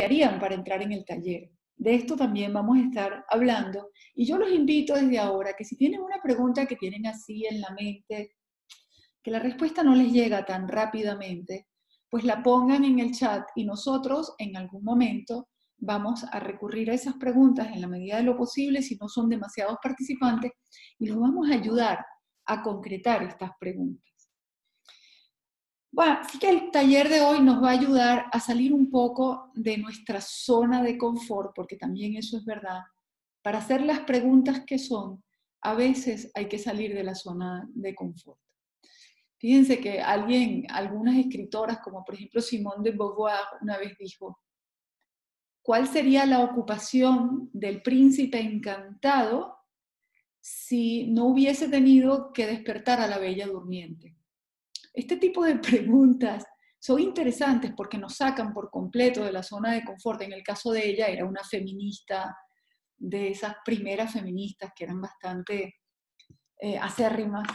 [0.00, 1.50] harían para entrar en el taller.
[1.76, 3.90] De esto también vamos a estar hablando.
[4.14, 7.60] Y yo los invito desde ahora que si tienen una pregunta que tienen así en
[7.60, 8.34] la mente,
[9.22, 11.68] que la respuesta no les llega tan rápidamente,
[12.10, 16.94] pues la pongan en el chat y nosotros en algún momento vamos a recurrir a
[16.94, 20.52] esas preguntas en la medida de lo posible, si no son demasiados participantes,
[20.98, 22.04] y los vamos a ayudar
[22.46, 24.08] a concretar estas preguntas.
[25.98, 29.50] Bueno, así que el taller de hoy nos va a ayudar a salir un poco
[29.56, 32.82] de nuestra zona de confort, porque también eso es verdad.
[33.42, 35.24] Para hacer las preguntas que son,
[35.60, 38.38] a veces hay que salir de la zona de confort.
[39.38, 44.38] Fíjense que alguien, algunas escritoras, como por ejemplo Simone de Beauvoir, una vez dijo,
[45.62, 49.56] ¿cuál sería la ocupación del príncipe encantado
[50.40, 54.17] si no hubiese tenido que despertar a la bella durmiente?
[54.92, 56.44] Este tipo de preguntas
[56.80, 60.22] son interesantes porque nos sacan por completo de la zona de confort.
[60.22, 62.36] En el caso de ella era una feminista,
[62.98, 65.76] de esas primeras feministas que eran bastante
[66.60, 67.46] eh, acérrimas.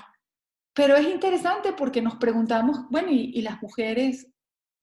[0.74, 4.28] Pero es interesante porque nos preguntamos, bueno, ¿y, las mujeres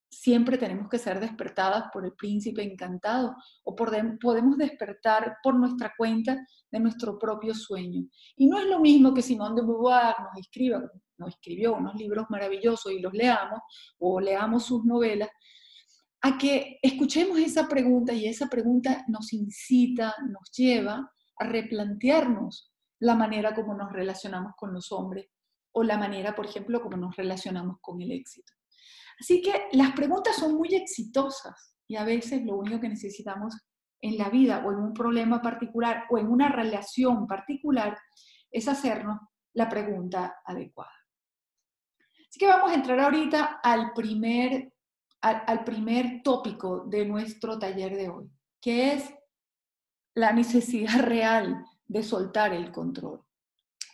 [0.08, 6.36] siempre tenemos que ser despertadas por el príncipe encantado o podemos despertar por nuestra cuenta
[6.70, 8.04] de nuestro propio sueño.
[8.36, 10.82] Y no es lo mismo que Simone de Beauvoir nos escriba,
[11.20, 13.60] nos escribió unos libros maravillosos y los leamos
[13.98, 15.28] o leamos sus novelas,
[16.22, 23.14] a que escuchemos esa pregunta y esa pregunta nos incita, nos lleva a replantearnos la
[23.14, 25.28] manera como nos relacionamos con los hombres
[25.72, 28.52] o la manera, por ejemplo, como nos relacionamos con el éxito.
[29.18, 33.54] Así que las preguntas son muy exitosas y a veces lo único que necesitamos
[34.00, 37.98] en la vida o en un problema particular o en una relación particular
[38.50, 39.18] es hacernos
[39.54, 40.99] la pregunta adecuada.
[42.30, 44.72] Así que vamos a entrar ahorita al primer,
[45.20, 49.12] al, primer tópico de nuestro taller de hoy, que es
[50.14, 53.20] la necesidad real de soltar el control.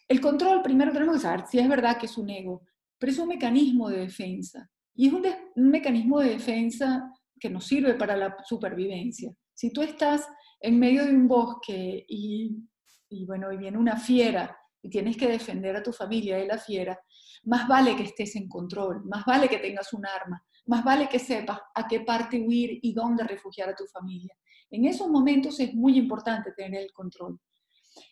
[0.06, 2.60] El control, primero tenemos que saber si es verdad que es un ego,
[2.98, 4.70] pero es un mecanismo de defensa.
[4.94, 5.24] Y es un,
[5.54, 7.10] mecanismo de defensa
[7.40, 9.34] que nos sirve para la supervivencia.
[9.54, 10.28] Si tú estás
[10.60, 12.54] en medio de un bosque y,
[13.08, 14.54] y, bueno, y viene una fiera
[14.86, 16.96] y tienes que defender a tu familia de la fiera,
[17.42, 21.18] más vale que estés en control, más vale que tengas un arma, más vale que
[21.18, 24.32] sepas a qué parte huir y dónde refugiar a tu familia.
[24.70, 27.40] En esos momentos es muy importante tener el control.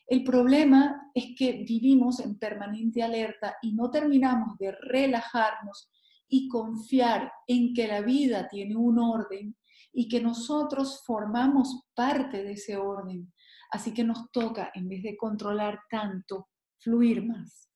[0.08, 5.92] El problema es que vivimos en permanente alerta y no terminamos de relajarnos
[6.26, 9.56] y confiar en que la vida tiene un orden
[9.92, 13.32] y que nosotros formamos parte de ese orden.
[13.70, 16.48] Así que nos toca, en vez de controlar tanto,
[16.84, 17.70] fluir más.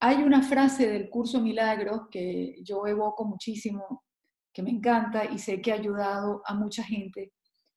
[0.00, 4.04] Hay una frase del curso Milagros que yo evoco muchísimo,
[4.52, 7.32] que me encanta y sé que ha ayudado a mucha gente,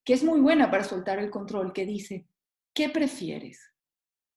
[0.05, 2.27] que es muy buena para soltar el control, que dice,
[2.73, 3.59] ¿qué prefieres?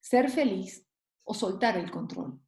[0.01, 0.87] ¿Ser feliz
[1.25, 2.41] o soltar el control?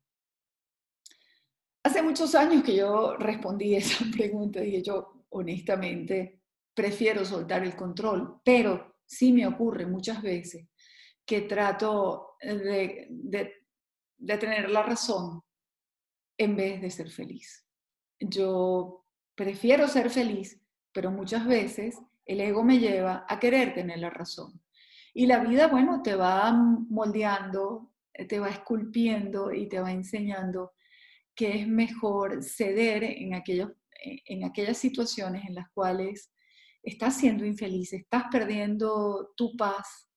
[1.83, 6.41] Hace muchos años que yo respondí esa pregunta y yo honestamente
[6.73, 10.67] prefiero soltar el control, pero sí me ocurre muchas veces
[11.27, 13.09] que trato de,
[14.17, 15.43] de tener la razón
[16.39, 17.67] en vez de ser feliz.
[18.19, 20.61] Yo prefiero ser feliz,
[20.93, 24.61] pero muchas veces el ego me lleva a querer tener la razón.
[25.13, 27.93] Y la vida, bueno, te va moldeando,
[28.29, 30.73] te va esculpiendo y te va enseñando
[31.35, 33.71] que es mejor ceder en, aquellos,
[34.03, 36.33] en aquellas situaciones en las cuales
[36.83, 40.09] estás siendo infeliz, estás perdiendo tu paz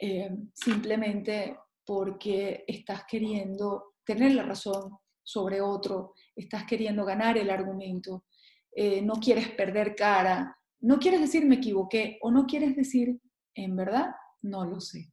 [0.00, 8.24] eh, simplemente porque estás queriendo tener la razón sobre otro, estás queriendo ganar el argumento,
[8.72, 13.20] eh, no quieres perder cara, no quieres decir me equivoqué o no quieres decir
[13.54, 15.12] en verdad no lo sé.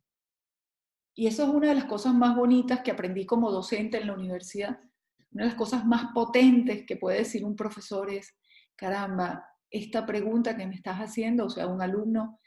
[1.15, 4.13] Y eso es una de las cosas más bonitas que aprendí como docente en la
[4.13, 4.79] universidad,
[5.31, 8.37] una de las cosas más potentes que puede decir un profesor es,
[8.75, 12.39] caramba, esta pregunta que me estás haciendo, o sea, un alumno,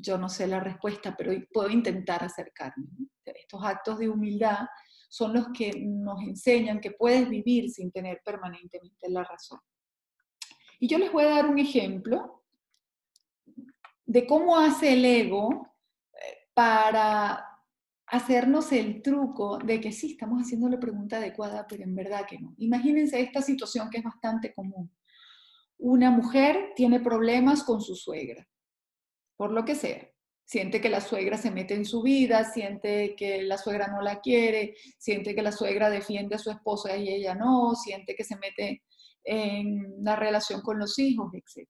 [0.00, 2.86] yo no sé la respuesta, pero puedo intentar acercarme.
[3.24, 4.66] Estos actos de humildad
[5.08, 9.60] son los que nos enseñan que puedes vivir sin tener permanentemente la razón.
[10.78, 12.44] Y yo les voy a dar un ejemplo
[14.06, 15.74] de cómo hace el ego
[16.12, 17.46] eh, para
[18.06, 22.38] hacernos el truco de que sí, estamos haciendo la pregunta adecuada, pero en verdad que
[22.38, 22.54] no.
[22.58, 24.92] Imagínense esta situación que es bastante común.
[25.78, 28.46] Una mujer tiene problemas con su suegra,
[29.40, 30.06] por lo que sea.
[30.44, 34.20] Siente que la suegra se mete en su vida, siente que la suegra no la
[34.20, 38.36] quiere, siente que la suegra defiende a su esposa y ella no, siente que se
[38.36, 38.82] mete
[39.24, 41.66] en la relación con los hijos, etc.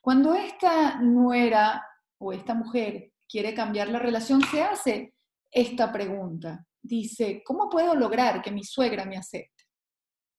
[0.00, 1.84] Cuando esta nuera
[2.18, 5.14] o esta mujer quiere cambiar la relación, se hace
[5.50, 6.64] esta pregunta.
[6.80, 9.64] Dice, ¿cómo puedo lograr que mi suegra me acepte?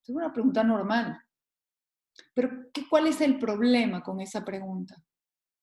[0.02, 1.20] Es una pregunta normal.
[2.34, 4.96] Pero ¿cuál es el problema con esa pregunta?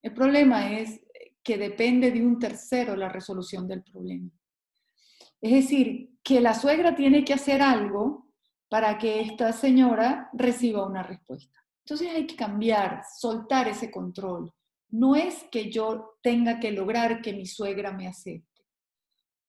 [0.02, 1.00] El problema es
[1.42, 4.30] que depende de un tercero la resolución del problema.
[5.40, 8.30] Es decir, que la suegra tiene que hacer algo
[8.68, 11.58] para que esta señora reciba una respuesta.
[11.84, 14.52] Entonces hay que cambiar, soltar ese control.
[14.90, 18.62] No es que yo tenga que lograr que mi suegra me acepte,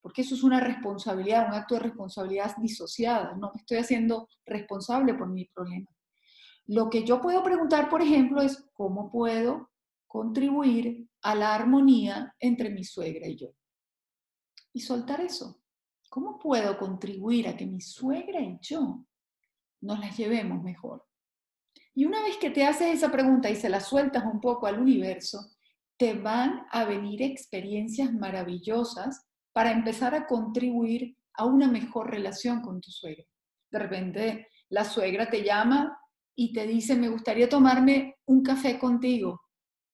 [0.00, 3.34] porque eso es una responsabilidad, un acto de responsabilidad disociada.
[3.36, 5.90] No me estoy haciendo responsable por mi problema.
[6.66, 9.71] Lo que yo puedo preguntar, por ejemplo, es cómo puedo
[10.12, 13.54] contribuir a la armonía entre mi suegra y yo.
[14.74, 15.62] Y soltar eso.
[16.10, 19.06] ¿Cómo puedo contribuir a que mi suegra y yo
[19.80, 21.06] nos las llevemos mejor?
[21.94, 24.78] Y una vez que te haces esa pregunta y se la sueltas un poco al
[24.78, 25.56] universo,
[25.96, 32.82] te van a venir experiencias maravillosas para empezar a contribuir a una mejor relación con
[32.82, 33.24] tu suegra.
[33.70, 35.98] De repente la suegra te llama
[36.36, 39.41] y te dice, me gustaría tomarme un café contigo.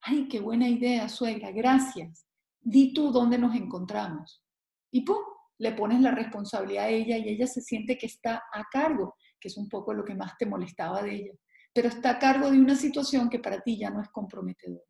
[0.09, 2.27] Ay, qué buena idea, suegra, gracias.
[2.61, 4.43] Di tú dónde nos encontramos.
[4.91, 5.19] Y ¡pum!
[5.59, 9.49] Le pones la responsabilidad a ella y ella se siente que está a cargo, que
[9.49, 11.33] es un poco lo que más te molestaba de ella
[11.79, 14.85] pero está a cargo de una situación que para ti ya no es comprometedora.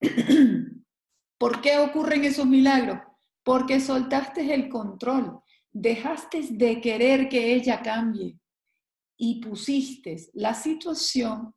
[1.38, 2.98] ¿Por qué ocurren esos milagros?
[3.44, 5.38] Porque soltaste el control,
[5.70, 8.36] dejaste de querer que ella cambie
[9.16, 11.54] y pusiste la situación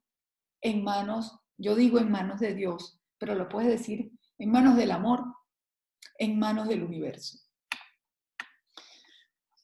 [0.61, 4.91] en manos, yo digo en manos de Dios, pero lo puedes decir en manos del
[4.91, 5.23] amor,
[6.17, 7.37] en manos del universo.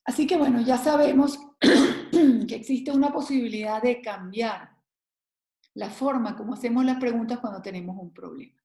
[0.05, 4.69] Así que bueno, ya sabemos que existe una posibilidad de cambiar
[5.73, 8.61] la forma como hacemos las preguntas cuando tenemos un problema.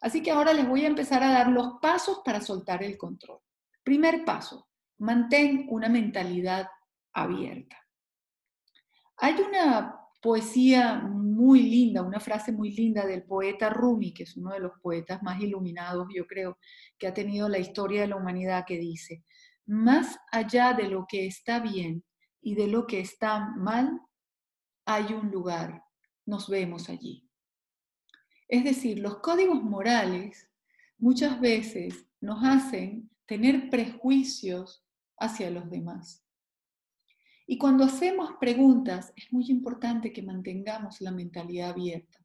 [0.00, 3.40] Así que ahora les voy a empezar a dar los pasos para soltar el control.
[3.82, 4.68] Primer paso,
[4.98, 6.68] mantén una mentalidad
[7.12, 7.76] abierta.
[9.16, 11.00] Hay una poesía
[11.36, 15.22] muy linda, una frase muy linda del poeta Rumi, que es uno de los poetas
[15.22, 16.58] más iluminados, yo creo,
[16.98, 19.22] que ha tenido la historia de la humanidad, que dice,
[19.66, 22.02] más allá de lo que está bien
[22.40, 24.00] y de lo que está mal,
[24.86, 25.82] hay un lugar
[26.24, 27.28] nos vemos allí.
[28.48, 30.48] Es decir, los códigos morales
[30.98, 34.84] muchas veces nos hacen tener prejuicios
[35.18, 36.25] hacia los demás.
[37.46, 42.18] Y cuando hacemos preguntas, es muy importante que mantengamos la mentalidad abierta.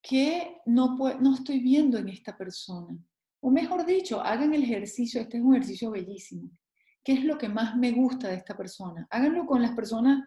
[0.00, 2.96] ¿Qué no, no estoy viendo en esta persona?
[3.40, 6.50] O mejor dicho, hagan el ejercicio, este es un ejercicio bellísimo.
[7.04, 9.06] ¿Qué es lo que más me gusta de esta persona?
[9.10, 10.24] Háganlo con las personas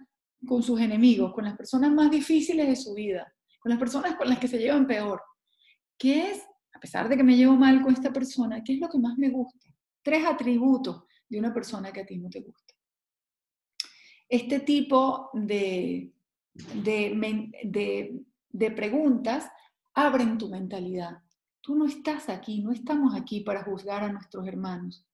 [0.48, 4.28] con sus enemigos, con las personas más difíciles de su vida, con las personas con
[4.30, 5.22] las que se llevan peor.
[5.98, 6.44] ¿Qué es,
[6.74, 9.18] a pesar de que me llevo mal con esta persona, qué es lo que más
[9.18, 9.68] me gusta?
[10.02, 12.71] Tres atributos de una persona que a ti no te gusta.
[14.32, 16.14] Este tipo de,
[16.74, 19.52] de, de preguntas
[19.94, 21.18] abren tu mentalidad.
[21.60, 25.06] Tú no estás aquí, no estamos aquí para juzgar a nuestros hermanos.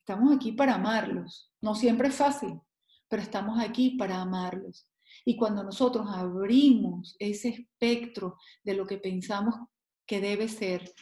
[0.00, 1.50] Estamos aquí para amarlos.
[1.62, 2.60] No siempre es fácil,
[3.08, 4.86] pero estamos aquí para amarlos.
[5.24, 9.54] Y cuando nosotros abrimos ese espectro de lo que pensamos
[10.06, 10.92] que debe ser,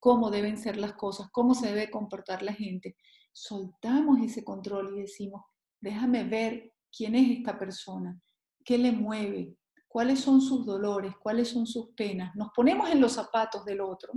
[0.00, 2.96] cómo deben ser las cosas, cómo se debe comportar la gente,
[3.32, 5.42] soltamos ese control y decimos,
[5.80, 8.18] déjame ver quién es esta persona,
[8.64, 9.56] qué le mueve,
[9.88, 12.34] cuáles son sus dolores, cuáles son sus penas.
[12.34, 14.12] Nos ponemos en los zapatos del otro.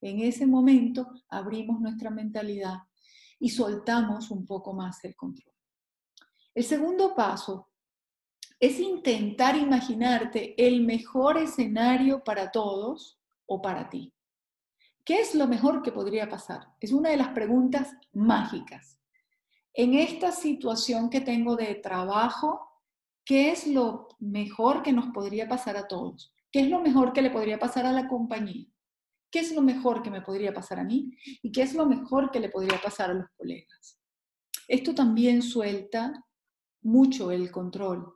[0.00, 2.76] En ese momento abrimos nuestra mentalidad
[3.38, 5.54] y soltamos un poco más el control.
[6.54, 7.70] El segundo paso
[8.60, 14.14] es intentar imaginarte el mejor escenario para todos o para ti.
[15.04, 16.68] ¿Qué es lo mejor que podría pasar?
[16.80, 19.00] Es una de las preguntas mágicas.
[19.74, 22.70] En esta situación que tengo de trabajo,
[23.24, 26.32] ¿qué es lo mejor que nos podría pasar a todos?
[26.52, 28.66] ¿Qué es lo mejor que le podría pasar a la compañía?
[29.32, 31.10] ¿Qué es lo mejor que me podría pasar a mí?
[31.42, 33.98] ¿Y qué es lo mejor que le podría pasar a los colegas?
[34.68, 36.24] Esto también suelta
[36.82, 38.14] mucho el control.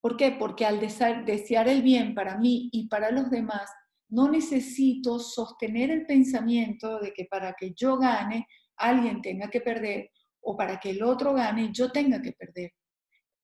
[0.00, 0.32] ¿Por qué?
[0.32, 3.70] Porque al desear, el bien para mí y para los demás,
[4.08, 10.10] no necesito sostener el pensamiento de que para que yo gane, alguien tenga que perder
[10.44, 12.72] o para que el otro gane, yo tenga que perder.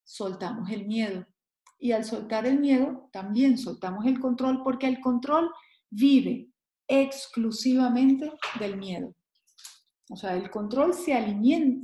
[0.05, 1.27] Soltamos el miedo.
[1.79, 5.51] Y al soltar el miedo, también soltamos el control porque el control
[5.89, 6.51] vive
[6.87, 9.15] exclusivamente del miedo.
[10.11, 11.13] O sea, el control se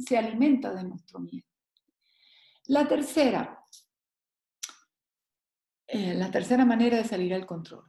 [0.06, 1.46] se alimenta de nuestro miedo.
[2.66, 3.64] La tercera,
[5.86, 7.84] eh, la tercera manera de salir al control.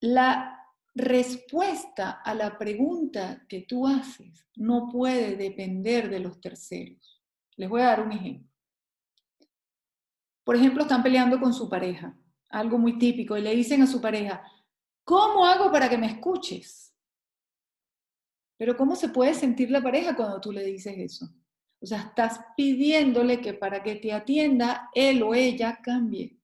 [0.00, 0.61] La
[0.94, 7.22] respuesta a la pregunta que tú haces no puede depender de los terceros.
[7.56, 8.50] Les voy a dar un ejemplo.
[10.44, 12.18] Por ejemplo, están peleando con su pareja,
[12.50, 14.42] algo muy típico, y le dicen a su pareja,
[15.04, 16.94] ¿cómo hago para que me escuches?
[18.56, 21.32] Pero ¿cómo se puede sentir la pareja cuando tú le dices eso?
[21.80, 26.38] O sea, estás pidiéndole que para que te atienda, él o ella cambie.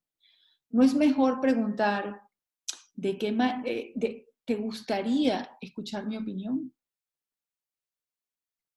[0.70, 2.22] ¿No es mejor preguntar,
[2.94, 6.72] ¿de qué eh, te gustaría escuchar mi opinión?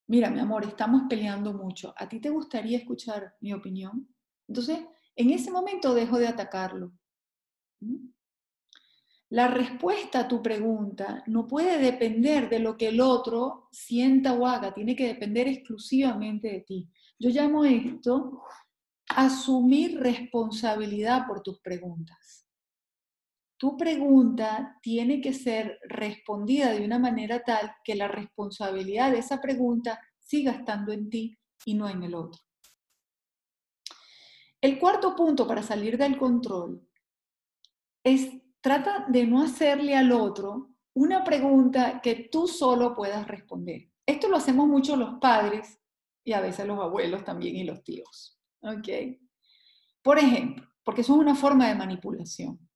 [0.08, 1.94] Mira, mi amor, estamos peleando mucho.
[1.96, 4.14] ¿A ti te gustaría escuchar mi opinión?
[4.50, 4.80] Entonces,
[5.16, 6.92] en ese momento dejo de atacarlo.
[7.80, 8.10] ¿Mm?
[9.30, 14.46] La respuesta a tu pregunta no puede depender de lo que el otro sienta o
[14.46, 16.90] haga, tiene que depender exclusivamente de ti.
[17.18, 18.42] Yo llamo esto
[19.08, 22.51] asumir responsabilidad por tus preguntas.
[23.62, 29.40] Tu pregunta tiene que ser respondida de una manera tal que la responsabilidad de esa
[29.40, 32.42] pregunta siga estando en ti y no en el otro.
[34.60, 36.90] El cuarto punto para salir del control
[38.04, 43.92] es trata de no hacerle al otro una pregunta que tú solo puedas responder.
[44.08, 45.80] Esto lo hacemos mucho los padres
[46.24, 48.42] y a veces los abuelos también y los tíos.
[48.62, 48.90] ¿Ok?
[50.02, 52.71] Por ejemplo, porque eso es una forma de manipulación.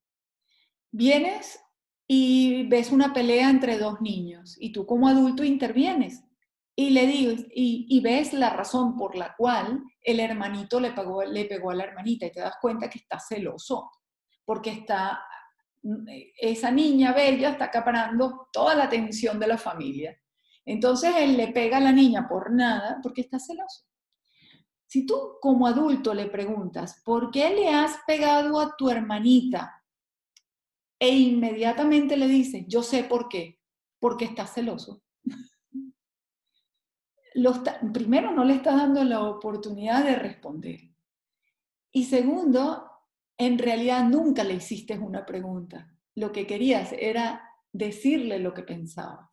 [0.97, 1.59] Vienes
[2.07, 6.23] y ves una pelea entre dos niños y tú como adulto intervienes
[6.73, 11.43] y le dices, y, ves la razón por la cual el hermanito le pegó, le
[11.43, 13.91] pegó a la hermanita y te das cuenta que está celoso,
[14.45, 15.21] porque está
[16.37, 20.17] esa niña bella está acaparando toda la atención de la familia.
[20.65, 23.83] Entonces él le pega a la niña por nada porque está celoso.
[24.87, 29.84] Si tú como adulto le preguntas, ¿por qué le has pegado a tu hermanita?
[30.99, 33.59] E inmediatamente le dices, yo sé por qué,
[33.99, 35.03] porque está celoso.
[37.93, 40.79] primero, no le estás dando la oportunidad de responder.
[41.91, 42.89] Y segundo,
[43.37, 45.91] en realidad nunca le hiciste una pregunta.
[46.15, 49.29] Lo que querías era decirle lo que pensabas.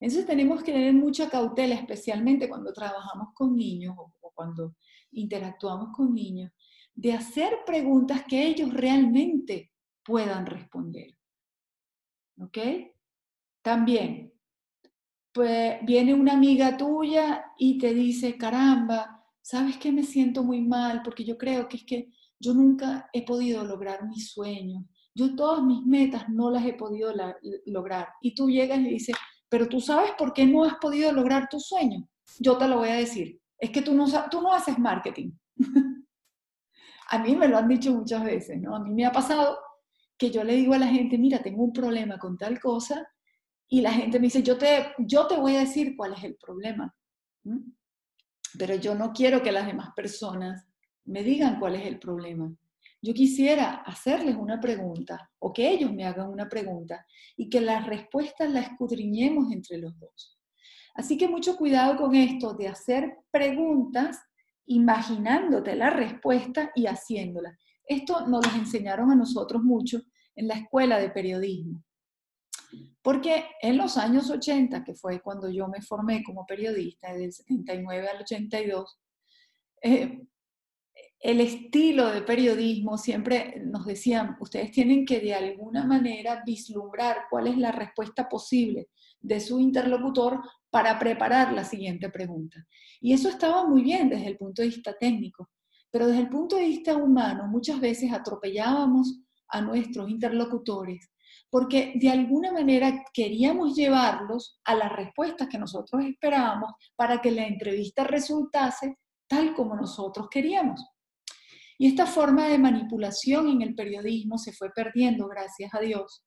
[0.00, 4.76] Entonces tenemos que tener mucha cautela, especialmente cuando trabajamos con niños o, cuando
[5.10, 6.52] interactuamos con niños,
[6.94, 9.72] de hacer preguntas que ellos realmente
[10.08, 11.14] puedan responder.
[12.40, 12.56] ¿Ok?
[13.60, 14.32] También,
[15.32, 21.02] pues viene una amiga tuya y te dice, caramba, ¿sabes que me siento muy mal?
[21.02, 22.08] Porque yo creo que es que
[22.40, 24.84] yo nunca he podido lograr mis sueños,
[25.14, 27.12] yo todas mis metas no las he podido
[27.66, 28.08] lograr.
[28.22, 29.16] Y tú llegas y dices,
[29.50, 32.04] pero tú sabes por qué no has podido lograr tus sueños.
[32.38, 35.32] Yo te lo voy a decir, es que tú no, tú no haces marketing.
[37.10, 38.74] a mí me lo han dicho muchas veces, ¿no?
[38.74, 39.58] A mí me ha pasado
[40.18, 43.08] que yo le digo a la gente, mira, tengo un problema con tal cosa,
[43.68, 46.36] y la gente me dice, yo te, yo te voy a decir cuál es el
[46.36, 46.94] problema.
[48.58, 50.66] Pero yo no quiero que las demás personas
[51.04, 52.52] me digan cuál es el problema.
[53.00, 57.06] Yo quisiera hacerles una pregunta o que ellos me hagan una pregunta
[57.36, 60.38] y que las respuestas las escudriñemos entre los dos.
[60.94, 64.18] Así que mucho cuidado con esto de hacer preguntas
[64.66, 67.56] imaginándote la respuesta y haciéndola.
[67.86, 70.02] Esto nos lo enseñaron a nosotros mucho
[70.38, 71.84] en la escuela de periodismo.
[73.02, 78.08] Porque en los años 80, que fue cuando yo me formé como periodista, del 79
[78.08, 78.98] al 82,
[79.82, 80.20] eh,
[81.20, 87.48] el estilo de periodismo, siempre nos decían, ustedes tienen que de alguna manera vislumbrar cuál
[87.48, 88.88] es la respuesta posible
[89.20, 90.40] de su interlocutor
[90.70, 92.64] para preparar la siguiente pregunta.
[93.00, 95.50] Y eso estaba muy bien desde el punto de vista técnico,
[95.90, 101.10] pero desde el punto de vista humano muchas veces atropellábamos a nuestros interlocutores
[101.50, 107.46] porque de alguna manera queríamos llevarlos a las respuestas que nosotros esperábamos para que la
[107.46, 110.84] entrevista resultase tal como nosotros queríamos.
[111.78, 116.24] Y esta forma de manipulación en el periodismo se fue perdiendo, gracias a Dios.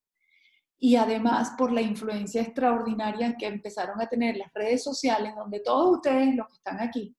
[0.79, 5.97] Y además por la influencia extraordinaria que empezaron a tener las redes sociales, donde todos
[5.97, 7.15] ustedes, los que están aquí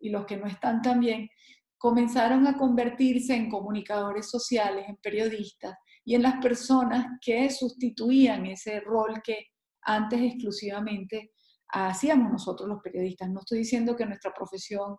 [0.00, 1.28] y los que no están también,
[1.82, 8.78] comenzaron a convertirse en comunicadores sociales, en periodistas y en las personas que sustituían ese
[8.78, 9.46] rol que
[9.82, 11.32] antes exclusivamente
[11.66, 13.28] hacíamos nosotros los periodistas.
[13.30, 14.94] No estoy diciendo que nuestra profesión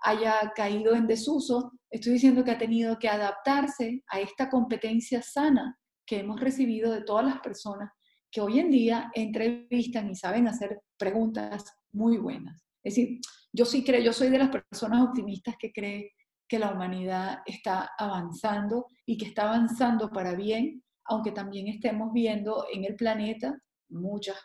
[0.00, 5.78] haya caído en desuso, estoy diciendo que ha tenido que adaptarse a esta competencia sana
[6.04, 7.92] que hemos recibido de todas las personas
[8.32, 12.60] que hoy en día entrevistan y saben hacer preguntas muy buenas.
[12.82, 13.20] Es decir,
[13.52, 16.10] yo sí creo, yo soy de las personas optimistas que cree
[16.48, 22.66] que la humanidad está avanzando y que está avanzando para bien aunque también estemos viendo
[22.72, 23.58] en el planeta
[23.88, 24.36] muchas,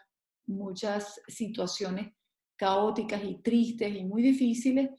[0.48, 2.14] muchas situaciones
[2.56, 4.90] caóticas y tristes y muy difíciles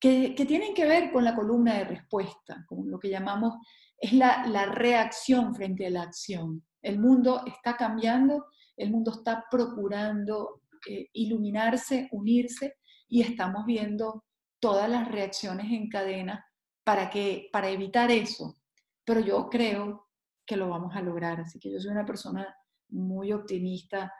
[0.00, 3.54] que, tienen que ver con la columna de respuesta, con lo que llamamos,
[3.98, 6.64] es la, reacción frente a la acción.
[6.80, 12.76] El mundo está cambiando, el mundo está procurando eh, iluminarse, unirse,
[13.08, 14.24] y estamos viendo
[14.60, 16.44] todas las reacciones en cadena
[16.84, 18.56] para, que, para evitar eso.
[19.04, 20.08] Pero yo creo
[20.46, 22.54] que lo vamos a lograr, así que yo soy una persona
[22.90, 24.12] muy optimista,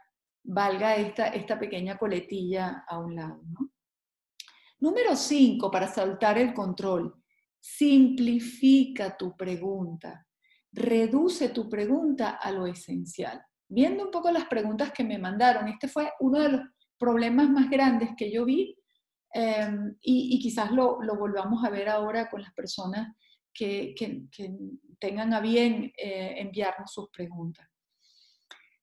[0.45, 3.41] valga esta, esta pequeña coletilla a un lado.
[4.81, 7.15] Número cinco, para saltar el control,
[7.59, 10.27] simplifica tu pregunta,
[10.73, 13.43] reduce tu pregunta a lo esencial.
[13.69, 16.61] Viendo un poco las preguntas que me mandaron, este fue uno de los
[16.99, 18.78] problemas más grandes que yo vi
[19.33, 23.15] em, y, quizás lo, volvamos a ver ahora con las personas
[23.53, 23.95] que,
[25.01, 27.69] tengan a bien eh, enviarnos sus preguntas.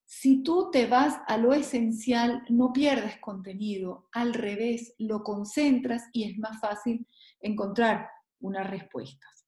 [0.05, 6.31] Si tú te vas a lo esencial, no pierdes contenido, al revés, lo concentras y
[6.31, 7.05] es más fácil
[7.41, 8.07] encontrar
[8.39, 9.45] unas respuestas.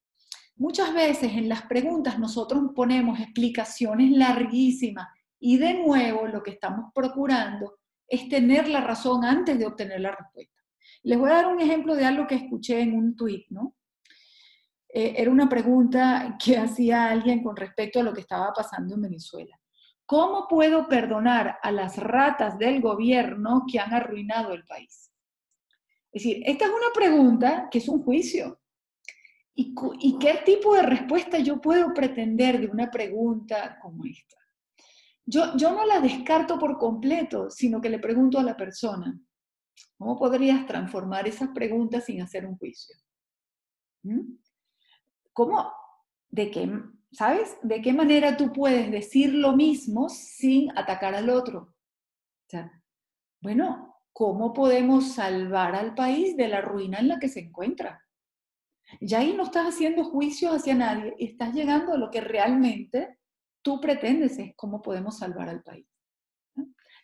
[0.56, 5.08] Muchas veces en las preguntas nosotros ponemos explicaciones larguísimas
[5.40, 7.78] y de nuevo lo que estamos procurando
[8.08, 10.57] es tener la razón antes de obtener la respuesta.
[11.04, 13.76] Les voy a dar un ejemplo de algo que escuché en un tuit, ¿no?
[14.90, 19.02] Eh, era una pregunta que hacía alguien con respecto a lo que estaba pasando en
[19.02, 19.60] Venezuela.
[20.06, 25.12] ¿Cómo puedo perdonar a las ratas del gobierno que han arruinado el país?
[26.12, 28.60] Es decir, esta es una pregunta que es un juicio.
[29.54, 34.38] ¿Y, qué tipo de respuesta yo puedo pretender de una pregunta como esta?
[35.26, 39.20] Yo, yo no la descarto por completo, sino que le pregunto a la persona,
[39.98, 42.96] ¿cómo podrías transformar esas preguntas sin hacer un juicio?
[44.04, 44.38] ¿Mm?
[45.34, 45.72] ¿Cómo,
[46.30, 46.70] de qué,
[47.12, 47.58] ¿sabes?
[47.64, 51.60] ¿De qué manera tú puedes decir lo mismo sin atacar al otro?
[51.60, 52.72] O sea,
[53.42, 58.04] bueno, ¿cómo podemos salvar al país de la ruina en la que se encuentra?
[59.02, 63.18] Ya ahí no estás haciendo juicios hacia nadie, estás llegando a lo que realmente
[63.62, 65.86] tú pretendes, es cómo podemos salvar al país.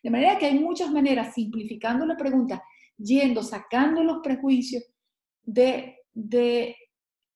[0.02, 2.64] De manera que hay muchas maneras, simplificando la pregunta,
[2.98, 4.84] yendo, sacando los prejuicios,
[5.44, 6.76] de, de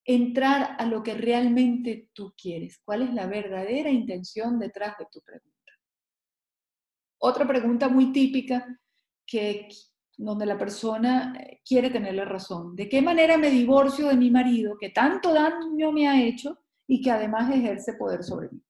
[0.06, 2.80] entrar a lo que realmente tú quieres.
[2.84, 5.54] ¿Cuál es la verdadera intención detrás de tu pregunta?
[7.20, 8.65] Otra pregunta muy típica
[9.26, 9.67] que
[10.17, 12.76] donde la persona eh, quiere tener la razón.
[12.76, 17.02] ¿De qué manera me divorcio de mi marido que tanto daño me ha hecho y
[17.02, 18.62] que además ejerce poder sobre mí?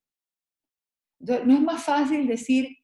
[1.19, 2.76] no es más fácil decir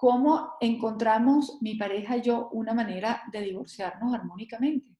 [0.00, 4.96] cómo encontramos mi pareja y yo una manera de divorciarnos armónicamente.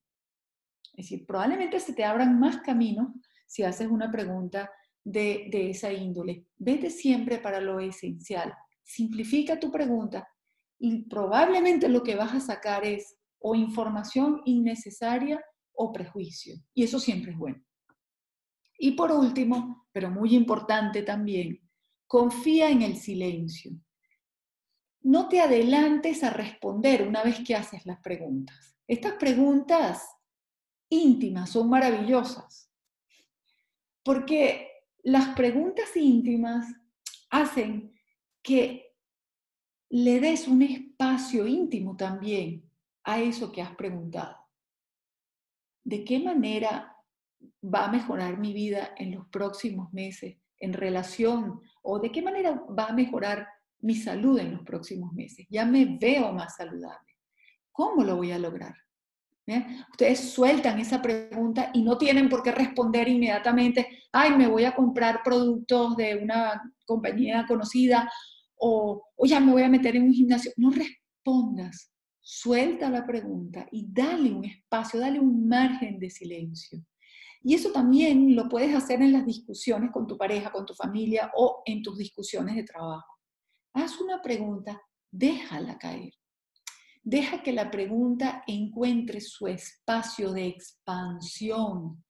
[0.93, 3.09] Es decir, probablemente se te abran más caminos
[3.47, 4.71] si haces una pregunta
[5.03, 6.45] de, esa índole.
[6.59, 8.53] Vete siempre para lo esencial.
[8.83, 10.29] Simplifica tu pregunta
[10.79, 16.57] y probablemente lo que vas a sacar es o información innecesaria o prejuicio.
[16.75, 17.65] Y eso siempre es bueno.
[18.79, 21.59] Y por último, pero muy importante también,
[22.07, 23.73] confía en el silencio.
[25.03, 28.77] No te adelantes a responder una vez que haces las preguntas.
[28.87, 30.07] Estas preguntas
[30.89, 32.71] íntimas son maravillosas,
[34.03, 34.69] porque
[35.03, 36.67] las preguntas íntimas
[37.31, 37.95] hacen
[38.43, 38.95] que
[39.89, 42.69] le des un espacio íntimo también
[43.05, 44.37] a eso que has preguntado.
[45.83, 46.97] ¿De qué manera
[47.63, 52.63] va a mejorar mi vida en los próximos meses en relación o de qué manera
[52.79, 53.49] va a mejorar
[53.83, 55.47] mi salud en los próximos meses?
[55.51, 57.17] Ya me veo más saludable.
[57.73, 58.75] ¿Cómo lo voy a lograr?
[59.47, 59.67] ¿eh?
[59.91, 64.75] Ustedes sueltan esa pregunta y no tienen por qué responder inmediatamente, ay, me voy a
[64.75, 68.11] comprar productos de una compañía conocida
[68.57, 70.53] o, o ya me voy a meter en un gimnasio.
[70.57, 71.91] No respondas,
[72.21, 76.85] suelta la pregunta y dale un espacio, dale un margen de silencio.
[77.43, 81.31] Y eso también lo puedes hacer en las discusiones con tu pareja, con tu familia
[81.35, 83.20] o en tus discusiones de trabajo.
[83.73, 86.13] Haz una pregunta, déjala caer.
[87.03, 92.05] Deja que la pregunta encuentre su espacio de expansión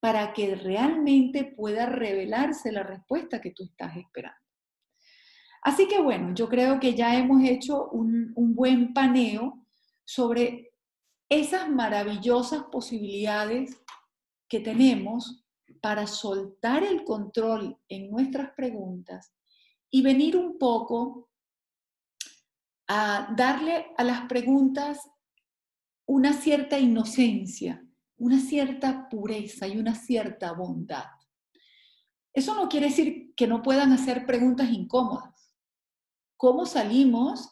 [0.00, 4.38] para que realmente pueda revelarse la respuesta que tú estás esperando.
[5.62, 9.66] Así que bueno, yo creo que ya hemos hecho un, buen paneo
[10.04, 10.70] sobre
[11.28, 13.82] esas maravillosas posibilidades
[14.48, 15.44] que tenemos
[15.82, 19.35] para soltar el control en nuestras preguntas
[19.90, 21.30] y venir un poco
[22.88, 25.00] a darle a las preguntas
[26.06, 27.84] una cierta inocencia,
[28.18, 31.06] una cierta pureza y una cierta bondad.
[32.32, 35.54] Eso no quiere decir que no puedan hacer preguntas incómodas.
[36.36, 37.50] ¿Cómo salimos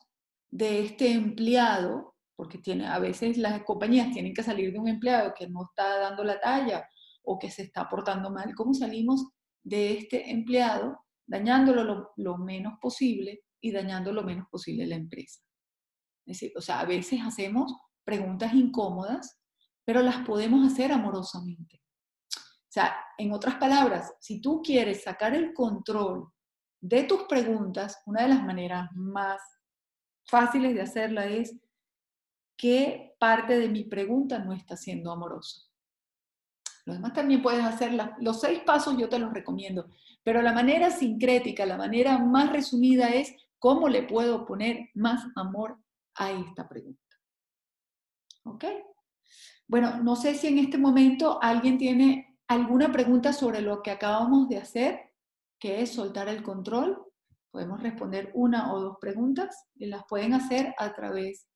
[0.50, 2.14] de este empleado?
[2.36, 5.98] Porque tiene, a veces las compañías tienen que salir de un empleado que no está
[5.98, 6.88] dando la talla
[7.22, 8.54] o que se está portando mal.
[8.54, 9.26] ¿Cómo salimos
[9.62, 15.40] de este empleado dañándolo lo, menos posible y dañando lo menos posible la empresa?
[16.26, 19.40] Es decir, o sea, a veces hacemos preguntas incómodas,
[19.84, 21.82] pero las podemos hacer amorosamente.
[22.34, 26.28] O sea, en otras palabras, si tú quieres sacar el control
[26.80, 29.40] de tus preguntas, una de las maneras más
[30.26, 31.56] fáciles de hacerla es
[32.56, 35.62] qué parte de mi pregunta no está siendo amorosa.
[36.86, 38.16] Lo demás también puedes hacerla.
[38.20, 39.88] Los seis pasos yo te los recomiendo,
[40.22, 45.78] pero la manera sincrética, la manera más resumida es cómo le puedo poner más amor
[46.16, 47.00] a esta pregunta.
[48.44, 48.64] ¿Ok?
[49.66, 54.48] Bueno, no sé si en este momento alguien tiene alguna pregunta sobre lo que acabamos
[54.48, 55.00] de hacer,
[55.58, 57.02] que es soltar el control.
[57.50, 61.46] Podemos responder una o dos preguntas y las pueden hacer a través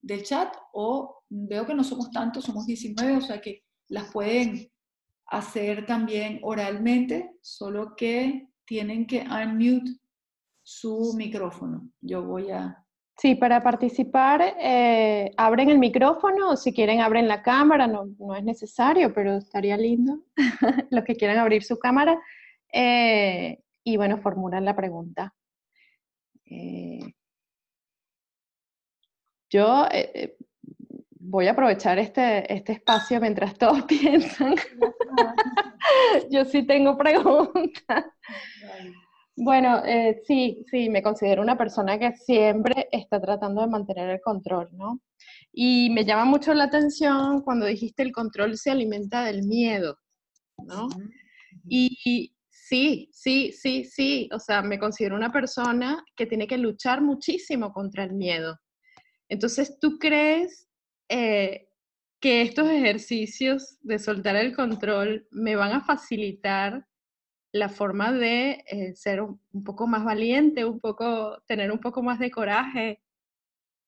[0.00, 4.70] del chat o veo que no somos tantos, somos 19, o sea que las pueden
[5.26, 9.92] hacer también oralmente, solo que tienen que unmute
[10.62, 11.90] su micrófono.
[12.00, 12.78] Yo voy a
[13.18, 18.42] Sí, para participar eh, abren el micrófono o si quieren abren la cámara, no, es
[18.42, 20.24] necesario, pero estaría lindo
[20.90, 22.18] los que quieran abrir su cámara
[22.72, 25.34] eh, y bueno, formulan la pregunta.
[26.46, 27.12] Eh,
[29.50, 29.86] yo
[31.24, 34.54] voy a aprovechar este, este espacio mientras todos piensan.
[36.30, 38.04] yo sí tengo preguntas.
[39.34, 44.20] Bueno, eh, sí, sí, me considero una persona que siempre está tratando de mantener el
[44.20, 45.00] control, ¿no?
[45.52, 49.96] Y me llama mucho la atención cuando dijiste el control se alimenta del miedo,
[50.58, 50.88] ¿no?
[51.66, 57.00] Y sí, sí, sí, sí, o sea, me considero una persona que tiene que luchar
[57.00, 58.58] muchísimo contra el miedo.
[59.28, 60.68] Entonces, ¿tú crees
[61.14, 61.68] eh,
[62.20, 66.88] que estos ejercicios de soltar el control me van a facilitar
[67.52, 72.18] la forma de eh, ser un, poco más valiente, un poco, tener un poco más
[72.18, 73.02] de coraje.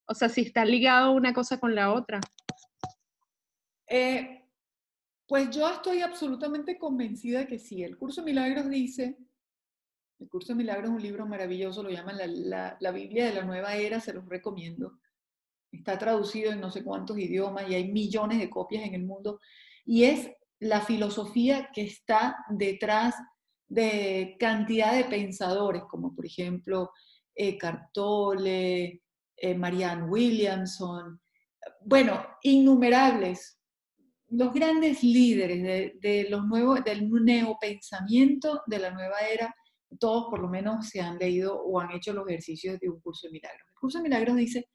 [0.07, 2.21] O sea, si está ligado una cosa con la otra.
[3.87, 4.45] Eh,
[5.27, 7.83] pues yo estoy absolutamente convencida que sí.
[7.83, 9.17] El curso de milagros dice,
[10.19, 12.19] el curso de milagros es un libro maravilloso, lo llaman
[12.51, 14.99] la, la Biblia de la nueva era, se los recomiendo.
[15.77, 19.41] Está traducido en no sé cuántos idiomas y hay millones de copias en el mundo.
[19.85, 23.15] Y es la filosofía que está detrás
[23.69, 26.91] de cantidad de pensadores, como por ejemplo
[27.35, 29.03] Eckhart Tolle,
[29.37, 31.21] eh, Marianne Williamson,
[31.85, 33.59] bueno, innumerables,
[34.29, 39.55] los grandes líderes de, los nuevos, del neopensamiento de la nueva era,
[39.99, 43.27] todos por lo menos se han leído o han hecho los ejercicios de un curso
[43.27, 43.69] de milagros.
[43.69, 44.69] El curso de milagros dice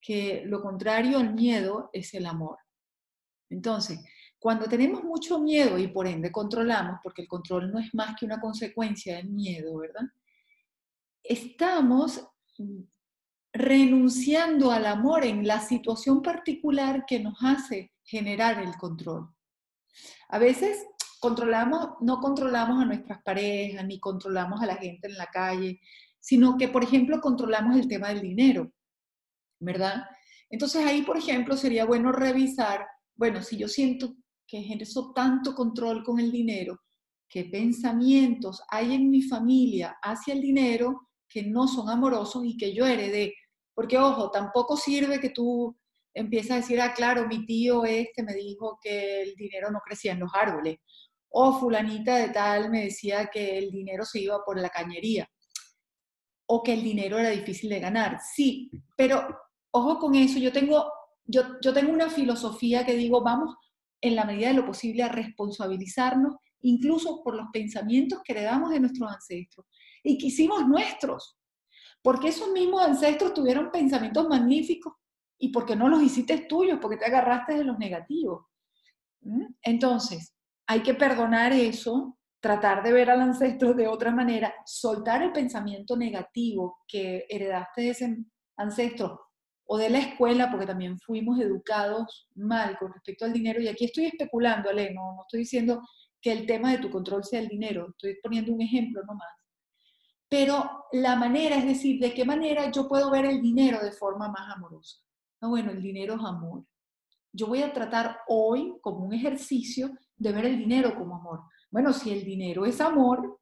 [0.00, 2.58] que lo contrario al miedo es el amor.
[3.50, 4.00] Entonces,
[4.38, 8.24] cuando tenemos mucho miedo y por ende controlamos, porque el control no es más que
[8.24, 10.04] una consecuencia del miedo, ¿verdad?
[11.22, 12.26] Estamos
[13.52, 19.28] renunciando al amor en la situación particular que nos hace generar el control.
[20.28, 20.86] A veces
[21.20, 25.80] controlamos, no controlamos a nuestras parejas, ni controlamos a la gente en la calle,
[26.18, 28.72] sino que, por ejemplo, controlamos el tema del dinero,
[29.60, 30.04] ¿verdad?
[30.48, 36.02] Entonces ahí, por ejemplo, sería bueno revisar, bueno, si yo siento que ejerzo tanto control
[36.02, 36.80] con el dinero,
[37.28, 42.74] qué pensamientos hay en mi familia hacia el dinero que no son amorosos y que
[42.74, 43.34] yo heredé.
[43.72, 45.78] Porque, ojo, tampoco sirve que tú
[46.12, 50.12] empieces a decir, ah, claro, mi tío este me dijo que el dinero no crecía
[50.12, 50.78] en los árboles.
[51.28, 55.30] O fulanita de tal me decía que el dinero se iba por la cañería.
[56.46, 58.18] O que el dinero era difícil de ganar.
[58.34, 59.28] Sí, pero
[59.72, 60.90] ojo con eso, yo tengo,
[61.24, 63.54] yo, yo tengo una filosofía que digo, vamos
[64.00, 68.80] en la medida de lo posible, a responsabilizarnos incluso por los pensamientos que heredamos de
[68.80, 69.66] nuestros ancestros
[70.02, 71.38] y que hicimos nuestros.
[72.02, 74.94] Porque esos mismos ancestros tuvieron pensamientos magníficos
[75.38, 78.46] y porque no los hiciste tuyos, porque te agarraste de los negativos.
[79.22, 79.46] ¿Mm?
[79.62, 80.34] Entonces,
[80.66, 85.96] hay que perdonar eso, tratar de ver al ancestro de otra manera, soltar el pensamiento
[85.96, 88.16] negativo que heredaste de ese
[88.56, 89.29] ancestro
[89.72, 93.60] o de la escuela, porque también fuimos educados mal con respecto al dinero.
[93.60, 95.80] Y aquí estoy especulando, Ale, no, no estoy diciendo
[96.20, 99.28] que el tema de tu control sea el dinero, estoy poniendo un ejemplo nomás.
[100.28, 104.28] Pero la manera, es decir, de qué manera yo puedo ver el dinero de forma
[104.28, 104.98] más amorosa.
[105.40, 106.64] No, bueno, el dinero es amor.
[107.32, 111.42] Yo voy a tratar hoy como un ejercicio de ver el dinero como amor.
[111.70, 113.40] Bueno, si el dinero es amor,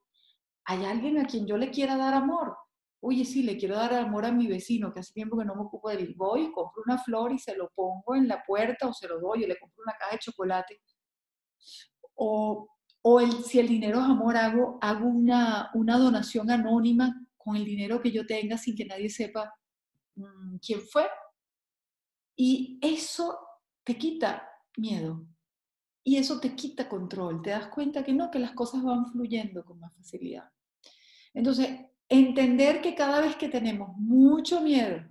[0.70, 2.54] ¿Hay alguien a quien yo le quiera dar amor?
[3.00, 5.62] Oye, sí, le quiero dar amor a mi vecino, que hace tiempo que no me
[5.62, 6.14] ocupo de él.
[6.16, 9.44] Voy, compro una flor y se lo pongo en la puerta o se lo doy,
[9.44, 10.80] o le compro una caja de chocolate.
[12.14, 12.68] O,
[13.02, 17.64] o el, si el dinero es amor, hago, hago una, una donación anónima con el
[17.64, 19.52] dinero que yo tenga sin que nadie sepa
[20.16, 21.06] mm, quién fue.
[22.34, 23.38] Y eso
[23.84, 25.24] te quita miedo.
[26.02, 27.42] Y eso te quita control.
[27.42, 30.50] Te das cuenta que no, que las cosas van fluyendo con más facilidad.
[31.34, 35.04] Entonces, entender que cada vez que tenemos mucho miedo,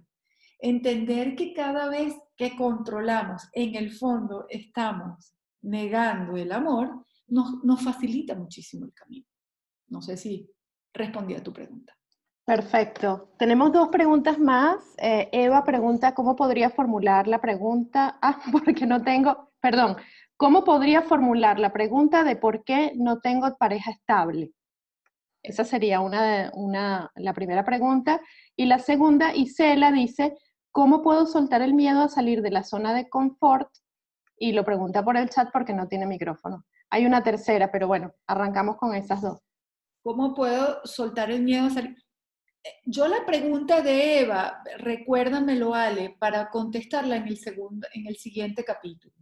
[0.60, 8.36] entender que cada vez que controlamos, en el fondo estamos negando el amor, nos, facilita
[8.36, 9.26] muchísimo el camino.
[9.90, 10.50] No sé si
[10.94, 11.94] respondí a tu pregunta.
[12.46, 13.34] Perfecto.
[13.38, 14.78] Tenemos dos preguntas más.
[14.98, 18.18] Eh, Eva pregunta cómo podría formular la pregunta.
[18.22, 19.98] Ah, porque no tengo, perdón,
[20.38, 24.54] ¿cómo podría formular la pregunta de por qué no tengo pareja estable?
[25.48, 28.20] Esa sería una, una, la primera pregunta.
[28.58, 30.38] Y la segunda, Isela dice,
[30.74, 33.70] ¿cómo puedo soltar el miedo a salir de la zona de confort?
[34.38, 36.66] Y lo pregunta por el chat porque no tiene micrófono.
[36.90, 39.40] Hay una tercera, pero bueno, arrancamos con esas dos.
[40.04, 41.96] ¿Cómo puedo soltar el miedo a salir?
[42.66, 48.18] Eh, yo la pregunta de Eva, recuérdamelo Ale, para contestarla en el, segundo, en el
[48.18, 49.16] siguiente capítulo.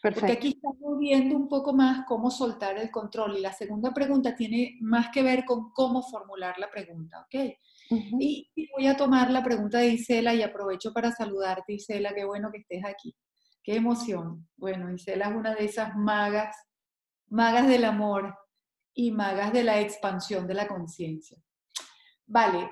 [0.00, 0.20] Perfecto.
[0.20, 4.36] Porque aquí estamos viendo un poco más cómo soltar el control y la segunda pregunta
[4.36, 7.56] tiene más que ver con cómo formular la pregunta, ¿ok?
[8.20, 12.24] y, y, voy a tomar la pregunta de Isela y aprovecho para saludarte, Isela, qué
[12.24, 13.16] bueno que estés aquí.
[13.62, 14.48] Qué emoción.
[14.56, 16.54] Bueno, Isela es una de esas magas
[17.30, 18.34] magas del amor
[18.94, 21.38] y magas de la expansión de la conciencia.
[22.26, 22.70] Vale,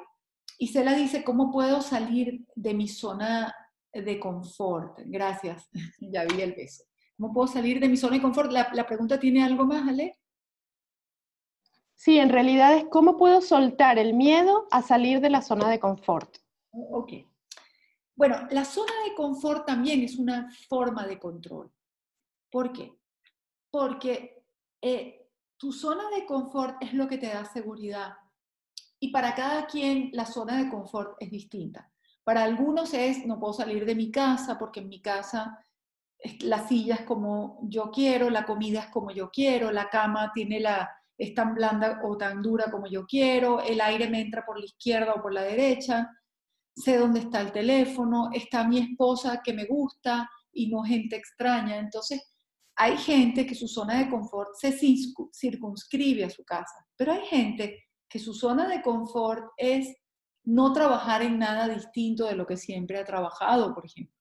[0.58, 3.54] Isela dice, ¿cómo puedo salir de mi zona
[3.92, 5.00] de confort?
[5.04, 5.68] Gracias,
[6.00, 6.84] ya vi el beso.
[7.16, 8.52] ¿Cómo puedo salir de mi zona de confort?
[8.52, 10.18] La, la pregunta tiene algo más, Ale.
[11.94, 15.80] Sí, en realidad es cómo puedo soltar el miedo a salir de la zona de
[15.80, 16.36] confort.
[16.72, 17.12] Ok.
[18.14, 21.72] Bueno, la zona de confort también es una forma de control.
[22.50, 22.98] ¿Por qué?
[23.70, 24.44] Porque
[24.82, 28.14] eh, tu zona de confort es lo que te da seguridad.
[29.00, 31.90] Y para cada quien la zona de confort es distinta.
[32.24, 35.58] Para algunos es, no puedo salir de mi casa porque en mi casa
[36.40, 40.60] la silla es como yo quiero, la comida es como yo quiero, la cama tiene
[40.60, 44.58] la, es tan blanda o tan dura como yo quiero, el aire me entra por
[44.58, 46.10] la izquierda o por la derecha,
[46.74, 51.78] sé dónde está el teléfono, está mi esposa que me gusta y no gente extraña.
[51.78, 52.22] Entonces,
[52.76, 54.76] hay gente que su zona de confort se
[55.32, 59.96] circunscribe a su casa, pero hay gente que su zona de confort es
[60.44, 64.15] no trabajar en nada distinto de lo que siempre ha trabajado, por ejemplo.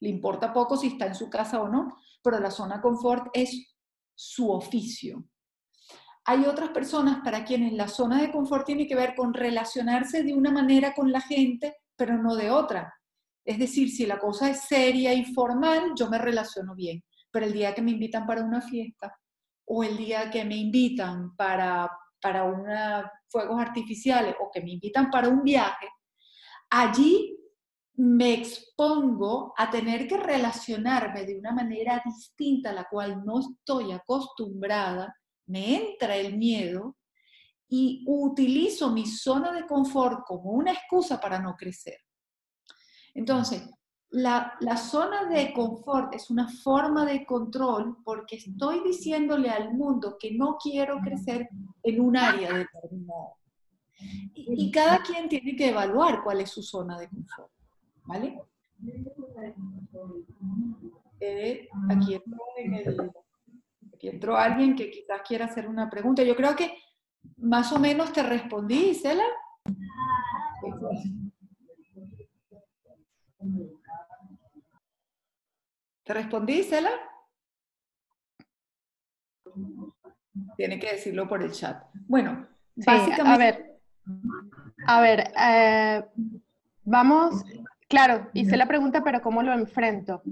[0.00, 3.74] Le importa poco si está en su casa o no, pero la zona confort es
[4.14, 5.24] su oficio.
[6.24, 10.34] Hay otras personas para quienes la zona de confort tiene que ver con relacionarse de
[10.34, 12.94] una manera con la gente, pero no de otra.
[13.44, 17.52] Es decir, si la cosa es seria y formal, yo me relaciono bien pero el
[17.52, 19.16] día que me invitan para una fiesta
[19.66, 25.10] o el día que me invitan para, para una, fuegos artificiales o que me invitan
[25.10, 25.88] para un viaje,
[26.70, 27.36] allí
[27.94, 33.92] me expongo a tener que relacionarme de una manera distinta a la cual no estoy
[33.92, 35.14] acostumbrada,
[35.46, 36.96] me entra el miedo
[37.68, 41.98] y utilizo mi zona de confort como una excusa para no crecer.
[43.14, 43.68] Entonces,
[44.10, 50.32] la, zona de confort es una forma de control porque estoy diciéndole al mundo que
[50.32, 51.48] no quiero crecer
[51.82, 53.34] en un área determinada.
[54.34, 57.52] Y, y cada quien tiene que evaluar cuál es su zona de confort.
[58.10, 58.42] ¿Vale?
[61.20, 62.18] Eh, aquí,
[64.00, 66.24] entró alguien que quizás quiera hacer una pregunta.
[66.24, 66.76] Yo creo que
[67.36, 69.22] más o menos te respondí, Cela.
[76.02, 76.90] ¿Te respondí, Cela?
[80.56, 81.84] Tiene que decirlo por el chat.
[82.08, 83.28] Bueno, básicamente...
[83.28, 83.74] A ver,
[84.86, 86.04] a ver eh,
[86.82, 87.44] vamos,
[87.90, 90.22] claro, hice la pregunta, pero ¿cómo lo enfrento?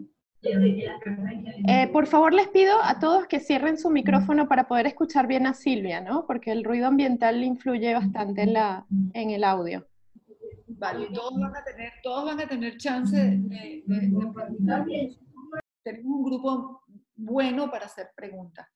[1.66, 5.46] Eh, por favor, les pido a todos que cierren su micrófono para poder escuchar bien
[5.46, 6.26] a Silvia, ¿no?
[6.26, 9.86] Porque el ruido ambiental influye bastante en, la, en el audio.
[10.68, 15.18] Vale, todos van a tener, todos van a tener chance de, de,
[15.82, 16.82] tenemos un grupo
[17.16, 18.68] bueno para hacer preguntas.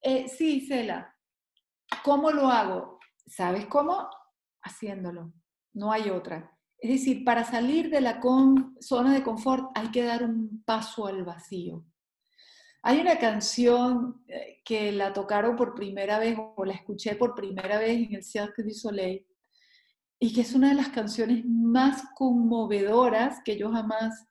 [0.00, 1.14] Eh, sí, Cela,
[2.02, 2.98] ¿cómo lo hago?
[3.26, 4.08] ¿Sabes cómo?
[4.62, 5.32] Haciéndolo,
[5.74, 6.51] no hay otra.
[6.82, 8.20] Es decir, para salir de la
[8.80, 11.86] zona de confort hay que dar un paso al vacío.
[12.82, 17.78] Hay una canción eh, que la tocaron por primera vez o la escuché por primera
[17.78, 19.24] vez en el Cirque du Soleil
[20.18, 24.26] y que es una de las canciones más conmovedoras que yo jamás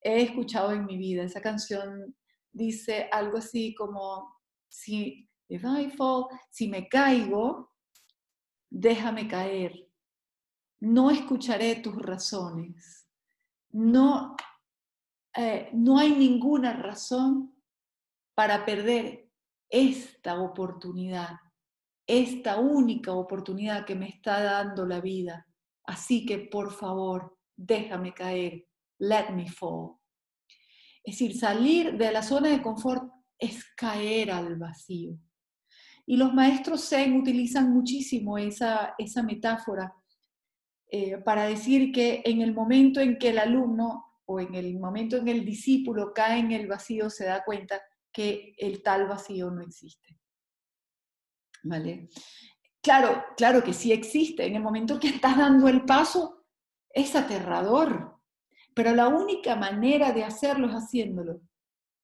[0.00, 1.22] he escuchado en mi vida.
[1.22, 2.16] Esa canción
[2.50, 7.70] dice algo así como, si, if I fall, si me caigo,
[8.68, 9.91] déjame caer.
[10.82, 13.06] No escucharé tus razones.
[13.70, 14.34] No,
[15.36, 17.54] eh, no hay ninguna razón
[18.34, 19.30] para perder
[19.70, 21.36] esta oportunidad,
[22.04, 25.46] esta única oportunidad que me está dando la vida.
[25.84, 28.66] Así que por favor, déjame caer,
[28.98, 29.92] let me fall.
[31.04, 33.04] Es decir, salir de la zona de confort
[33.38, 35.16] es caer al vacío.
[36.06, 39.94] Y los maestros Zen utilizan muchísimo esa, esa metáfora
[40.94, 45.16] eh, para decir que en el momento en que el alumno o en el momento
[45.16, 47.80] en que el discípulo cae en el vacío, se da cuenta
[48.12, 50.20] que el tal vacío no existe.
[51.62, 52.10] ¿Vale?
[52.82, 54.44] Claro, claro que sí existe.
[54.44, 56.44] En el momento que estás dando el paso,
[56.90, 58.18] es aterrador.
[58.74, 61.40] Pero la única manera de hacerlo es haciéndolo.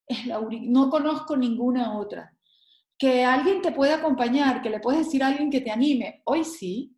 [0.06, 2.34] Es la no conozco ninguna otra.
[2.96, 6.42] Que alguien te pueda acompañar, que le puedes decir a alguien que te anime, hoy
[6.42, 6.97] sí.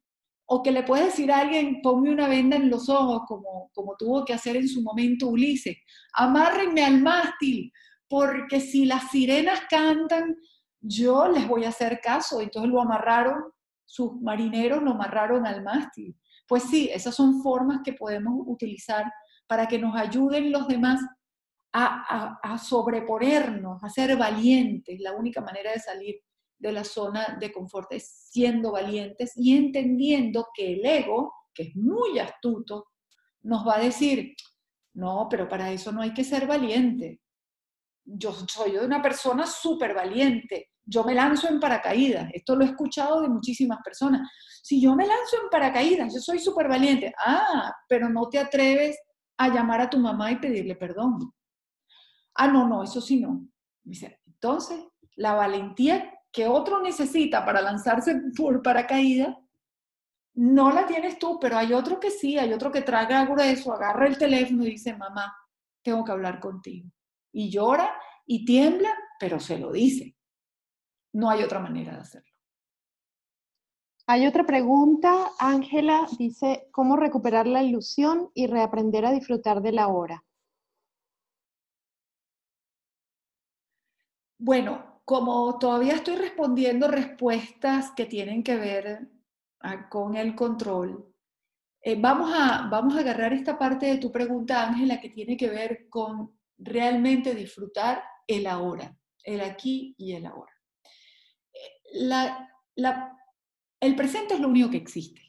[0.53, 3.95] O que le puedes decir a alguien, ponme una venda en los ojos, como, como
[3.97, 5.77] tuvo que hacer en su momento Ulises.
[6.15, 7.73] Amárrenme al mástil,
[8.09, 10.35] porque si las sirenas cantan,
[10.81, 12.41] yo les voy a hacer caso.
[12.41, 13.45] Entonces lo amarraron,
[13.85, 16.17] sus marineros lo amarraron al mástil.
[16.49, 19.05] Pues sí, esas son formas que podemos utilizar
[19.47, 21.01] para que nos ayuden los demás
[21.73, 25.01] a, sobreponernos, a ser valientes.
[25.01, 26.17] La única manera de salir
[26.61, 31.77] de la zona de confort es siendo valientes y entendiendo que el ego, que es
[31.77, 32.89] muy astuto,
[33.43, 34.35] nos va a decir,
[34.95, 37.23] no, pero para eso no hay que ser valiente.
[38.05, 43.23] Yo soy una persona súper valiente, yo me lanzo en paracaídas, esto lo he escuchado
[43.23, 44.29] de muchísimas personas,
[44.63, 48.99] si yo me lanzo en paracaídas, yo soy súper valiente, ah, pero no te atreves
[49.39, 51.33] a llamar a tu mamá y pedirle perdón.
[52.35, 53.47] Ah, no, no, eso sí no.
[54.27, 54.81] Entonces,
[55.17, 59.37] la valentía que otro necesita para lanzarse por paracaídas,
[60.35, 64.07] no la tienes tú, pero hay otro que sí, hay otro que traga grueso, agarra
[64.07, 65.37] el teléfono y dice, mamá,
[65.83, 66.91] tengo que hablar contigo
[67.33, 67.93] y llora
[68.27, 70.17] y tiembla, pero se lo dice.
[71.13, 72.31] No hay otra manera de hacerlo.
[74.07, 79.89] Hay otra pregunta, Ángela dice, ¿cómo recuperar la ilusión y reaprender a disfrutar de la
[79.89, 80.25] hora?
[84.39, 89.11] Bueno, como todavía estoy respondiendo respuestas que tienen que ver
[89.59, 91.05] ah, con el control,
[91.83, 95.49] eh, vamos, a, vamos a agarrar esta parte de tu pregunta, Ángela, que tiene que
[95.49, 100.53] ver con realmente disfrutar el ahora, el aquí y el ahora.
[103.81, 105.23] el presente es lo único que existe.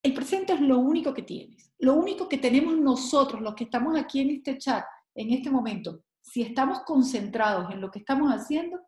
[0.00, 1.72] El presente es lo único que tienes.
[1.80, 6.04] Lo único que tenemos nosotros, los que estamos aquí en este chat, en este momento,
[6.20, 8.87] si estamos concentrados en lo que estamos haciendo,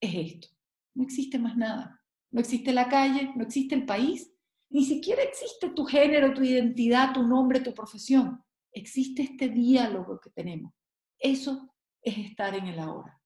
[0.00, 0.48] es esto.
[0.94, 2.02] No existe más nada.
[2.30, 4.32] No existe la calle, no existe el país,
[4.68, 8.42] ni siquiera existe tu género, tu identidad, tu nombre, tu profesión.
[8.72, 10.72] Existe este diálogo que tenemos.
[11.18, 13.20] Eso es estar en el ahora.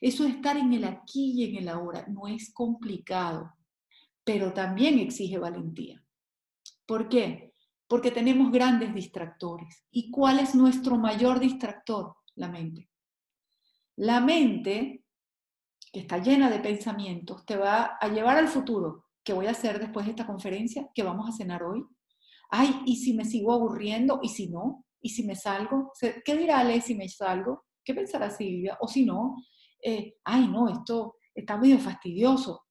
[0.00, 2.06] Eso es estar en el aquí y en el ahora.
[2.08, 3.52] No es complicado,
[4.24, 6.02] pero también exige valentía.
[6.86, 7.54] ¿Por qué?
[7.86, 9.84] Porque tenemos grandes distractores.
[9.90, 12.14] ¿Y cuál es nuestro mayor distractor?
[12.34, 12.88] La mente.
[13.96, 15.01] La mente,
[15.92, 19.04] que está llena de pensamientos, te va a llevar al futuro.
[19.22, 20.88] ¿Qué voy a hacer después de esta conferencia?
[20.94, 21.84] ¿Qué vamos a cenar hoy?
[22.50, 24.18] Ay, ¿y si me sigo aburriendo?
[24.22, 24.84] ¿Y si no?
[25.00, 25.92] ¿Y si me salgo?
[26.24, 27.64] ¿Qué dirá Ale si me salgo?
[27.84, 28.78] ¿Qué pensará Silvia?
[28.80, 29.36] O si no,
[29.82, 32.66] eh, ay, no, esto está medio fastidioso.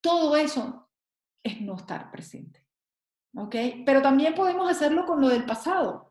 [0.00, 0.88] Todo eso
[1.42, 2.66] es no estar presente.
[3.36, 3.54] ¿Ok?
[3.86, 6.09] Pero también podemos hacerlo con lo del pasado.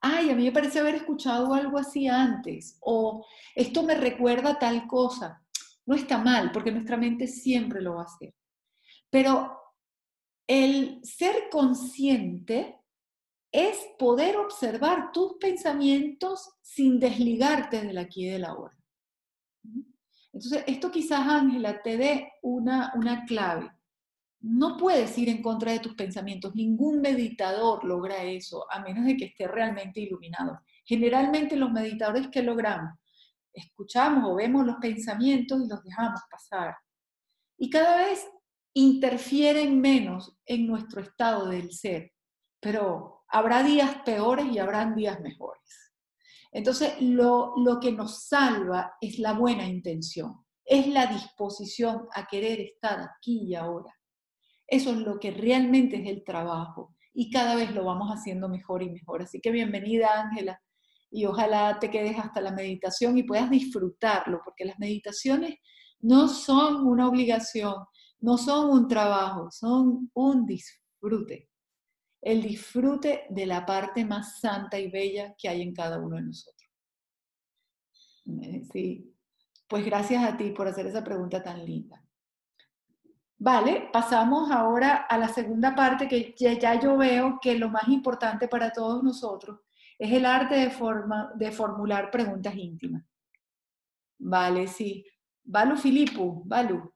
[0.00, 2.78] Ay, a mí me parece haber escuchado algo así antes.
[2.80, 5.42] O esto me recuerda tal cosa.
[5.84, 8.34] No está mal, porque nuestra mente siempre lo va a hacer.
[9.10, 9.56] Pero
[10.46, 12.80] el ser consciente
[13.52, 18.76] es poder observar tus pensamientos sin desligarte del aquí y del ahora.
[20.32, 23.70] Entonces, esto quizás, Ángela, te dé una, una clave.
[24.48, 26.54] No puedes ir en contra de tus pensamientos.
[26.54, 30.60] Ningún meditador logra eso, a menos de que esté realmente iluminado.
[30.84, 32.96] Generalmente los meditadores que logramos,
[33.52, 36.76] escuchamos o vemos los pensamientos y los dejamos pasar.
[37.58, 38.24] Y cada vez
[38.74, 42.12] interfieren menos en nuestro estado del ser.
[42.60, 45.92] Pero habrá días peores y habrán días mejores.
[46.52, 52.60] Entonces, lo, lo que nos salva es la buena intención, es la disposición a querer
[52.60, 53.92] estar aquí y ahora.
[54.66, 58.82] Eso es lo que realmente es el trabajo y cada vez lo vamos haciendo mejor
[58.82, 59.22] y mejor.
[59.22, 60.60] Así que bienvenida Ángela
[61.10, 65.56] y ojalá te quedes hasta la meditación y puedas disfrutarlo, porque las meditaciones
[66.00, 67.74] no son una obligación,
[68.20, 71.48] no son un trabajo, son un disfrute.
[72.20, 76.22] El disfrute de la parte más santa y bella que hay en cada uno de
[76.22, 76.70] nosotros.
[78.72, 79.14] Sí,
[79.68, 82.05] pues gracias a ti por hacer esa pregunta tan linda.
[83.38, 88.48] Vale, pasamos ahora a la segunda parte que ya, yo veo que lo más importante
[88.48, 89.60] para todos nosotros
[89.98, 93.04] es el arte de, forma, de formular preguntas íntimas.
[94.18, 95.04] Vale, sí.
[95.44, 96.92] Valu Filipu, Valu.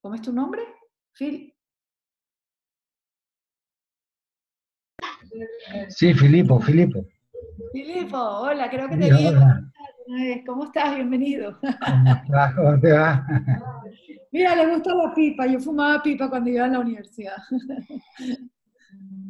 [0.00, 0.62] ¿Cómo es tu nombre?
[1.12, 1.54] Fil.
[5.88, 7.06] Sí, Filipo, Filipo.
[7.72, 9.28] Filipo, hola, creo que te vi.
[10.46, 10.94] ¿Cómo estás?
[10.94, 11.58] Bienvenido.
[11.60, 12.54] ¿Cómo estás?
[12.54, 13.26] ¿Cómo te va?
[14.32, 15.46] Mira, le gusta la pipa.
[15.46, 17.36] Yo fumaba pipa cuando iba a la universidad.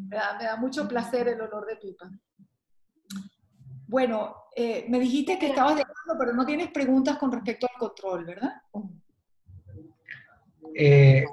[0.09, 2.11] me, da, mucho placer el olor de pipa.
[3.87, 7.79] Bueno, eh, me dijiste que estabas de acuerdo, pero no tienes preguntas con respecto al
[7.79, 8.53] control, ¿verdad?
[10.75, 11.25] Eh,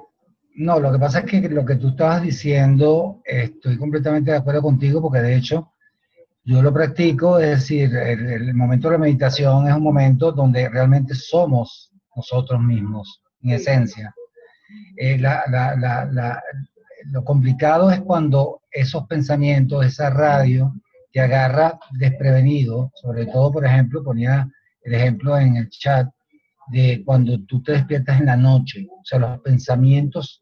[0.56, 4.62] no, lo que pasa es que lo que tú estabas diciendo, estoy completamente de acuerdo
[4.62, 5.72] contigo, porque de hecho
[6.48, 11.14] yo lo practico, es decir, el momento de la meditación es un momento donde realmente
[11.14, 14.14] somos nosotros mismos en esencia.
[14.96, 15.20] Eh,
[17.10, 20.72] lo complicado es cuando esos pensamientos, esa radio,
[21.12, 24.48] te agarra desprevenido, sobre todo, por ejemplo, ponía
[24.84, 26.08] el ejemplo en el chat
[26.68, 30.40] de cuando tú te despiertas en la noche, o sea, los pensamientos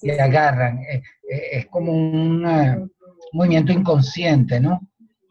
[0.00, 1.00] te agarran, eh,
[1.30, 2.90] eh, es, como un
[3.32, 4.89] movimiento inconsciente, ¿no?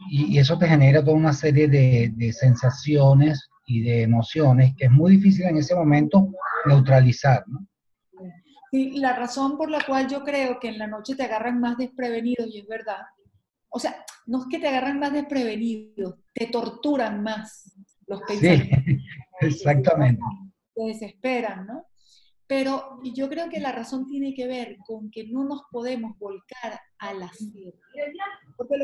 [0.10, 4.92] Y, eso te genera toda una serie de, de sensaciones y de emociones que es
[4.92, 6.32] muy difícil en ese momento
[6.66, 7.68] neutralizar, ¿no?
[8.72, 11.78] Sí, la razón por la cual yo creo que en la noche te agarran más
[11.78, 13.00] desprevenidos, y es verdad,
[13.70, 17.76] o sea, no es que te agarran más desprevenidos, te torturan más
[18.08, 18.80] los pensamientos.
[18.86, 18.98] Sí,
[19.42, 20.22] exactamente.
[20.76, 21.86] Te desesperan, ¿no?
[22.46, 26.80] Pero yo creo que la razón tiene que ver con que no nos podemos volcar
[26.98, 27.32] a la
[28.58, 28.76] Porque,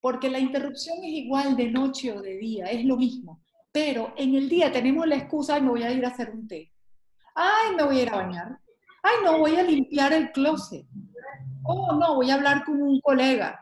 [0.00, 3.42] porque la interrupción es igual de noche o de día, es lo mismo.
[3.72, 6.72] Pero en el día tenemos la excusa, me voy a ir a hacer un té
[7.36, 8.60] ay, me voy a ir a bañar,
[9.02, 10.86] ay, no, voy a limpiar el closet,
[11.64, 13.60] oh, no, voy a hablar con un colega,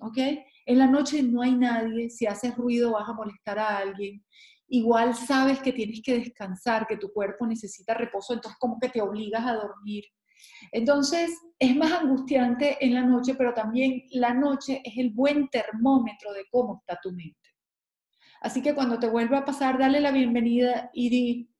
[0.00, 0.18] ¿ok?
[0.66, 4.24] En la noche no hay nadie, si haces ruido vas a molestar a alguien,
[4.68, 9.00] igual sabes que tienes que descansar, que tu cuerpo necesita reposo, entonces como que te
[9.00, 10.04] obligas a dormir.
[10.70, 16.32] Entonces es más angustiante en la noche, pero también la noche es el buen termómetro
[16.32, 17.38] de cómo está tu mente.
[18.40, 21.50] Así que cuando te vuelva a pasar, dale la bienvenida y di,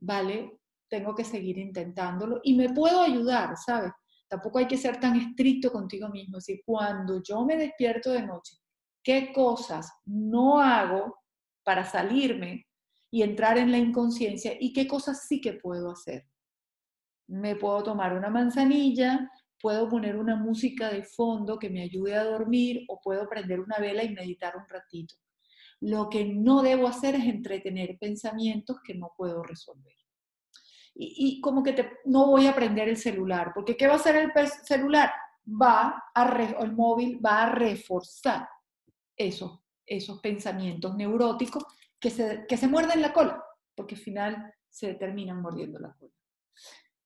[0.00, 0.58] vale,
[0.88, 3.92] tengo que seguir intentándolo y me puedo ayudar, ¿sabes?
[4.28, 6.38] Tampoco hay que ser tan estricto contigo mismo.
[6.38, 8.56] Es decir, cuando yo me despierto de noche,
[9.02, 11.18] ¿qué cosas no hago
[11.62, 12.66] para salirme
[13.10, 16.24] y entrar en la inconsciencia y qué cosas sí que puedo hacer?
[17.32, 19.30] Me puedo tomar una manzanilla,
[19.60, 23.78] puedo poner una música de fondo que me ayude a dormir o puedo prender una
[23.78, 25.14] vela y meditar un ratito.
[25.80, 29.94] Lo que no debo hacer es entretener pensamientos que no puedo resolver
[30.94, 34.48] y, como que no voy a prender el celular, porque ¿qué va a hacer el
[34.48, 35.10] celular?
[35.46, 38.48] Va a, el móvil va a reforzar
[39.16, 41.64] esos, esos pensamientos neuróticos
[41.98, 43.42] que se, que se muerden la cola,
[43.74, 46.12] porque al final se terminan mordiendo la cola.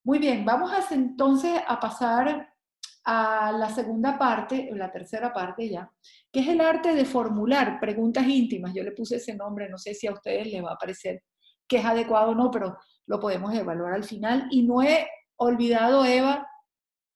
[0.07, 2.55] Muy bien, vamos a, entonces a pasar
[3.07, 5.91] a la segunda parte, la tercera parte ya,
[6.31, 8.73] que es el arte de formular preguntas íntimas.
[8.73, 11.25] Yo le puse ese nombre, no sé si a ustedes les va a parecer
[11.67, 14.47] que es adecuado o no, pero lo podemos evaluar al final.
[14.53, 16.47] Y no he olvidado, Eva,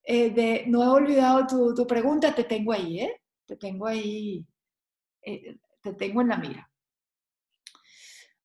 [0.03, 3.21] eh, de, no he olvidado tu, pregunta, te tengo ahí, ¿eh?
[3.47, 4.45] Te tengo ahí,
[5.23, 6.70] eh, te tengo en la mira.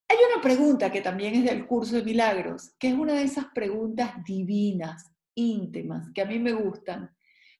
[0.07, 3.45] Hay una pregunta que también es del curso de milagros, que es una de esas
[3.53, 7.09] preguntas divinas, íntimas, que a mí me gustan,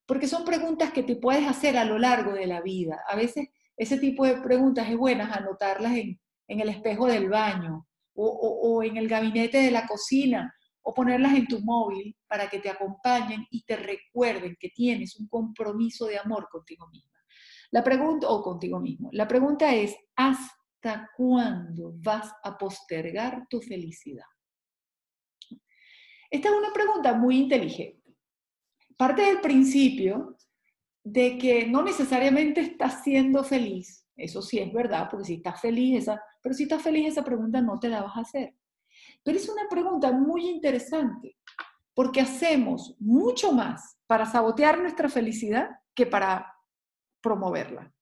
[0.06, 3.02] porque son preguntas que te puedes hacer a lo largo de la vida.
[3.08, 7.88] A veces ese tipo de preguntas es buenas anotarlas en, en el espejo del baño
[8.14, 12.70] o, en el gabinete de la cocina o ponerlas en tu móvil para que te
[12.70, 17.12] acompañen y te recuerden que tienes un compromiso de amor contigo misma.
[17.72, 19.96] La pregunta, o contigo mismo, la pregunta es,
[20.86, 24.26] ¿hasta cuándo vas a postergar tu felicidad?
[26.30, 28.16] Esta es una pregunta muy inteligente.
[28.96, 30.38] Parte del principio
[31.04, 36.00] de que no necesariamente estás siendo feliz Eso sí es verdad, porque si estás feliz,
[36.00, 38.56] esa, pero si estás feliz, esa pregunta no te la vas a hacer.
[39.24, 41.38] Pero es una pregunta muy interesante,
[41.94, 46.54] porque hacemos mucho más para sabotear nuestra felicidad que para
[47.22, 47.94] promoverla.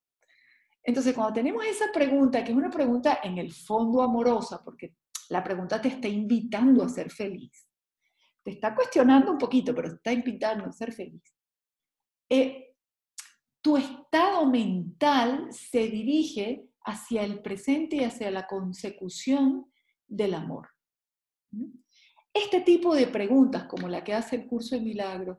[0.84, 4.95] Entonces, cuando tenemos esa pregunta, que es una pregunta en el fondo amorosa, porque
[5.29, 7.67] la pregunta te está invitando a ser feliz,
[8.43, 11.23] te está cuestionando un poquito, pero te está invitando a ser feliz.
[12.29, 12.75] Eh,
[13.61, 19.71] tu estado mental se dirige hacia el presente y hacia la consecución
[20.05, 20.67] del amor.
[22.34, 25.38] Este tipo de preguntas, como la que hace el curso de milagros,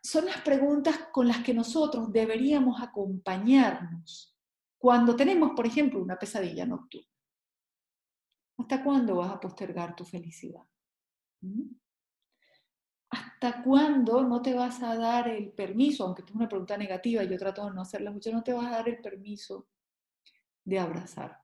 [0.00, 4.33] son las preguntas con las que nosotros deberíamos acompañarnos
[4.84, 7.08] cuando tenemos, por ejemplo, una pesadilla nocturna.
[8.58, 10.60] ¿Hasta cuándo vas a postergar tu felicidad?
[13.08, 17.38] ¿Hasta cuándo no te vas a dar el permiso, aunque es una pregunta negativa, yo
[17.38, 19.68] trato de no hacerla mucho, no te vas a dar el permiso
[20.62, 21.40] de abrazar?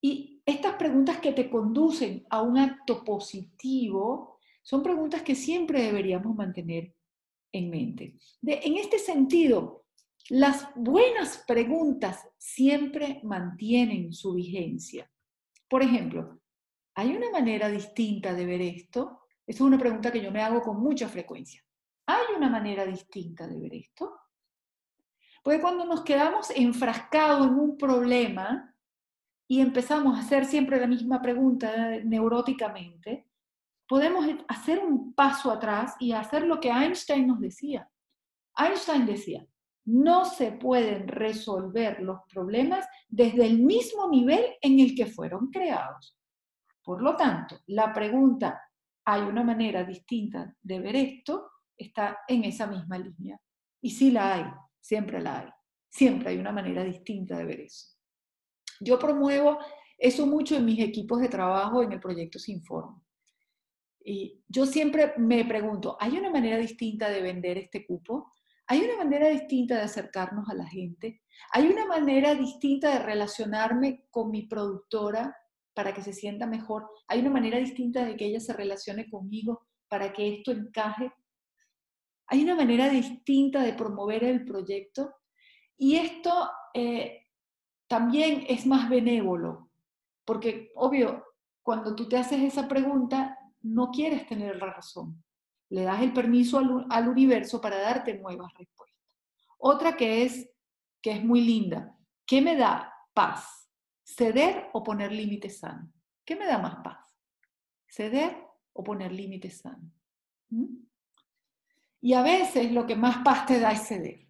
[0.00, 6.34] Y estas preguntas que te conducen a un acto positivo son preguntas que siempre deberíamos
[6.34, 6.94] mantener
[7.52, 8.18] en mente.
[8.40, 9.84] en este sentido,
[10.30, 15.10] las buenas preguntas siempre mantienen su vigencia.
[15.68, 16.40] Por ejemplo,
[16.94, 19.22] ¿hay una manera distinta de ver esto?
[19.46, 21.62] Esa es una pregunta que yo me hago con mucha frecuencia.
[22.06, 24.20] ¿Hay una manera distinta de ver esto?
[25.42, 28.74] Porque cuando nos quedamos enfrascados en un problema
[29.46, 33.26] y empezamos a hacer siempre la misma pregunta neuróticamente,
[33.86, 37.90] podemos hacer un paso atrás y hacer lo que Einstein nos decía.
[38.58, 39.46] Einstein decía,
[39.88, 46.16] no se pueden resolver los problemas desde el mismo nivel en el que fueron creados.
[46.82, 48.62] Por lo tanto, la pregunta,
[49.04, 51.50] ¿hay una manera distinta de ver esto?
[51.78, 53.40] está en esa misma línea.
[53.80, 54.44] Y sí la hay,
[54.80, 55.48] siempre la hay.
[55.88, 57.96] Siempre hay una manera distinta de ver eso.
[58.80, 59.58] Yo promuevo
[59.96, 63.00] eso mucho en mis equipos de trabajo en el proyecto Sinform.
[64.04, 68.32] Y yo siempre me pregunto, ¿hay una manera distinta de vender este cupo?
[68.70, 71.22] ¿Hay una manera distinta de acercarnos a la gente?
[71.52, 75.34] ¿Hay una manera distinta de relacionarme con mi productora
[75.72, 76.86] para que se sienta mejor?
[77.06, 81.10] ¿Hay una manera distinta de que ella se relacione conmigo para que esto encaje?
[82.26, 85.14] ¿Hay una manera distinta de promover el proyecto?
[85.78, 87.24] Y esto eh,
[87.86, 89.70] también es más benévolo,
[90.26, 91.24] porque obvio,
[91.62, 95.24] cuando tú te haces esa pregunta, no quieres tener la razón.
[95.70, 99.04] Le das el permiso al, universo para darte nuevas respuestas.
[99.58, 100.50] Otra que es,
[101.02, 101.94] que es muy linda.
[102.26, 103.70] ¿Qué me da paz?
[104.02, 105.90] ¿Ceder o poner límites sanos?
[106.24, 106.98] ¿Qué me da más paz?
[107.86, 108.36] ¿Ceder
[108.72, 109.92] o poner límites sanos?
[110.50, 110.76] ¿Mm?
[112.00, 114.26] Y a veces lo que más paz te da es ceder.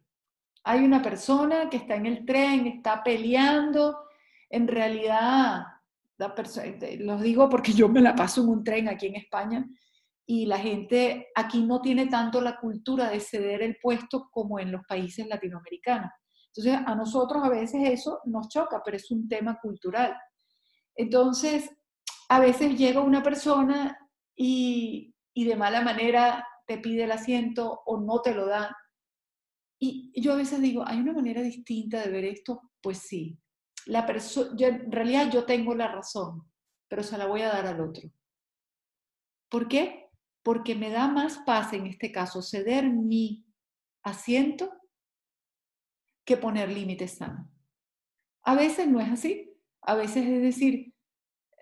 [0.65, 4.09] Hay una persona que está en el tren, está peleando,
[4.51, 5.65] en realidad
[6.99, 9.69] los digo porque yo me la paso en un tren aquí en España
[10.31, 14.71] y la gente aquí no tiene tanto la cultura de ceder el puesto como en
[14.71, 16.11] los países latinoamericanos.
[16.49, 20.15] Entonces, a nosotros a veces eso nos choca, pero es un tema cultural.
[20.95, 21.71] Entonces,
[22.29, 23.99] a veces llega una persona
[24.37, 28.77] y, y de mala manera te pide el asiento o no te lo da.
[29.81, 32.73] Y yo a veces digo, ¿hay una manera distinta de ver esto?
[32.83, 33.41] Pues sí,
[33.87, 36.43] la en realidad yo tengo la razón,
[36.87, 38.11] pero se la voy a dar al otro.
[39.49, 40.08] ¿Por qué?
[40.49, 43.45] Porque me da más paz en este caso ceder mi
[44.03, 44.73] asiento
[46.25, 47.47] que poner límites sanos.
[48.45, 49.55] A veces no es así.
[49.83, 50.95] A veces es decir,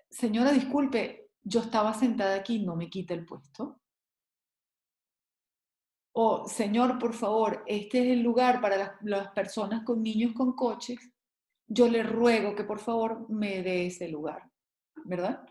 [0.09, 3.81] señora, disculpe, yo estaba sentada aquí, no me quita el puesto.
[6.13, 10.55] O, señor, por favor, este es el lugar para las, las personas con niños con
[10.55, 11.11] coches
[11.67, 14.49] yo le ruego que por favor me dé ese lugar,
[15.03, 15.45] ¿verdad?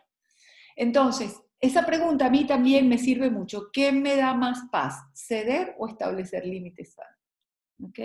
[0.74, 3.70] Entonces, esa pregunta a mí también me sirve mucho.
[3.72, 5.04] ¿Qué me da más paz?
[5.14, 8.04] ¿Ceder o establecer límites sanos?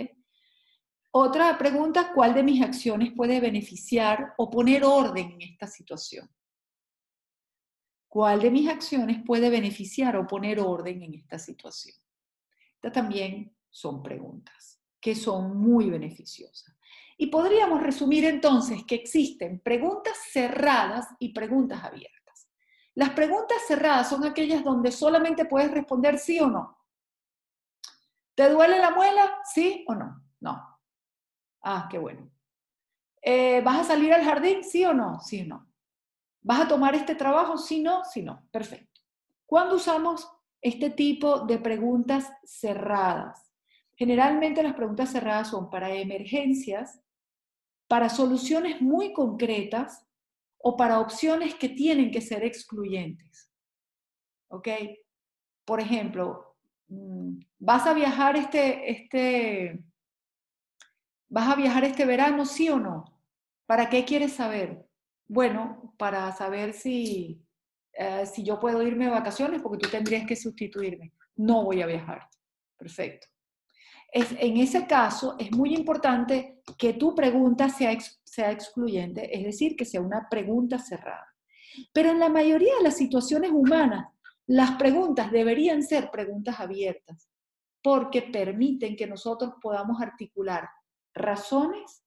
[1.10, 6.30] Otra pregunta, ¿cuál de mis acciones puede beneficiar o poner orden en esta situación?
[8.08, 11.96] ¿Cuál de mis acciones puede beneficiar o poner orden en esta situación?
[12.74, 16.74] Estas también son preguntas que son muy beneficiosas.
[17.18, 22.21] Y podríamos resumir entonces que existen preguntas cerradas y preguntas abiertas.
[22.94, 26.78] Las preguntas cerradas son aquellas donde solamente puedes responder sí o no.
[28.34, 29.38] ¿Te duele la muela?
[29.52, 30.22] ¿Sí o no?
[30.40, 30.78] No.
[31.62, 32.30] Ah, qué bueno.
[33.22, 34.64] Eh, ¿Vas a salir al jardín?
[34.64, 35.20] ¿Sí o no?
[35.20, 35.72] Sí o no.
[36.42, 37.56] ¿Vas a tomar este trabajo?
[37.56, 38.46] Sí, no, sí, no.
[38.50, 39.00] Perfecto.
[39.46, 40.28] ¿Cuándo usamos
[40.60, 43.52] este tipo de preguntas cerradas?
[43.94, 47.00] Generalmente las preguntas cerradas son para emergencias,
[47.86, 50.06] para soluciones muy concretas
[50.62, 53.50] o para opciones que tienen que ser excluyentes.
[54.48, 54.68] ¿Ok?
[55.64, 56.56] Por ejemplo,
[56.88, 59.84] mm, vas a viajar este, este,
[61.28, 63.04] vas a viajar este verano, sí o no?
[63.66, 64.86] ¿Para qué quieres saber?
[65.26, 67.42] Bueno, para saber si,
[67.94, 71.12] eh, si yo puedo irme de vacaciones, porque tú tendrías que sustituirme.
[71.36, 72.28] No voy a viajar.
[72.76, 73.31] Perfecto.
[74.14, 77.92] En ese caso, es muy importante que tu pregunta sea,
[78.50, 81.26] excluyente, es decir, que sea una pregunta cerrada.
[81.94, 84.08] Pero en la mayoría de las situaciones humanas,
[84.46, 87.30] las preguntas deberían ser preguntas abiertas,
[87.82, 90.68] porque permiten que nosotros podamos articular
[91.14, 92.04] razones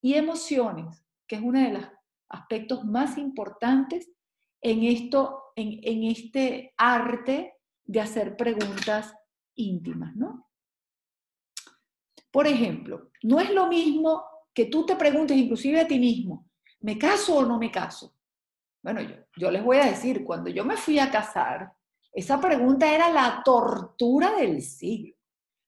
[0.00, 1.84] y emociones, que es uno de los
[2.30, 4.10] aspectos más importantes
[4.62, 9.14] en, esto, en este arte de hacer preguntas
[9.54, 10.48] íntimas, ¿no?
[12.32, 14.24] Por ejemplo, no es lo mismo
[14.54, 16.48] que tú te preguntes inclusive a ti mismo,
[16.80, 18.14] ¿me caso o no me caso?
[18.82, 21.72] Bueno, yo, yo les voy a decir, cuando yo me fui a casar,
[22.12, 25.14] esa pregunta era la tortura del siglo.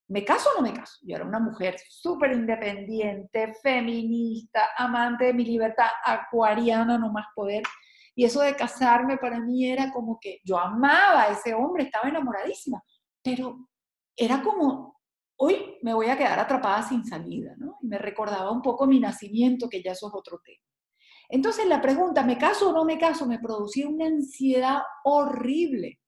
[0.09, 0.99] ¿Me caso o no me caso?
[1.03, 7.63] Yo era una mujer súper independiente, feminista, amante de mi libertad, acuariana, no más poder.
[8.15, 12.09] Y eso de casarme para mí era como que yo amaba a ese hombre, estaba
[12.09, 12.83] enamoradísima,
[13.23, 13.69] pero
[14.15, 14.94] era como,
[15.45, 17.79] hoy me voy a quedar atrapada sin salida, ¿no?
[17.83, 20.65] Y me recordaba un poco mi nacimiento, que ya eso es otro tema.
[21.29, 23.27] Entonces la pregunta, ¿me caso o no me caso?
[23.27, 26.01] me producía una ansiedad horrible.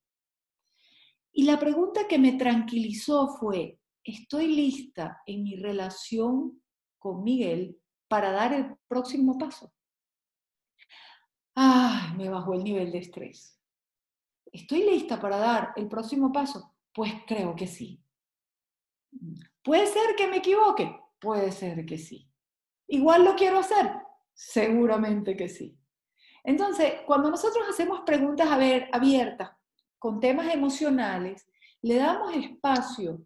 [1.31, 6.61] Y la pregunta que me tranquilizó fue, ¿estoy lista en mi relación
[6.97, 7.77] con Miguel
[8.07, 9.71] para dar el próximo paso?
[11.53, 13.59] Ay, me bajó el nivel de estrés.
[14.51, 16.73] ¿Estoy lista para dar el próximo paso?
[16.93, 18.01] Pues creo que sí.
[19.63, 20.99] ¿Puede ser que me equivoque?
[21.19, 22.29] Puede ser que sí.
[22.87, 23.91] ¿Igual lo quiero hacer?
[24.33, 25.77] Seguramente que sí.
[26.43, 29.51] Entonces, cuando nosotros hacemos preguntas abiertas
[29.99, 31.45] con temas emocionales,
[31.81, 33.25] le damos espacio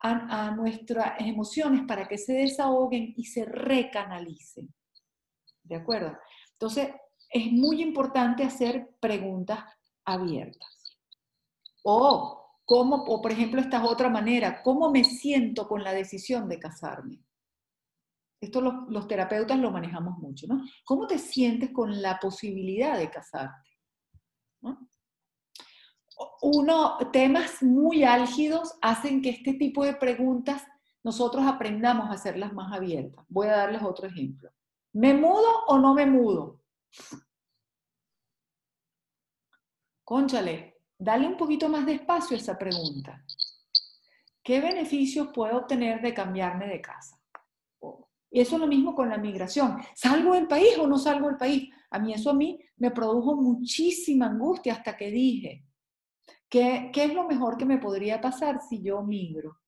[0.00, 4.72] a, nuestras emociones para que se desahoguen y se recanalicen.
[5.62, 6.16] ¿De acuerdo?
[6.52, 6.90] Entonces,
[7.30, 9.60] es muy importante hacer preguntas
[10.04, 10.98] abiertas.
[11.84, 12.37] O
[12.68, 16.58] ¿Cómo, o por ejemplo, esta es otra manera, ¿cómo me siento con la decisión de
[16.58, 17.24] casarme?
[18.42, 20.62] Esto los, terapeutas lo manejamos mucho, ¿no?
[20.84, 23.70] ¿Cómo te sientes con la posibilidad de casarte?
[26.42, 30.62] Uno, temas muy álgidos hacen que este tipo de preguntas
[31.02, 33.24] nosotros aprendamos a hacerlas más abiertas.
[33.30, 34.50] Voy a darles otro ejemplo.
[34.92, 36.60] ¿Me mudo o no me mudo?
[40.04, 43.24] Conchale, dale un poquito más de espacio a esa pregunta.
[44.42, 47.18] ¿Qué beneficios puedo obtener de cambiarme de casa?
[48.30, 49.78] Y eso es lo mismo con la migración.
[49.94, 51.72] ¿Salgo del país o no salgo del país?
[51.90, 55.64] A mí eso a mí me produjo muchísima angustia hasta que dije,
[56.48, 59.58] ¿qué, qué es lo mejor que me podría pasar si yo migro?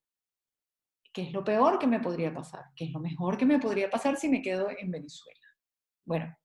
[1.11, 2.65] ¿Qué es lo peor que me podría pasar?
[2.75, 5.39] ¿Qué es lo mejor que me podría pasar si me quedo en Venezuela?
[6.05, 6.37] Bueno,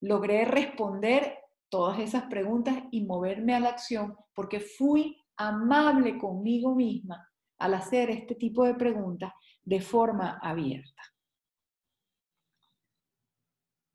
[0.00, 1.43] logré responder
[1.74, 8.10] todas esas preguntas y moverme a la acción porque fui amable conmigo misma al hacer
[8.10, 9.32] este tipo de preguntas
[9.64, 11.02] de forma abierta.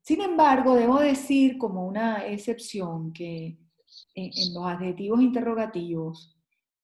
[0.02, 3.56] Sin embargo, debo decir como una excepción que
[4.14, 6.36] en, los adjetivos interrogativos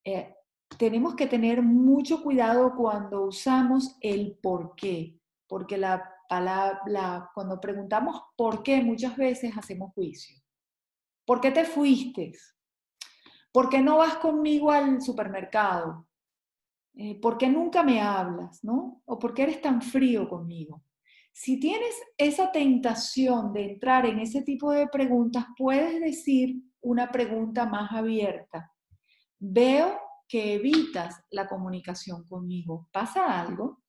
[0.02, 0.34] eh,
[0.78, 8.18] tenemos que tener mucho cuidado cuando usamos el por qué, porque la palabra, cuando preguntamos
[8.34, 10.45] por qué muchas veces hacemos juicio.
[11.26, 12.32] ¿Por qué te fuiste?
[13.50, 16.06] ¿Por qué no vas conmigo al supermercado?
[16.94, 18.62] Eh, ¿Por qué nunca me hablas?
[18.62, 19.02] ¿no?
[19.04, 20.84] ¿O por qué eres tan frío conmigo?
[21.32, 27.66] Si tienes esa tentación de entrar en ese tipo de preguntas, puedes decir una pregunta
[27.66, 28.72] más abierta.
[29.38, 29.98] Veo
[30.28, 32.88] que evitas la comunicación conmigo.
[32.92, 33.82] ¿Pasa algo?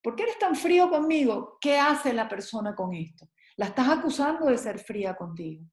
[0.00, 1.58] ¿Por qué eres tan frío conmigo?
[1.60, 3.28] ¿Qué hace la persona con esto?
[3.56, 5.64] La estás acusando de ser fría contigo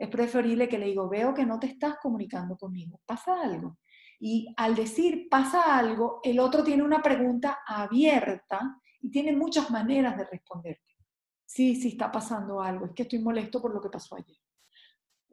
[0.00, 3.76] es preferible que le digo, veo que no te estás comunicando conmigo, pasa algo.
[4.18, 10.16] Y al decir pasa algo, el otro tiene una pregunta abierta y tiene muchas maneras
[10.16, 10.96] de responderte.
[11.44, 14.38] Sí, sí está pasando algo, es que estoy molesto por lo que pasó ayer.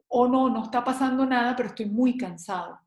[0.08, 2.78] O no, no está pasando nada, pero estoy muy cansado.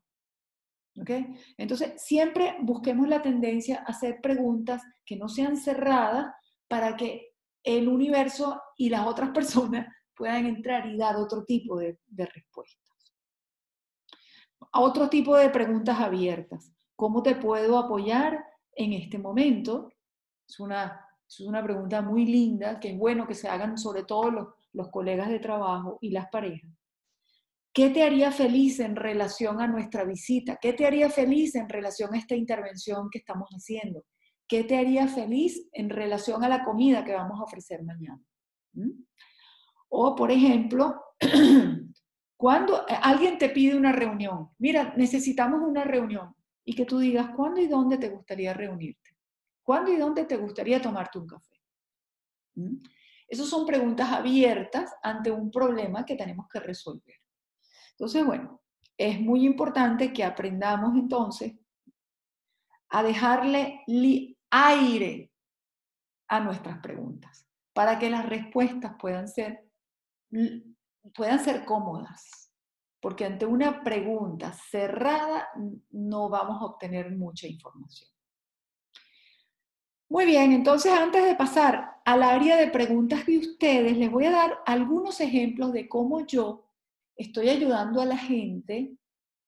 [1.00, 1.10] ¿Ok?
[1.56, 6.32] Entonces, siempre busquemos la tendencia a hacer preguntas que no sean cerradas
[6.68, 7.32] para que
[7.64, 12.80] el universo y las otras personas puedan entrar y dar otro tipo de, respuestas.
[14.72, 16.72] A otro tipo de preguntas abiertas.
[16.96, 18.44] ¿Cómo te puedo apoyar
[18.74, 19.92] en este momento?
[20.48, 24.30] Es una, es una pregunta muy linda, que es bueno que se hagan sobre todo
[24.30, 26.70] los, los colegas de trabajo y las parejas.
[27.72, 30.58] ¿Qué te haría feliz en relación a nuestra visita?
[30.60, 34.04] ¿Qué te haría feliz en relación a esta intervención que estamos haciendo?
[34.46, 38.22] ¿Qué te haría feliz en relación a la comida que vamos a ofrecer mañana?
[38.74, 38.90] ¿Mm?
[39.94, 41.02] O, por ejemplo,
[42.36, 46.34] cuando alguien te pide una reunión, mira, necesitamos una reunión,
[46.64, 49.10] y que tú digas, ¿cuándo y dónde te gustaría reunirte?
[49.62, 51.60] ¿Cuándo y dónde te gustaría tomarte un café?
[52.54, 52.76] ¿Mm?
[53.28, 57.16] Esas son preguntas abiertas ante un problema que tenemos que resolver.
[57.90, 58.62] Entonces, bueno,
[58.96, 61.54] es muy importante que aprendamos entonces
[62.88, 63.84] a dejarle
[64.50, 65.30] aire
[66.28, 69.61] a nuestras preguntas para que las respuestas puedan ser,
[71.14, 72.50] puedan ser cómodas.
[73.00, 75.48] Porque ante una pregunta cerrada
[75.90, 78.08] no vamos a obtener mucha información.
[80.08, 84.30] Muy bien, entonces antes de pasar al área de preguntas de ustedes, les voy a
[84.30, 86.68] dar algunos ejemplos de cómo yo
[87.16, 88.92] estoy ayudando a la gente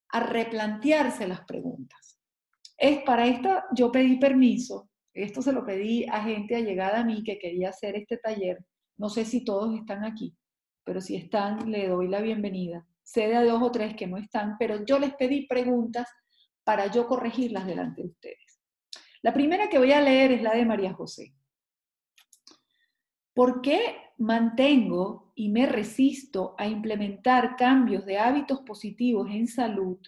[0.09, 2.19] a replantearse las preguntas.
[2.77, 7.23] Es para esto, yo pedí permiso, esto se lo pedí a gente allegada a mí
[7.23, 8.65] que quería hacer este taller.
[8.97, 10.35] No sé si todos están aquí,
[10.85, 12.87] pero si están, le doy la bienvenida.
[13.03, 16.07] Sé de dos o tres que no están, pero yo les pedí preguntas
[16.63, 18.61] para yo corregirlas delante de ustedes.
[19.21, 21.33] La primera que voy a leer es la de María José.
[23.33, 29.99] ¿Por qué mantengo y me resisto a implementar cambios de hábitos positivos en salud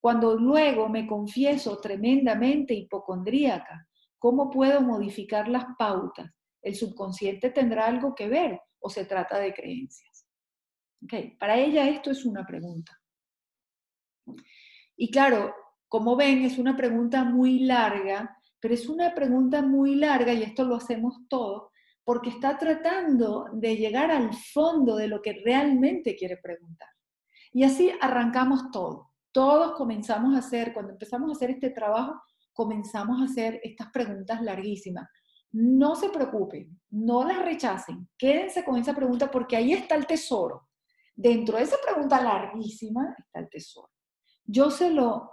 [0.00, 3.86] cuando luego me confieso tremendamente hipocondríaca?
[4.18, 6.30] ¿Cómo puedo modificar las pautas?
[6.62, 10.11] ¿El subconsciente tendrá algo que ver o se trata de creencias?
[11.04, 11.36] Okay.
[11.36, 12.98] Para ella esto es una pregunta.
[14.96, 15.54] Y claro,
[15.88, 20.64] como ven, es una pregunta muy larga, pero es una pregunta muy larga y esto
[20.64, 21.72] lo hacemos todos
[22.04, 26.88] porque está tratando de llegar al fondo de lo que realmente quiere preguntar.
[27.52, 29.10] Y así arrancamos todo.
[29.30, 32.20] Todos comenzamos a hacer, cuando empezamos a hacer este trabajo,
[32.52, 35.08] comenzamos a hacer estas preguntas larguísimas.
[35.52, 40.68] No se preocupen, no las rechacen, quédense con esa pregunta porque ahí está el tesoro.
[41.14, 43.90] Dentro de esa pregunta larguísima está el tesoro.
[44.44, 45.30] Yo se lo,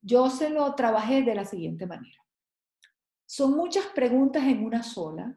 [0.00, 2.22] yo se lo trabajé de la siguiente manera.
[3.24, 5.36] Son muchas preguntas en una sola,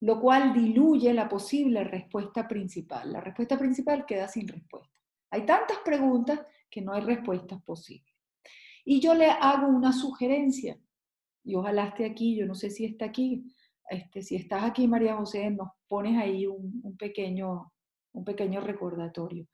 [0.00, 3.12] lo cual diluye la posible respuesta principal.
[3.12, 4.92] La respuesta principal queda sin respuesta.
[5.30, 6.40] Hay tantas preguntas
[6.70, 8.12] que no hay respuestas posibles.
[8.84, 10.78] Y yo le hago una sugerencia,
[11.44, 13.44] y ojalá esté aquí, yo no sé si está aquí,
[13.88, 17.71] este, si estás aquí, María José, nos pones ahí un, pequeño,
[18.12, 19.46] un pequeño recordatorio.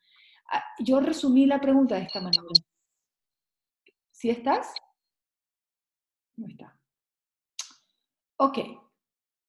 [0.52, 2.42] Ah, yo resumí la pregunta de esta manera.
[4.10, 4.72] ¿Si estás?
[6.36, 6.78] No está.
[8.36, 8.58] Ok,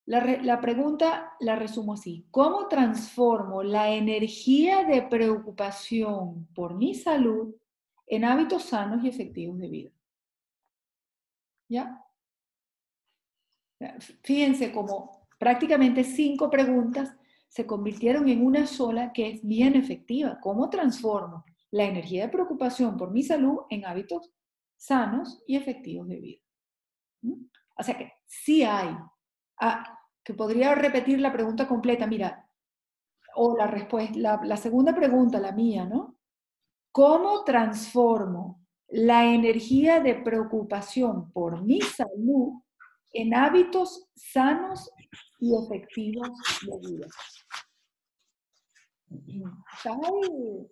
[0.10, 2.26] la, pregunta la resumo así.
[2.32, 7.54] ¿Cómo transformo la energía de preocupación por mi salud
[8.08, 9.92] en hábitos sanos y efectivos de vida?
[11.68, 12.04] ¿Ya?
[14.24, 17.16] Fíjense cómo prácticamente cinco preguntas
[17.50, 20.40] se convirtieron en una sola que es bien efectiva.
[20.40, 24.32] ¿Cómo transformo la energía de preocupación por mi salud en hábitos
[24.78, 26.42] sanos y efectivos de vida?
[27.22, 27.46] ¿Mm?
[27.78, 28.96] O sea que sí hay.
[29.60, 29.84] Ah,
[30.24, 32.48] que podría repetir la pregunta completa, mira,
[33.36, 36.18] o la respuesta, la, segunda pregunta, la mía, ¿no?
[36.92, 42.62] ¿Cómo transformo la energía de preocupación por mi salud
[43.12, 44.92] en hábitos sanos
[45.40, 46.30] y efectivos
[46.62, 47.08] de vida?
[49.10, 50.68] ¿Está ahí,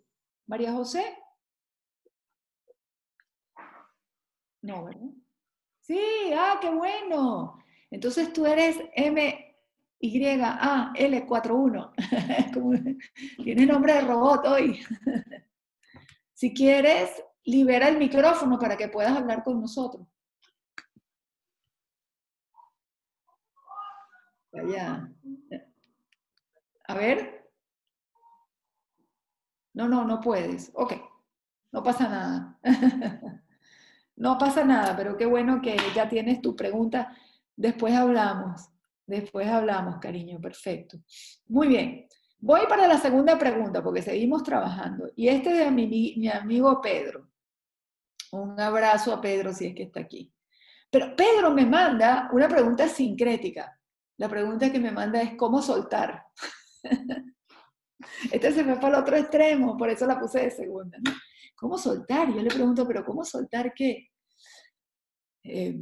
[0.45, 1.03] María José?
[4.61, 5.09] No, ¿verdad?
[5.81, 5.99] Sí,
[6.35, 7.57] ah, qué bueno.
[7.89, 11.93] Entonces tú eres M-Y-A-L41.
[13.43, 14.79] Tiene nombre de robot hoy.
[16.33, 20.05] si quieres, libera el micrófono para que puedas hablar con nosotros.
[24.51, 25.09] Vaya.
[26.87, 27.36] A ver.
[29.77, 30.71] No, no, no puedes.
[30.73, 30.93] Ok.
[31.71, 32.59] No pasa nada.
[34.15, 37.15] no pasa nada, pero qué bueno que ya tienes tu pregunta
[37.57, 38.69] Después hablamos,
[39.07, 40.99] después hablamos, cariño, perfecto.
[41.47, 42.07] Muy bien,
[42.37, 45.09] voy para la segunda pregunta porque seguimos trabajando.
[45.15, 47.27] Y este es de mi, mi amigo Pedro.
[48.31, 50.31] Un abrazo a Pedro si es que está aquí.
[50.91, 53.75] Pero Pedro me manda una pregunta sincrética.
[54.17, 56.25] La pregunta que me manda es ¿cómo soltar?
[58.31, 60.97] Este se me fue al otro extremo, por eso la puse de segunda.
[61.55, 62.33] ¿Cómo soltar?
[62.33, 64.09] Yo le pregunto, ¿pero cómo soltar qué?
[65.43, 65.79] Eh,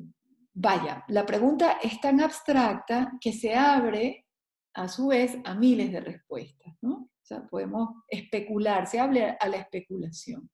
[0.54, 4.26] vaya, la pregunta es tan abstracta que se abre
[4.74, 6.74] a su vez a miles de respuestas.
[6.84, 10.50] O sea, podemos especular, se abre a la especulación.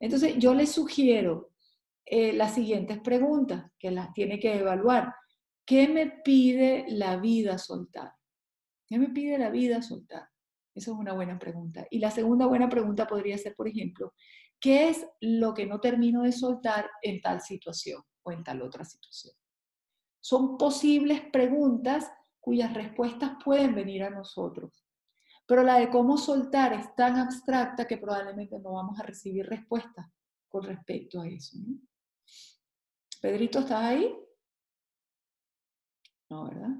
[0.00, 1.52] Entonces, yo les sugiero
[2.04, 5.14] eh, las siguientes preguntas que las tiene que evaluar.
[5.64, 8.12] ¿Qué me pide la vida soltar?
[8.86, 10.31] ¿Qué me pide la vida soltar?
[10.74, 11.86] Esa es una buena pregunta.
[11.90, 14.14] Y la segunda buena pregunta podría ser, por ejemplo,
[14.58, 18.84] ¿qué es lo que no termino de soltar en tal situación o en tal otra
[18.84, 19.34] situación?
[20.20, 22.10] Son posibles preguntas
[22.40, 24.84] cuyas respuestas pueden venir a nosotros.
[25.46, 30.06] Pero la de cómo soltar es tan abstracta que probablemente no vamos a recibir respuestas
[30.48, 31.56] con respecto a eso.
[33.20, 34.16] Pedrito, ¿estás ahí?
[36.30, 36.70] No, ¿verdad?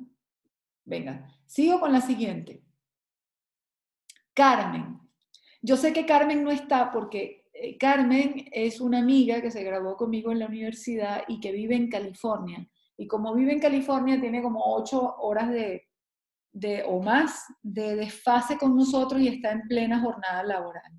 [0.85, 2.65] Venga, sigo con la siguiente.
[4.35, 5.01] Carmen.
[5.61, 9.97] Yo sé que Carmen no está porque eh, Carmen es una amiga que se graduó
[9.97, 12.69] conmigo en la universidad y que vive en California.
[12.97, 15.89] Y como vive en California, tiene como ocho horas de,
[16.87, 20.93] o más de desfase con nosotros y está en plena jornada laboral.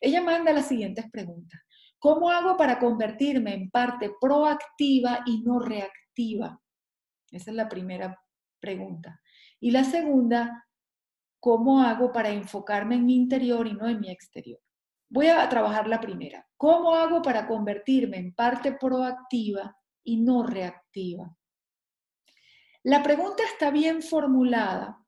[0.00, 1.60] Ella manda las siguientes preguntas.
[1.98, 6.60] ¿Cómo hago para convertirme en parte proactiva y no reactiva?
[7.30, 8.18] Esa es la primera
[8.60, 9.20] pregunta.
[9.58, 10.66] Y la segunda,
[11.44, 14.58] ¿cómo hago para enfocarme en mi interior y no en mi exterior?
[15.10, 16.48] Voy a trabajar la primera.
[16.56, 21.36] ¿Cómo hago para convertirme en parte proactiva y no reactiva?
[22.82, 25.04] La pregunta está bien formulada.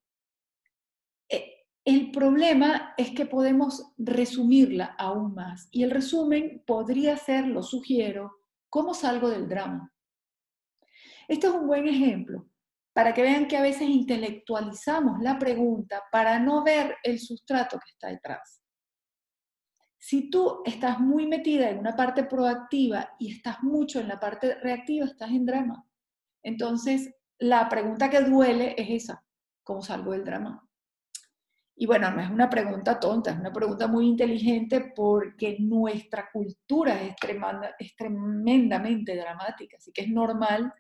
[1.27, 5.69] Eh, el problema es que podemos resumirla aún más.
[5.71, 9.91] Y el resumen podría ser, lo sugiero, ¿cómo salgo del drama?
[11.29, 12.47] Este es un buen ejemplo
[12.97, 17.91] para que vean que a veces intelectualizamos la pregunta para no ver el sustrato que
[17.91, 18.63] está detrás.
[19.99, 24.55] Si tú estás muy metida en una parte proactiva y estás mucho en la parte
[24.55, 25.87] reactiva, estás en drama.
[26.43, 29.23] Entonces, la pregunta que duele es esa,
[29.63, 30.67] ¿cómo salgo del drama?
[31.77, 37.03] Y bueno, no es una pregunta tonta, es una pregunta muy inteligente porque nuestra cultura
[37.03, 37.15] es,
[37.95, 40.73] tremendamente dramática, así que es normal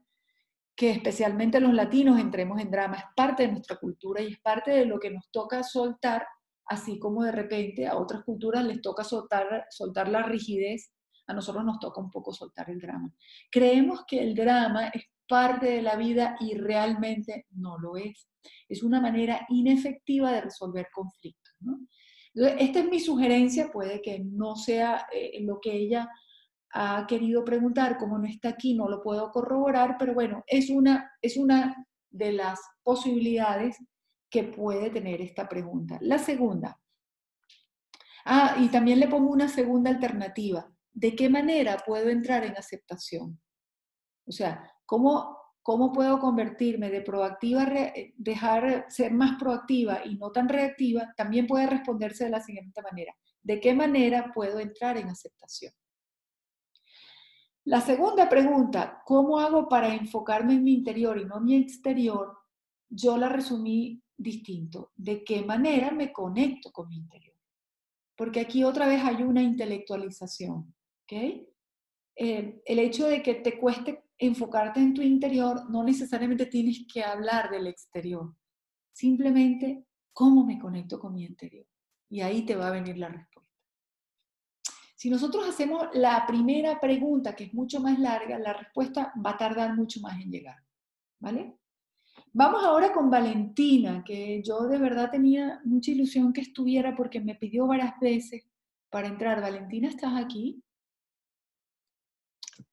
[0.77, 4.71] que especialmente los latinos entremos en drama, es parte de nuestra cultura y es parte
[4.73, 6.27] de lo que nos toca soltar,
[6.67, 10.93] así como de repente a otras culturas les toca soltar, soltar la rigidez,
[11.27, 13.11] a nosotros nos toca un poco soltar el drama.
[13.51, 18.29] Creemos que el drama es parte de la vida y realmente no lo es.
[18.69, 21.55] Es una manera inefectiva de resolver conflictos.
[22.35, 26.09] esta es mi sugerencia, puede que no sea eh, lo que ella
[26.79, 31.11] ha querido preguntar, como no está aquí, no lo puedo corroborar, pero bueno, es una,
[31.23, 33.79] es una de las posibilidades
[34.29, 35.97] que puede tener esta pregunta.
[36.03, 36.79] La segunda.
[38.27, 40.71] Ah, y también le pongo una segunda alternativa.
[40.93, 43.41] ¿De qué manera puedo entrar en aceptación?
[44.27, 47.67] O sea, ¿cómo, cómo puedo convertirme de proactiva,
[48.17, 51.15] dejar ser más proactiva y no tan reactiva?
[51.17, 53.15] También puede responderse de la siguiente manera.
[53.43, 55.73] ¿De qué manera puedo entrar en aceptación?
[57.67, 62.39] La segunda pregunta, ¿cómo hago para enfocarme en mi interior y no en mi exterior?
[62.89, 64.93] Yo la resumí distinto.
[64.95, 67.35] ¿De qué manera me conecto con mi interior?
[68.17, 70.73] Porque aquí otra vez hay una intelectualización.
[71.03, 71.49] ¿okay?
[72.15, 77.51] El hecho de que te cueste enfocarte en tu interior, no necesariamente tienes que hablar
[77.51, 78.33] del exterior.
[78.93, 81.67] Simplemente, ¿cómo me conecto con mi interior?
[82.09, 83.36] Y ahí te va a venir la respuesta.
[85.07, 89.37] Si nosotros hacemos la primera pregunta, que es mucho más larga, la respuesta va a
[89.37, 90.57] tardar mucho más en llegar.
[91.21, 91.55] ¿Vale?
[92.33, 97.37] Vamos ahora con Valentina, que yo de verdad tenía mucha ilusión que estuviera porque me
[97.37, 98.49] pidió varias veces
[98.91, 99.41] para entrar.
[99.41, 100.61] Valentina, ¿estás aquí?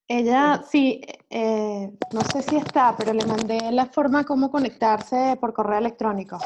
[0.07, 5.53] Ella, sí, eh, no sé si está, pero le mandé la forma cómo conectarse por
[5.53, 6.39] correo electrónico.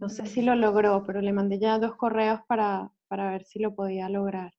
[0.00, 3.60] No sé si lo logró, pero le mandé ya dos correos para, para ver si
[3.60, 4.52] lo podía lograr.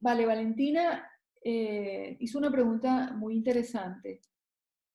[0.00, 1.08] Vale, Valentina
[1.42, 4.20] eh, hizo una pregunta muy interesante.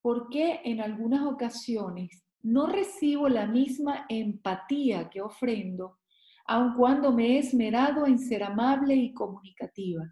[0.01, 5.99] ¿Por qué en algunas ocasiones no recibo la misma empatía que ofrendo,
[6.45, 10.03] aun cuando me he esmerado en ser amable y comunicativa?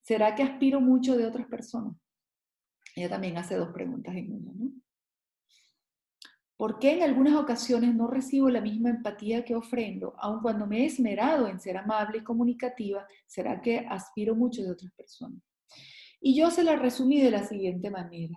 [0.00, 1.96] ¿Será que aspiro mucho de otras personas?
[2.96, 4.72] Ella también hace dos preguntas en una, ¿no?
[6.56, 10.82] ¿Por qué en algunas ocasiones no recibo la misma empatía que ofrendo, aun cuando me
[10.82, 13.06] he esmerado en ser amable y comunicativa?
[13.26, 15.42] ¿Será que aspiro mucho de otras personas?
[16.20, 18.36] Y yo se la resumí de la siguiente manera.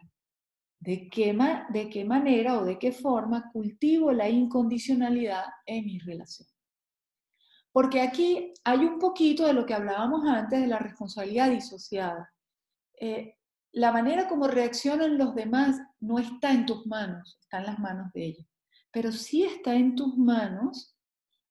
[0.80, 1.38] ¿De qué,
[1.70, 6.48] ¿De qué manera o de qué forma cultivo la incondicionalidad en mi relación?
[7.72, 12.34] Porque aquí hay un poquito de lo que hablábamos antes de la responsabilidad disociada.
[13.00, 13.37] Eh,
[13.78, 18.12] la manera como reaccionan los demás no está en tus manos, está en las manos
[18.12, 18.48] de ellos.
[18.92, 20.98] Pero sí está en tus manos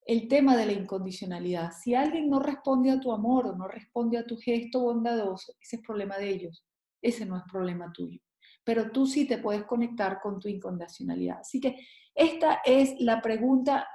[0.05, 1.71] el tema de la incondicionalidad.
[1.71, 5.77] Si alguien no responde a tu amor o no responde a tu gesto bondadoso, ese
[5.77, 6.65] es problema de ellos.
[7.01, 8.21] Ese no es problema tuyo.
[8.65, 11.39] Pero tú sí te puedes conectar con tu incondicionalidad.
[11.39, 11.77] Así que
[12.13, 13.87] esta es la pregunta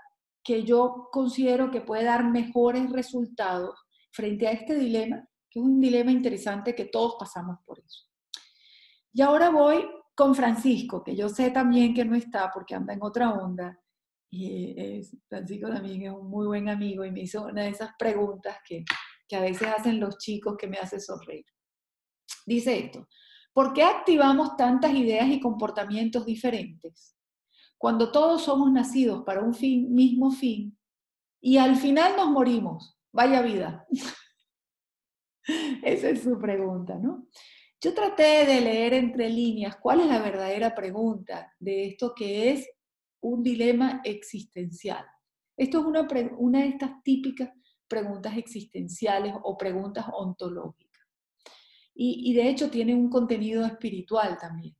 [0.42, 3.78] que yo considero que puede dar mejores resultados
[4.10, 8.11] frente a este dilema, que es un dilema interesante que todos pasamos por eso.
[9.14, 9.86] Y ahora voy
[10.16, 13.80] con Francisco, que yo sé también que no está porque anda en otra onda,
[14.30, 17.92] y es, Francisco también es un muy buen amigo y me hizo una de esas
[18.00, 18.86] preguntas que,
[19.28, 21.46] que a veces hacen los chicos que me hace sonreír.
[22.46, 23.08] Dice esto,
[23.52, 27.18] ¿por qué activamos tantas ideas y comportamientos diferentes?
[27.78, 29.56] Cuando todos somos nacidos para un
[29.94, 30.78] mismo fin,
[31.42, 32.98] y al final nos morimos.
[33.12, 33.86] Vaya vida.
[35.84, 37.28] Esa es su pregunta, ¿no?
[37.84, 42.70] Yo traté de leer entre líneas cuál es la verdadera pregunta de esto que es
[43.22, 45.04] un dilema existencial.
[45.58, 46.08] Esto es una,
[46.38, 47.50] una de estas típicas
[47.88, 50.92] preguntas existenciales o preguntas ontológicas.
[51.94, 54.76] Y, de hecho tiene un contenido espiritual también.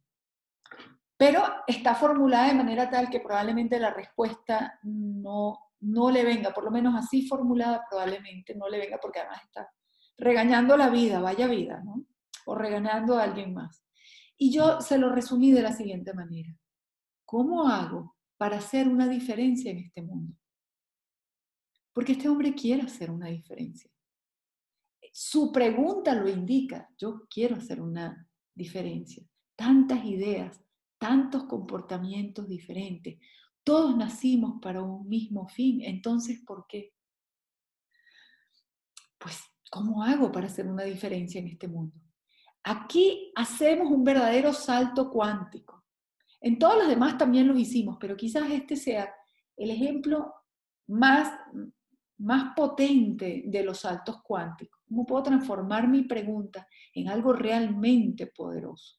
[1.18, 6.64] Pero está formulada de manera tal que probablemente la respuesta no, no le venga, por
[6.64, 9.70] lo menos así formulada probablemente no le venga porque además está
[10.18, 12.06] regañando la vida, vaya vida, ¿no?
[12.46, 13.84] O regañando a alguien más.
[14.38, 16.56] Y yo se lo resumí de la siguiente manera.
[17.26, 20.36] ¿Cómo hago para hacer una diferencia en este mundo.
[21.94, 23.92] Porque este hombre quiere hacer una diferencia.
[25.14, 29.24] Su pregunta lo indica, yo quiero hacer una diferencia.
[29.56, 30.60] Tantas ideas,
[30.98, 33.20] tantos comportamientos diferentes.
[33.64, 35.84] Todos nacimos para un mismo fin.
[35.84, 36.96] Entonces, ¿por qué?
[39.20, 39.40] Pues,
[39.70, 41.96] ¿cómo hago para hacer una diferencia en este mundo?
[42.64, 45.84] Aquí hacemos un verdadero salto cuántico.
[46.40, 49.14] En todos los demás también los hicimos, pero quizás este sea
[49.56, 50.34] el ejemplo
[50.88, 51.32] más,
[52.18, 54.82] más potente de los saltos cuánticos.
[54.88, 58.98] ¿Cómo puedo transformar mi pregunta en algo realmente poderoso?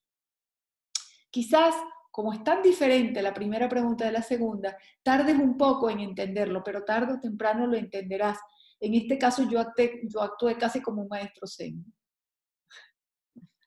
[1.31, 1.75] Quizás,
[2.11, 6.63] como es tan diferente la primera pregunta de la segunda, tardes un poco en entenderlo,
[6.63, 8.39] pero tarde o temprano lo entenderás.
[8.81, 11.85] En este caso yo, actué, yo actué casi como un maestro zen.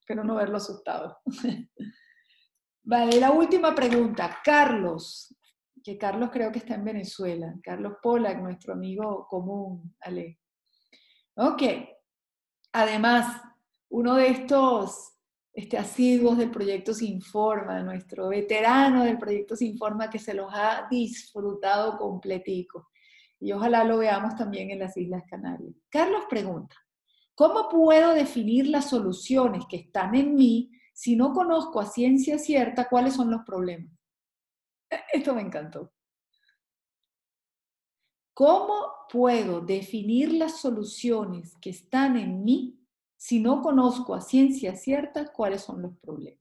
[0.06, 1.18] Espero no verlo asustado.
[2.84, 4.38] Vale, la última pregunta.
[4.44, 5.36] Carlos,
[5.84, 7.56] que Carlos creo que está en Venezuela.
[7.64, 10.42] Carlos Polak, nuestro amigo común, Ale.
[11.38, 11.64] Ok.
[12.74, 13.42] Además,
[13.90, 15.18] uno de estos
[15.52, 21.98] este, asiduos del proyecto Sinforma, nuestro veterano del proyecto Sinforma que se los ha disfrutado
[21.98, 22.90] completico.
[23.40, 25.74] Y ojalá lo veamos también en las Islas Canarias.
[25.90, 26.76] Carlos pregunta,
[27.36, 32.88] ¿cómo puedo definir las soluciones que están en mí si no conozco a ciencia cierta
[32.88, 33.92] cuáles son los problemas.
[34.90, 35.92] E, esto me encantó.
[38.34, 42.80] ¿Cómo puedo definir las soluciones que están en mí
[43.18, 46.40] si no conozco a ciencia cierta cuáles son los problemas?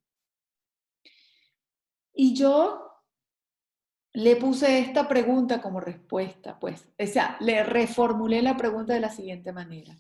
[2.13, 3.03] Y yo
[4.13, 9.11] le puse esta pregunta como respuesta, pues, o sea, le reformulé la pregunta de la
[9.11, 9.97] siguiente manera.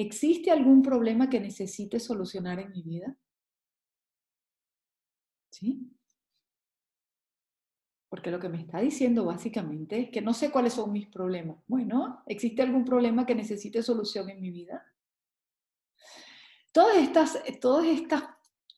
[0.00, 3.18] ¿Existe algún problema que necesite solucionar en mi vida?
[5.50, 5.92] ¿Sí?
[8.08, 11.62] Porque lo que me está diciendo básicamente es que no sé cuáles son mis problemas.
[11.66, 14.82] Bueno, ¿existe algún problema que necesite solución en mi vida?
[16.72, 18.24] Todas estas, todas estas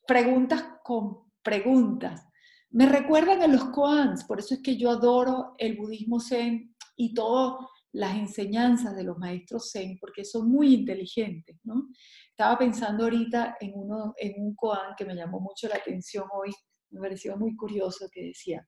[0.05, 2.27] preguntas con preguntas
[2.71, 7.13] me recuerdan a los koans, por eso es que yo adoro el budismo zen y
[7.13, 11.89] todas las enseñanzas de los maestros zen, porque son muy inteligentes, ¿no?
[12.29, 16.51] Estaba pensando ahorita en, uno, en un koan que me llamó mucho la atención hoy,
[16.89, 18.67] me pareció muy curioso que decía,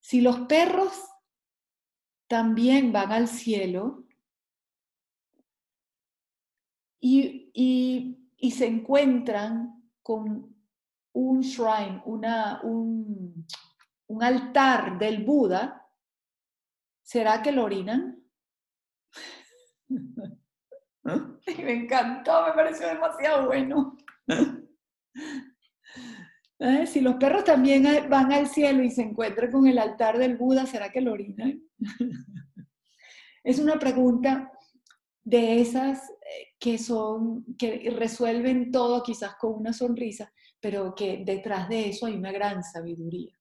[0.00, 0.92] si los perros
[2.26, 4.06] también van al cielo
[6.98, 10.56] y, y, se encuentran con
[11.12, 13.46] un shrine, una, un,
[14.06, 15.81] un altar del Buda,
[17.12, 18.24] ¿será que lo orinan?
[21.04, 23.98] me encantó, me pareció demasiado bueno.
[26.58, 26.86] ¿Eh?
[26.86, 30.64] Si los perros también van al cielo y se encuentran con el altar del Buda,
[30.64, 31.62] ¿será que lo orinan?
[33.44, 34.50] es una pregunta
[35.22, 41.68] de esas eh, que son, que resuelven todo quizás con una sonrisa, pero que detrás
[41.68, 43.38] de eso hay una gran sabiduría.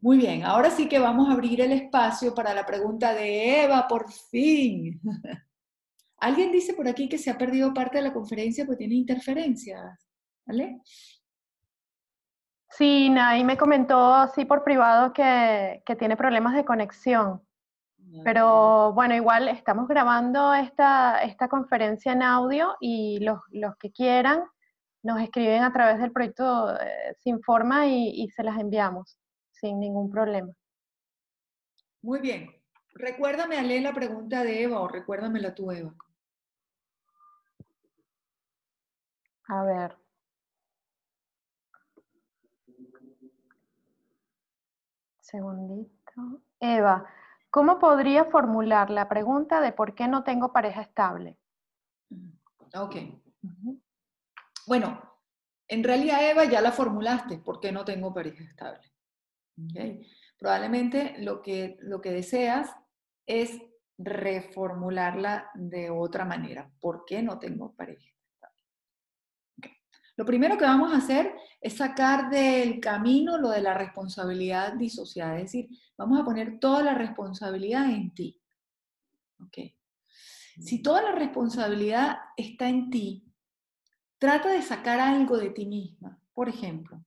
[0.00, 3.88] Muy bien, ahora sí que vamos a abrir el espacio para la pregunta de Eva,
[3.88, 5.00] por fin.
[6.18, 10.08] Alguien dice por aquí que se ha perdido parte de la conferencia porque tiene interferencias,
[10.46, 10.80] ¿vale?
[12.70, 17.42] Sí, Nay me comentó así por privado que, tiene problemas de conexión.
[18.24, 23.40] Pero bueno, igual estamos grabando esta, esta conferencia en audio y los,
[23.78, 24.44] que quieran
[25.02, 29.18] nos escriben a través del proyecto eh, Sin Forma y, y se las enviamos
[29.60, 30.52] sin ningún problema.
[32.02, 32.50] Muy bien.
[32.94, 35.94] Recuérdame a leer la pregunta de Eva o recuérdamela tú, Eva.
[39.48, 39.96] A ver.
[45.20, 46.42] Segundito.
[46.60, 47.06] Eva,
[47.50, 51.38] ¿cómo podría formular la pregunta de por qué no tengo pareja estable?
[52.74, 52.96] Ok.
[54.66, 55.00] Bueno,
[55.68, 58.90] en realidad, Eva, ya la formulaste, ¿por qué no tengo pareja estable?
[60.38, 62.70] Probablemente lo que, lo que deseas
[63.26, 63.60] es
[63.98, 66.70] reformularla de otra manera.
[66.80, 68.08] ¿Por qué no tengo pareja?
[70.16, 75.36] Lo primero que vamos a hacer es sacar del camino lo de la responsabilidad disociada,
[75.36, 78.40] es decir, vamos a poner toda la responsabilidad en ti.
[80.60, 83.32] Si toda la responsabilidad está en ti,
[84.18, 86.20] trata de sacar algo de ti misma.
[86.34, 87.04] Por ejemplo,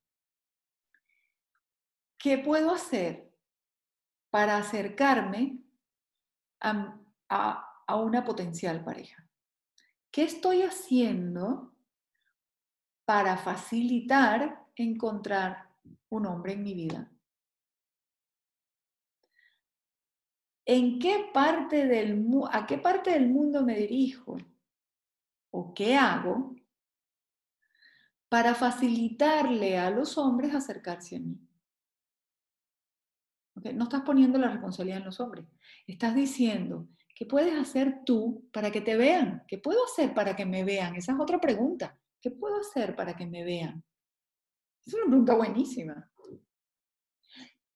[2.22, 3.32] ¿qué puedo hacer
[4.30, 5.60] para acercarme
[6.62, 6.98] a,
[7.94, 9.28] una potencial pareja.
[10.10, 11.76] ¿Qué estoy haciendo
[13.06, 15.70] para facilitar encontrar
[16.10, 17.12] un hombre en mi vida?
[20.66, 24.38] ¿En qué parte del, ¿A qué parte del mundo me dirijo?
[25.50, 26.56] ¿O qué hago
[28.30, 31.51] para facilitarle a los hombres acercarse a mí?
[33.56, 35.45] No estás poniendo la responsabilidad en los hombres.
[35.86, 39.43] Estás diciendo, ¿qué puedes hacer tú para que te vean?
[39.47, 40.95] ¿Qué puedo hacer para que me vean?
[40.95, 41.97] Esa es otra pregunta.
[42.22, 43.84] ¿Qué puedo hacer para que me vean?
[44.86, 46.10] Es una pregunta buenísima.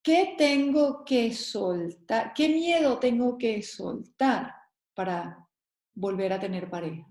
[0.02, 2.34] ¿Qué tengo que soltar?
[2.34, 4.54] ¿Qué miedo tengo que soltar
[4.94, 5.48] para
[5.96, 7.08] volver a tener pareja?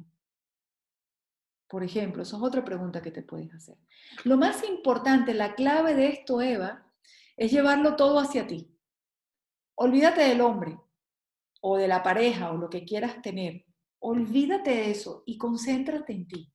[1.66, 3.76] Por ejemplo, esa es otra pregunta que te puedes hacer.
[4.22, 6.83] Lo más importante, la clave de esto, Eva,
[7.36, 8.70] es llevarlo todo hacia ti.
[9.76, 10.78] Olvídate del hombre
[11.60, 13.64] o de la pareja o lo que quieras tener.
[14.00, 16.52] Olvídate de eso y concéntrate en ti.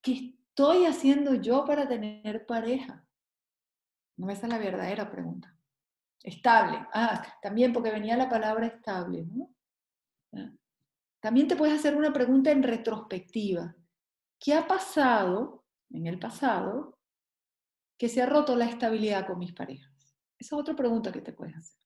[0.00, 3.06] ¿Qué estoy haciendo yo para tener pareja?
[4.16, 5.56] No, esa es la verdadera pregunta.
[6.22, 6.86] Estable.
[6.92, 9.54] Ah, también porque venía la palabra estable, ¿no?
[10.34, 10.52] Ah.
[11.20, 13.74] También te puedes hacer una pregunta en retrospectiva.
[14.38, 16.98] ¿Qué ha pasado en el pasado
[17.96, 19.91] que se ha roto la estabilidad con mis parejas?
[20.42, 21.78] Esa es otra pregunta que te puedes hacer.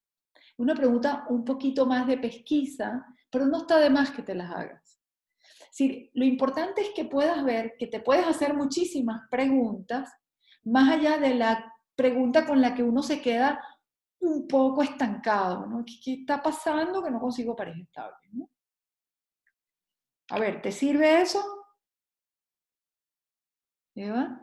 [0.57, 4.51] Una pregunta un poquito más de pesquisa, pero no está de más que te las
[4.51, 4.99] hagas.
[5.71, 10.11] Sí, lo importante es que puedas ver que te puedes hacer muchísimas preguntas,
[10.65, 13.63] más allá de la pregunta con la que uno se queda
[14.21, 15.85] un poco estancado, ¿no?
[15.85, 18.17] ¿Qué, está pasando que no consigo pareja estable?
[20.31, 21.45] A ver, ¿te sirve eso?
[23.95, 24.41] ¿Eva?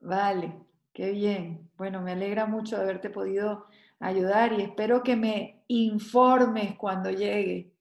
[0.00, 0.69] Vale.
[1.00, 1.70] Qué bien.
[1.78, 3.64] Bueno, me alegra mucho de haberte podido
[4.00, 7.72] ayudar y espero que me informes cuando llegue.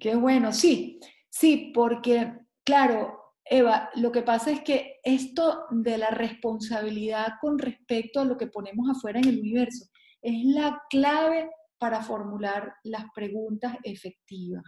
[0.00, 0.98] Qué bueno, sí,
[1.30, 8.18] sí, porque, claro, Eva, lo que pasa es que esto de la responsabilidad con respecto
[8.18, 9.86] a lo que ponemos afuera en el universo
[10.20, 14.64] es la clave para formular las preguntas efectivas.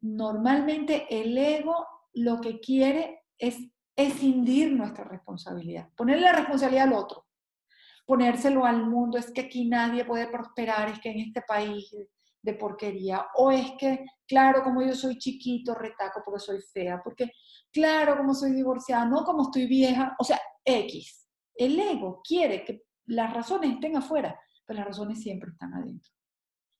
[0.00, 3.58] Normalmente el ego lo que quiere es
[3.98, 7.26] escindir nuestra responsabilidad, ponerle la responsabilidad al otro,
[8.06, 11.92] ponérselo al mundo, es que aquí nadie puede prosperar, es que en este país
[12.40, 17.32] de porquería, o es que, claro, como yo soy chiquito, retaco porque soy fea, porque,
[17.72, 21.26] claro, como soy divorciada, no como estoy vieja, o sea, X.
[21.56, 26.12] El ego quiere que las razones estén afuera, pero las razones siempre están adentro.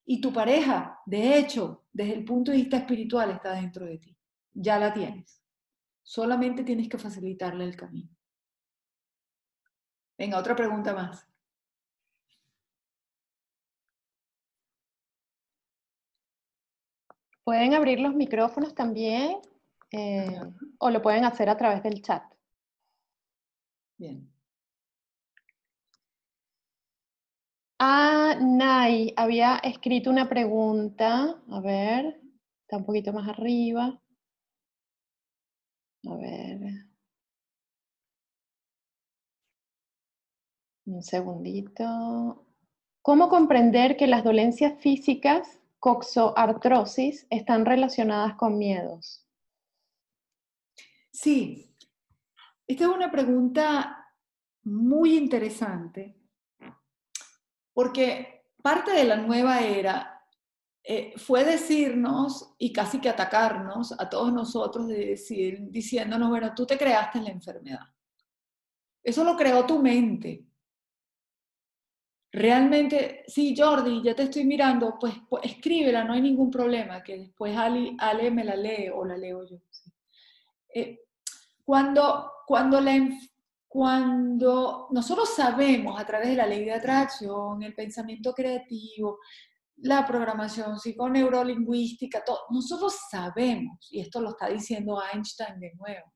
[0.05, 4.17] Y tu pareja, de hecho, desde el punto de vista espiritual, está dentro de ti.
[4.53, 5.43] Ya la tienes.
[6.09, 8.09] Solamente tienes que facilitarle el camino.
[10.17, 11.23] Venga, otra pregunta más.
[17.43, 19.37] Pueden abrir los micrófonos también
[19.91, 20.41] eh,
[20.79, 22.23] o lo pueden hacer a través del chat.
[23.99, 24.33] Bien.
[27.77, 31.39] Ah, Nay había escrito una pregunta.
[31.51, 32.19] A ver,
[32.63, 34.01] está un poquito más arriba.
[36.05, 36.59] A ver.
[40.85, 42.45] Un segundito.
[43.01, 49.25] ¿Cómo comprender que las dolencias físicas, coxoartrosis, están relacionadas con miedos?
[51.11, 51.75] Sí,
[52.67, 54.07] esta es una pregunta
[54.63, 56.15] muy interesante
[57.73, 60.18] porque parte de la nueva era
[60.91, 66.65] eh, fue decirnos y casi que atacarnos a todos nosotros de decir, diciéndonos, bueno, tú
[66.65, 67.85] te creaste la enfermedad.
[69.03, 70.47] Eso lo creó tu mente.
[72.31, 77.19] Realmente, sí, Jordi, ya te estoy mirando, pues, pues escríbela, no hay ningún problema, que
[77.19, 79.57] después Ale, Ale me la lee o la leo yo.
[80.73, 81.01] Eh,
[81.63, 82.97] cuando, cuando, la,
[83.67, 89.19] cuando nosotros sabemos a través de la ley de atracción, el pensamiento creativo,
[89.81, 96.11] la programación psiconeurolingüística, todo, nosotros sabemos, y esto lo está diciendo Einstein de nuevo,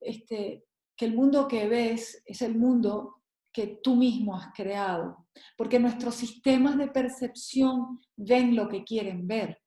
[0.00, 0.64] este,
[0.96, 3.22] que el mundo que ves es el mundo
[3.52, 5.26] que tú mismo has creado,
[5.56, 9.58] porque nuestros sistemas de percepción ven lo que quieren ver.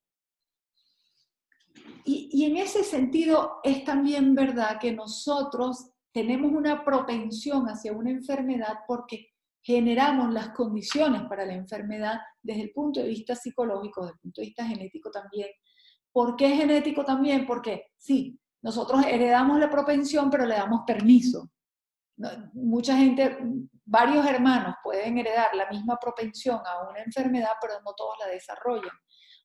[2.06, 8.12] Y, y en ese sentido es también verdad que nosotros tenemos una propensión hacia una
[8.12, 9.30] enfermedad porque
[9.62, 14.42] generamos las condiciones para la enfermedad desde el punto de vista psicológico, desde el punto
[14.42, 15.50] de vista genético también.
[16.12, 17.46] ¿Por qué genético también?
[17.46, 21.50] Porque sí, nosotros heredamos la propensión, pero le damos permiso.
[22.54, 23.38] Mucha gente,
[23.86, 28.96] varios hermanos pueden heredar la misma propensión a una enfermedad, pero no todos la desarrollan.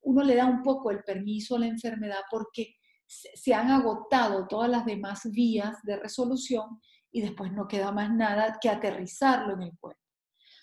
[0.02, 2.74] Uno le da un poco el permiso a la enfermedad porque
[3.06, 6.80] se han agotado todas las demás vías de resolución
[7.12, 10.03] y después no queda más nada que aterrizarlo en el cuerpo.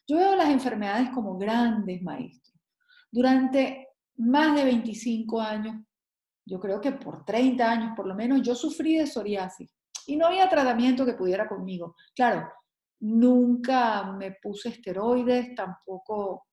[0.07, 2.59] Yo veo las enfermedades como grandes maestros.
[3.11, 3.87] Durante
[4.17, 5.75] más de 25 años,
[6.45, 9.73] yo creo que por 30 años por lo menos, yo sufrí de psoriasis
[10.07, 11.95] y no había tratamiento que pudiera conmigo.
[12.15, 12.51] Claro,
[13.01, 16.47] nunca me puse esteroides, tampoco,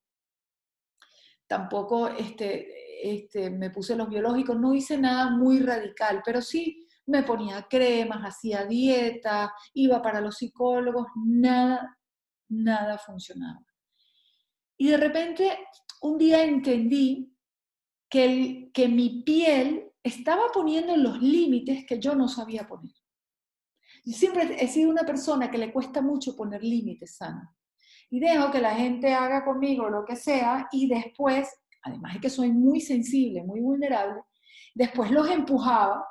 [1.47, 2.67] tampoco este,
[3.01, 8.21] este, me puse los biológicos, no hice nada muy radical, pero sí me ponía cremas,
[8.23, 11.97] hacía dieta, iba para los psicólogos, nada,
[12.49, 13.65] nada funcionaba.
[14.77, 15.57] Y de repente
[16.01, 17.35] un día entendí
[18.09, 22.93] que, que mi piel estaba poniendo los límites que yo no sabía poner.
[24.05, 27.49] Yo siempre he sido una persona que le cuesta mucho poner límites sanos.
[28.09, 31.49] Y dejo que la gente haga conmigo lo que sea y después
[31.83, 34.21] además de que soy muy sensible, muy vulnerable,
[34.73, 36.05] después los empujaba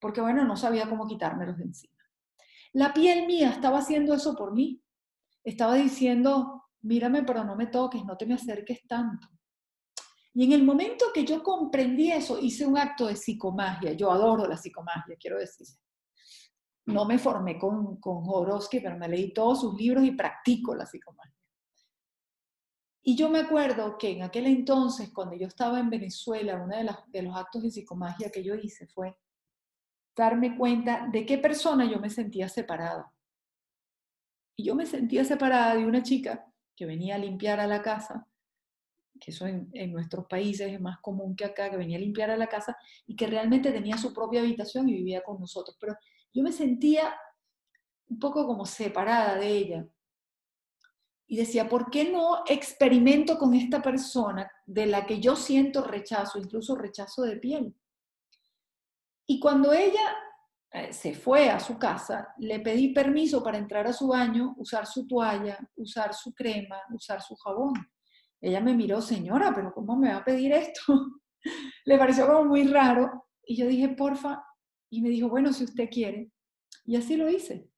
[0.00, 1.98] porque, bueno, no sabía cómo quitármelos de encima.
[2.72, 4.82] La piel mía estaba haciendo eso por mí.
[5.44, 9.28] Estaba diciendo, mírame, pero no me toques, no te me acerques tanto.
[10.34, 13.92] Y en el momento que yo comprendí eso, hice un acto de psicomagia.
[13.92, 15.66] Yo adoro la psicomagia, quiero decir.
[16.86, 20.86] No me formé con, con Jorowski, pero me leí todos sus libros y practico la
[20.86, 21.32] psicomagia.
[23.04, 26.88] Y yo me acuerdo que en aquel entonces, cuando yo estaba en Venezuela, uno de,
[27.08, 29.16] de los actos de psicomagia que yo hice fue
[30.16, 33.11] darme cuenta de qué persona yo me sentía separada.
[34.62, 38.26] Yo me sentía separada de una chica que venía a limpiar a la casa,
[39.20, 42.30] que eso en, en, nuestros países es más común que acá, que venía a limpiar
[42.30, 42.76] a la casa
[43.06, 45.76] y que realmente tenía su propia habitación y vivía con nosotros.
[45.78, 45.96] Pero
[46.32, 47.14] yo me sentía
[48.08, 49.86] un poco como separada de ella
[51.26, 56.38] y decía, ¿por qué no experimento con esta persona de la que yo siento rechazo,
[56.38, 57.74] incluso rechazo de piel?
[59.26, 60.14] Y cuando ella
[60.90, 65.06] se fue a su casa, le pedí permiso para entrar a su baño, usar su
[65.06, 67.74] toalla, usar su crema, usar su jabón.
[68.40, 70.82] Ella me miró, señora, pero ¿cómo me va a pedir esto?
[71.84, 73.26] le pareció como muy raro.
[73.44, 74.42] Y yo dije, porfa.
[74.90, 76.32] Y me dijo, bueno, si usted quiere.
[76.84, 77.68] Y así lo hice.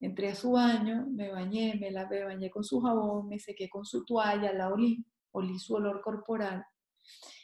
[0.00, 3.84] Entré a su baño, me bañé, me lavé, bañé con su jabón, me sequé con
[3.84, 6.64] su toalla, la olí, olí su olor corporal.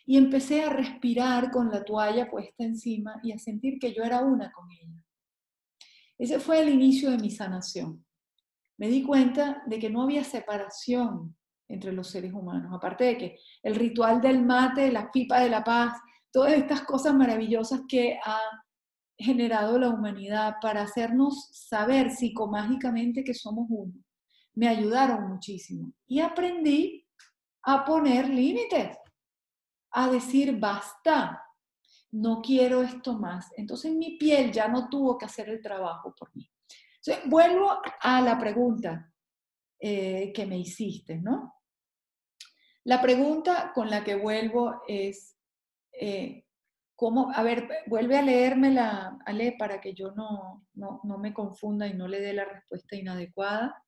[0.08, 4.20] Y empecé a respirar con la toalla puesta encima y a sentir que yo era
[4.22, 5.04] una con ella.
[6.16, 8.06] Ese fue el inicio de mi sanación.
[8.78, 11.36] Me di cuenta de que no había separación
[11.68, 15.62] entre los seres humanos, aparte de que el ritual del mate, la pipa de la
[15.62, 15.92] paz,
[16.32, 18.40] todas estas cosas maravillosas que ha
[19.18, 23.92] generado la humanidad para hacernos saber psicomágicamente que somos uno.
[24.54, 27.04] Me ayudaron muchísimo y aprendí
[27.64, 28.96] a poner límites,
[30.04, 31.42] a decir basta,
[32.12, 33.50] no quiero esto más.
[33.56, 36.50] Entonces mi piel ya no tuvo que hacer el trabajo por mí.
[37.26, 37.70] vuelvo
[38.00, 39.12] a la pregunta
[39.78, 41.54] eh, que me hiciste, ¿no?
[42.84, 45.36] La pregunta con la que vuelvo es,
[45.92, 46.44] eh,
[46.98, 47.30] ¿Cómo?
[47.32, 51.94] A ver, vuelve a leérmela, Ale, para que yo no, no, no me confunda y
[51.94, 53.84] no le dé la respuesta inadecuada.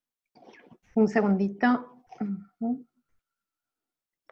[0.95, 2.05] Un segundito.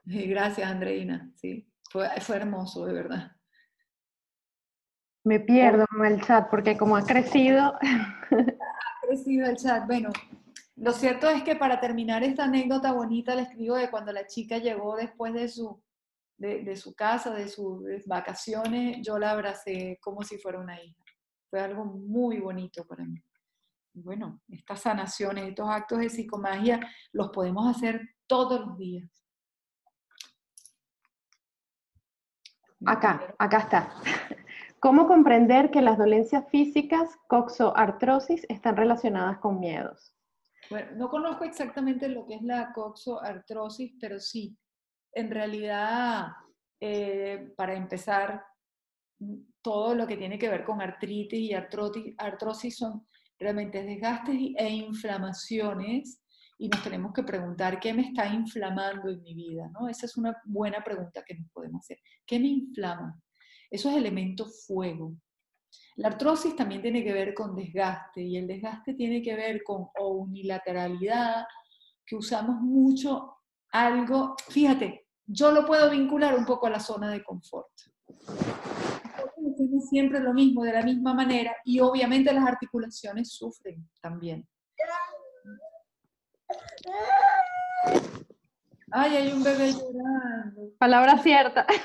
[0.29, 1.31] Gracias, Andreina.
[1.35, 3.33] Sí, fue, fue hermoso, de verdad.
[5.25, 7.75] Me pierdo el chat porque como ha crecido...
[8.31, 9.87] Ha crecido el chat.
[9.87, 10.11] Bueno,
[10.77, 14.59] lo cierto es que para terminar esta anécdota bonita, le escribo de cuando la chica
[14.59, 15.83] llegó después de su,
[16.37, 21.03] de, su casa, de sus vacaciones, yo la abracé como si fuera una hija.
[21.51, 23.23] Fue algo muy bonito para mí.
[23.93, 26.81] Bueno, estas sanaciones, estos actos de psicomagia
[27.13, 29.28] los podemos hacer todos los días.
[32.87, 33.93] Acá, acá está.
[34.81, 40.15] ¿Cómo comprender que las dolencias físicas, coxoartrosis, están relacionadas con miedos?
[40.71, 44.57] Bueno, no conozco exactamente lo que es la coxoartrosis, pero sí,
[45.13, 46.29] en realidad,
[46.81, 48.45] eh, para empezar,
[49.63, 53.07] todo lo que tiene que ver con artritis y artrosis, artrosis son
[53.39, 56.23] realmente desgastes e inflamaciones
[56.59, 59.89] y nos tenemos que preguntar qué me está inflamando en mi vida, ¿no?
[59.89, 61.99] Esa es una buena pregunta que nos podemos hacer.
[62.27, 63.19] ¿Qué me inflama?
[63.71, 65.15] Eso es elemento fuego.
[65.97, 69.89] La artrosis también tiene que ver con desgaste y el desgaste tiene que ver con
[70.01, 71.47] unilateralidad,
[72.05, 73.37] que usamos mucho
[73.71, 77.69] algo, fíjate, yo lo puedo vincular un poco a la zona de confort.
[79.91, 84.47] Siempre lo mismo, de la misma manera, y obviamente las articulaciones sufren también.
[88.91, 90.71] Ay, hay un bebé llorando.
[90.79, 91.67] Palabra cierta.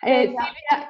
[0.00, 0.32] Eh,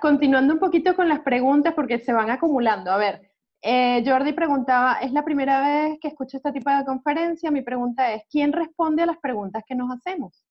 [0.02, 2.90] continuando un poquito con las preguntas porque se van acumulando.
[2.90, 3.32] A ver,
[3.62, 7.51] eh, Jordi preguntaba, es la primera vez que escucho este tipo de conferencia.
[7.51, 10.44] Mi pregunta es, ¿quién responde a las preguntas que nos hacemos?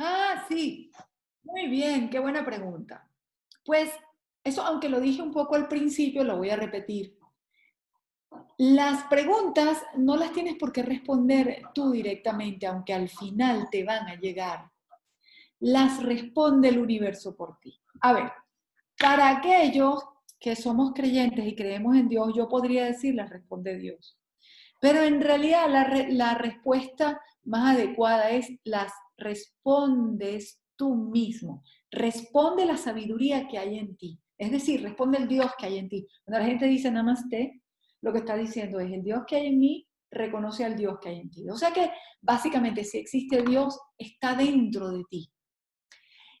[0.00, 0.90] Ah, sí.
[1.44, 3.08] Muy bien, qué buena pregunta.
[3.64, 3.90] Pues
[4.42, 7.19] eso, aunque lo dije un poco al principio, lo voy a repetir.
[8.58, 14.06] Las preguntas no las tienes por qué responder tú directamente, aunque al final te van
[14.08, 14.70] a llegar.
[15.60, 17.80] Las responde el universo por ti.
[18.02, 18.30] A ver,
[18.98, 20.04] para aquellos
[20.38, 24.18] que somos creyentes y creemos en Dios, yo podría decir, las responde Dios.
[24.80, 25.66] Pero en realidad
[26.08, 31.62] la, respuesta más adecuada es las respondes tú mismo.
[31.90, 34.18] Responde la sabiduría que hay en ti.
[34.38, 36.06] Es decir, responde el Dios que hay en ti.
[36.24, 37.59] Cuando la gente dice namaste,
[38.02, 41.08] lo que está diciendo es el Dios que hay en mí reconoce al Dios que
[41.08, 41.48] hay en ti.
[41.48, 41.90] O sea que
[42.20, 45.30] básicamente si existe Dios, está dentro de ti.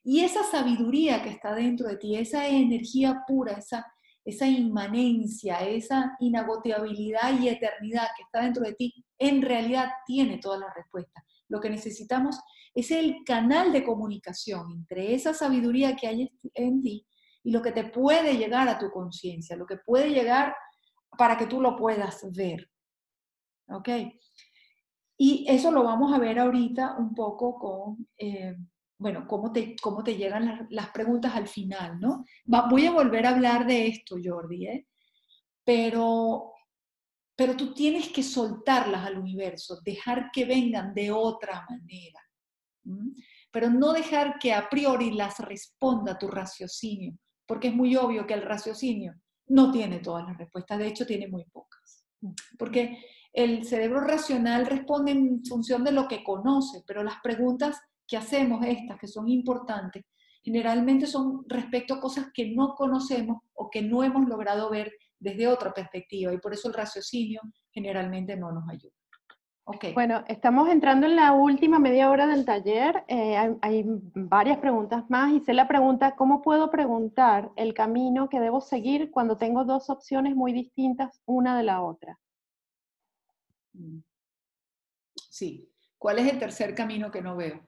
[0.02, 3.86] Y esa sabiduría que está dentro de ti, esa energía pura, esa,
[4.24, 10.60] esa inmanencia, esa inagoteabilidad y eternidad que está dentro de ti, en realidad tiene todas
[10.60, 11.22] las respuestas.
[11.48, 12.40] Lo que necesitamos
[12.74, 17.06] es el canal de comunicación entre esa sabiduría que hay en ti
[17.42, 20.54] y lo que te puede llegar a tu conciencia, lo que puede llegar
[21.16, 22.70] para que tú lo puedas ver.
[23.68, 23.88] ¿Ok?
[25.16, 28.56] Y eso lo vamos a ver ahorita un poco con, eh,
[28.98, 32.24] bueno, cómo te, cómo te llegan las, preguntas al final, ¿no?
[32.46, 34.86] voy a volver a hablar de esto, Jordi, ¿eh?
[35.62, 36.54] Pero,
[37.36, 42.20] pero tú tienes que soltarlas al universo, dejar que vengan de otra manera.
[43.50, 47.12] Pero no dejar que a priori las responda tu raciocinio,
[47.46, 49.14] porque es muy obvio que el raciocinio
[49.50, 52.04] no tiene todas las respuestas, de hecho tiene muy pocas.
[52.58, 58.16] Porque el cerebro racional responde en función de lo que conoce, pero las preguntas que
[58.16, 60.04] hacemos, estas que son importantes,
[60.42, 65.46] generalmente son respecto a cosas que no conocemos o que no hemos logrado ver desde
[65.46, 67.40] otra perspectiva y por eso el raciocinio
[67.72, 68.94] generalmente no nos ayuda.
[69.94, 73.04] Bueno, estamos entrando en la última media hora del taller.
[73.08, 73.84] Eh, hay,
[74.14, 75.32] varias preguntas más.
[75.32, 79.88] Y se la pregunta, ¿cómo puedo preguntar el camino que debo seguir cuando tengo dos
[79.88, 82.18] opciones muy distintas una de la otra?
[83.72, 84.00] Mm.
[85.28, 85.68] Sí.
[85.98, 87.60] ¿Cuál es el tercer camino que no veo?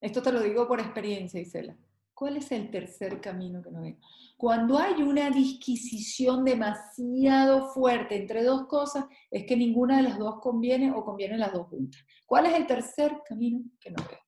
[0.00, 1.76] Esto te lo digo por experiencia, Isela.
[2.22, 3.96] ¿Cuál es el tercer camino que no veo?
[4.36, 10.38] Cuando hay una disquisición demasiado fuerte entre dos cosas, es que ninguna de las dos
[10.40, 12.00] conviene o convienen las dos juntas.
[12.24, 14.20] ¿Cuál es el tercer camino que no veo?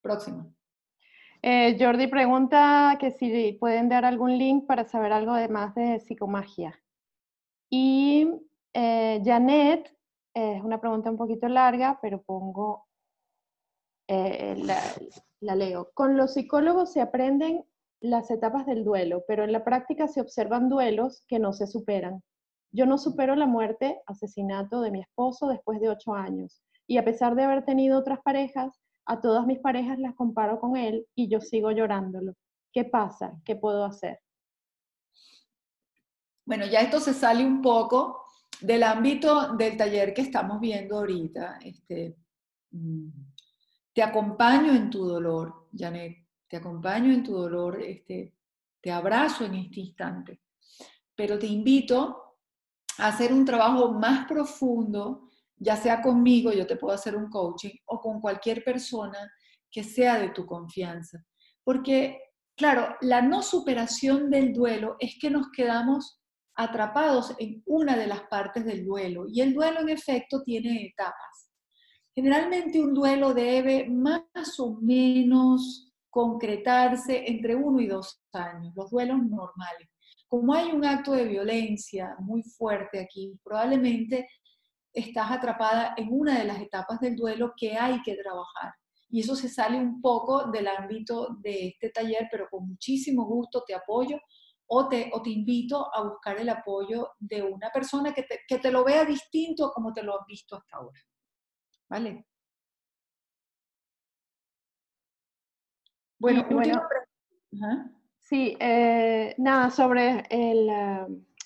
[0.00, 0.54] Próximo.
[1.42, 6.00] Eh, Jordi pregunta que si pueden dar algún link para saber algo de más de
[6.00, 6.82] psicomagia.
[7.68, 8.26] Y
[8.72, 9.94] eh, Janet,
[10.32, 12.86] eh, es una pregunta un poquito larga, pero pongo
[14.08, 14.80] la,
[15.40, 15.90] la leo.
[15.94, 17.64] Con los psicólogos se aprenden
[18.00, 22.22] las etapas del duelo, pero en la práctica se observan duelos que no se superan.
[22.70, 27.04] Yo no supero la muerte, asesinato de mi esposo después de ocho años, y a
[27.04, 31.28] pesar de haber tenido otras parejas, a todas mis parejas las comparo con él y
[31.28, 32.34] yo sigo llorándolo.
[32.72, 33.40] ¿Qué pasa?
[33.44, 34.20] ¿Qué puedo hacer?
[36.44, 38.24] Bueno, ya esto se sale un poco
[38.60, 42.16] del ámbito del taller que estamos viendo ahorita, este,
[42.70, 43.08] mm,
[43.98, 48.32] te acompaño en tu dolor, Janet, te acompaño en tu dolor, este,
[48.80, 50.40] te abrazo en este instante,
[51.16, 52.36] pero te invito
[52.98, 57.72] a hacer un trabajo más profundo, ya sea conmigo, yo te puedo hacer un coaching,
[57.86, 59.18] o con cualquier persona
[59.68, 61.18] que sea de tu confianza.
[61.64, 62.20] Porque,
[62.56, 66.20] claro, la no superación del duelo es que nos quedamos
[66.54, 69.24] atrapados en una de las partes del duelo.
[69.26, 71.47] Y el duelo, en efecto, tiene etapas.
[72.18, 79.18] Generalmente un duelo debe más o menos concretarse entre uno y dos años, los duelos
[79.18, 79.88] normales.
[80.26, 84.28] Como hay un acto de violencia muy fuerte aquí, probablemente
[84.92, 88.72] estás atrapada en una de las etapas del duelo que hay que trabajar.
[89.08, 93.62] Y eso se sale un poco del ámbito de este taller, pero con muchísimo gusto
[93.64, 94.18] te apoyo
[94.66, 98.58] o te, o te invito a buscar el apoyo de una persona que te, que
[98.58, 100.98] te lo vea distinto a como te lo has visto hasta ahora.
[101.88, 102.24] ¿Vale?
[106.20, 106.82] Bueno, bueno
[108.20, 110.68] sí, eh, nada, sobre el,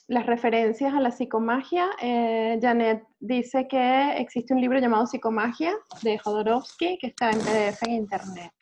[0.09, 6.19] las referencias a la psicomagia, eh, Janet dice que existe un libro llamado Psicomagia de
[6.19, 8.53] Jodorowsky que está en PDF en internet.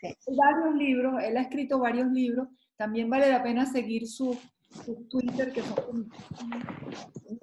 [0.00, 0.14] Sí.
[0.36, 4.38] Varios libros, él ha escrito varios libros, también vale la pena seguir su,
[5.08, 6.12] Twitter, que son un,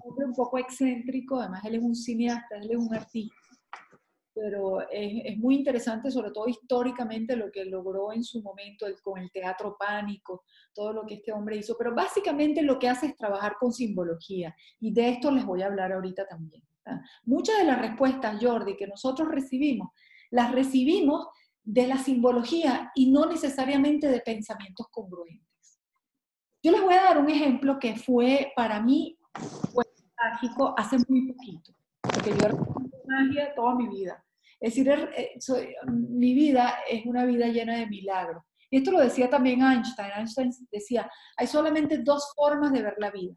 [0.03, 3.35] un, un poco excéntrico, además él es un cineasta, él es un artista
[4.33, 8.99] pero es, es, muy interesante, sobre todo históricamente, lo que logró en su momento el,
[9.01, 10.43] con el teatro pánico,
[10.73, 14.55] todo lo que este hombre hizo, pero básicamente lo que hace es trabajar con simbología,
[14.79, 16.63] y de esto les voy a hablar ahorita también.
[17.25, 19.89] Muchas de las respuestas, Jordi, que nosotros recibimos,
[20.31, 21.27] las recibimos
[21.63, 25.50] de la simbología y no necesariamente de pensamientos congruentes.
[26.63, 29.17] Yo les voy a dar un ejemplo que fue para mí
[29.73, 29.83] fue
[30.15, 32.49] trágico hace muy poquito, porque yo
[33.07, 34.23] magia toda mi vida.
[34.59, 35.39] Es decir, er, eh,
[35.87, 38.43] mi vida es una vida llena de milagros.
[38.69, 40.11] Y esto lo decía también Einstein.
[40.15, 43.35] Einstein decía, hay solamente dos formas de ver la vida.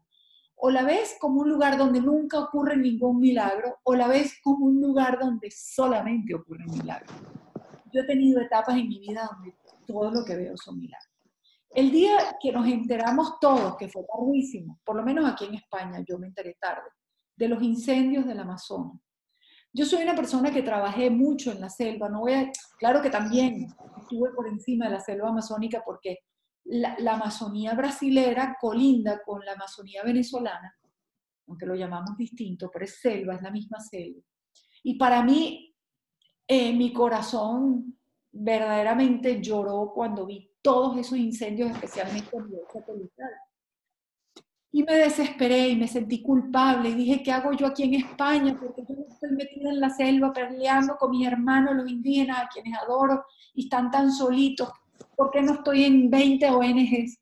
[0.55, 4.67] O la ves como un lugar donde nunca ocurre ningún milagro, o la ves como
[4.67, 7.11] un lugar donde solamente ocurren milagros.
[7.91, 9.55] Yo he tenido etapas en mi vida donde
[9.87, 11.14] todo lo que veo son milagros.
[11.75, 16.03] El día que nos enteramos todos, que fue tardísimo, por lo menos aquí en España,
[16.07, 16.89] yo me enteré tarde,
[17.35, 19.01] de los incendios del Amazonas,
[19.73, 22.49] yo soy una persona que trabajé mucho en la selva, no voy
[22.79, 26.19] claro que también estuve por encima de la selva amazónica porque
[26.63, 30.73] la, Amazonía brasilera colinda con la Amazonía venezolana,
[31.45, 34.21] aunque lo llamamos distinto, pero es selva, es la misma selva.
[34.81, 35.75] Y para mí,
[36.47, 37.99] eh, mi corazón
[38.31, 43.29] verdaderamente lloró cuando vi todos esos incendios, especialmente en el satelital.
[44.71, 48.57] Y me desesperé y me sentí culpable y dije, ¿qué hago yo aquí en España?
[48.59, 52.75] Porque yo estoy metida en la selva peleando con mis hermanos, los indígenas, a quienes
[52.79, 54.69] adoro, y están tan solitos.
[55.15, 57.19] ¿Por qué no estoy en 20 ONGs?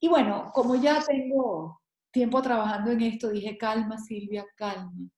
[0.00, 5.10] Y bueno, como ya tengo tiempo trabajando en esto, dije, calma Silvia, calma,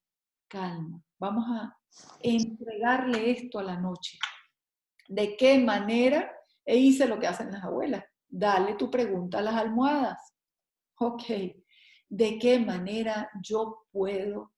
[0.48, 1.00] calma.
[1.20, 1.78] Vamos a
[2.20, 4.18] entregarle esto a la noche.
[5.08, 6.32] ¿De qué manera?
[6.64, 8.04] E hice lo que hacen las abuelas.
[8.28, 10.32] Dale tu pregunta a las almohadas
[11.02, 11.24] ok,
[12.08, 14.52] ¿de qué manera yo puedo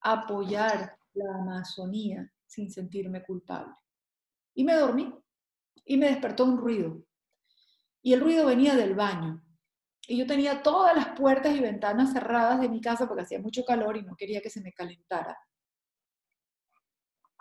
[0.00, 3.74] apoyar la Amazonía sin sentirme culpable?
[4.54, 5.12] Y me dormí
[5.84, 7.02] y me despertó un ruido.
[8.02, 9.42] Y el ruido venía del baño.
[10.06, 13.64] Y yo tenía todas las puertas y ventanas cerradas de mi casa porque hacía mucho
[13.64, 15.38] calor y no quería que se me calentara.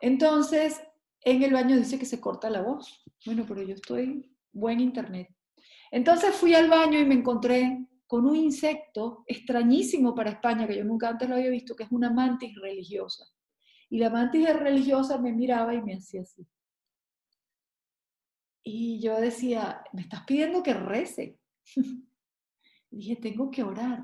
[0.01, 0.81] Entonces,
[1.31, 3.03] en el baño dice que se corta la voz.
[3.25, 5.27] Bueno, pero yo estoy buen internet.
[5.91, 10.85] Entonces fui al baño y me encontré con un insecto extrañísimo para España, que yo
[10.85, 13.25] nunca antes lo había visto, que es una mantis religiosa.
[13.89, 16.47] Y la mantis religiosa me miraba y me hacía así.
[18.63, 21.37] Y yo decía, me estás pidiendo que rece.
[22.89, 24.01] dije, tengo que orar.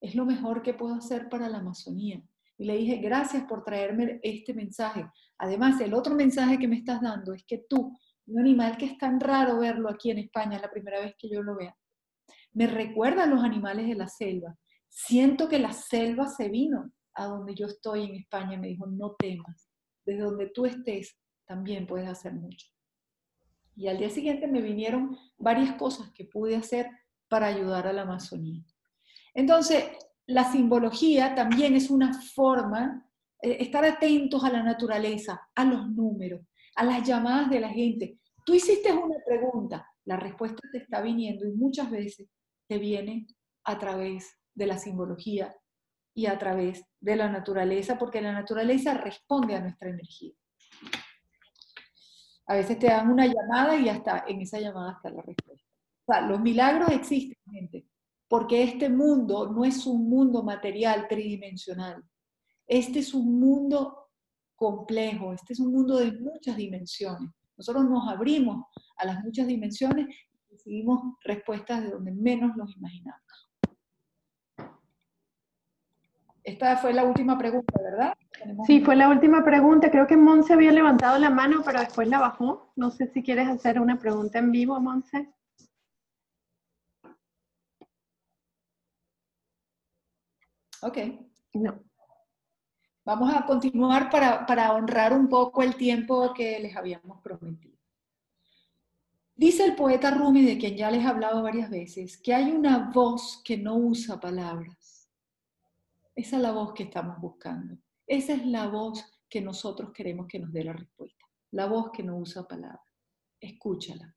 [0.00, 2.22] Es lo mejor que puedo hacer para la Amazonía.
[2.56, 5.06] Y le dije, gracias por traerme este mensaje.
[5.38, 8.98] Además, el otro mensaje que me estás dando es que tú, un animal que es
[8.98, 11.76] tan raro verlo aquí en España, es la primera vez que yo lo vea,
[12.52, 14.56] me recuerdan los animales de la selva.
[14.88, 18.56] Siento que la selva se vino a donde yo estoy en España.
[18.56, 19.68] Me dijo, no temas,
[20.04, 22.68] desde donde tú estés también puedes hacer mucho.
[23.76, 26.88] Y al día siguiente me vinieron varias cosas que pude hacer
[27.28, 28.64] para ayudar a la Amazonía.
[29.34, 29.84] Entonces,
[30.26, 33.06] la simbología también es una forma,
[33.42, 36.40] eh, estar atentos a la naturaleza, a los números,
[36.76, 38.18] a las llamadas de la gente.
[38.44, 42.28] Tú hiciste una pregunta, la respuesta te está viniendo y muchas veces
[42.68, 43.26] te viene
[43.64, 45.54] a través de la simbología
[46.14, 50.32] y a través de la naturaleza, porque la naturaleza responde a nuestra energía.
[52.46, 55.66] A veces te dan una llamada y hasta en esa llamada está la respuesta.
[56.06, 57.86] O sea, los milagros existen, gente,
[58.34, 62.02] porque este mundo no es un mundo material tridimensional.
[62.66, 64.08] Este es un mundo
[64.56, 67.30] complejo, este es un mundo de muchas dimensiones.
[67.56, 68.66] Nosotros nos abrimos
[68.96, 73.22] a las muchas dimensiones y recibimos respuestas de donde menos los imaginamos.
[76.42, 78.14] Esta fue la última pregunta, ¿verdad?
[78.66, 79.92] Sí, fue la última pregunta.
[79.92, 82.72] Creo que Monse había levantado la mano, pero después la bajó.
[82.74, 85.32] No sé si quieres hacer una pregunta en vivo, Monse.
[90.84, 90.98] Ok.
[91.54, 91.82] No.
[93.06, 97.78] Vamos a continuar para, para honrar un poco el tiempo que les habíamos prometido.
[99.34, 102.90] Dice el poeta Rumi, de quien ya les he hablado varias veces, que hay una
[102.90, 105.10] voz que no usa palabras.
[106.14, 107.78] Esa es la voz que estamos buscando.
[108.06, 111.24] Esa es la voz que nosotros queremos que nos dé la respuesta.
[111.52, 112.86] La voz que no usa palabras.
[113.40, 114.14] Escúchala.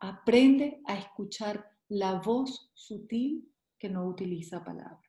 [0.00, 5.03] Aprende a escuchar la voz sutil que no utiliza palabras.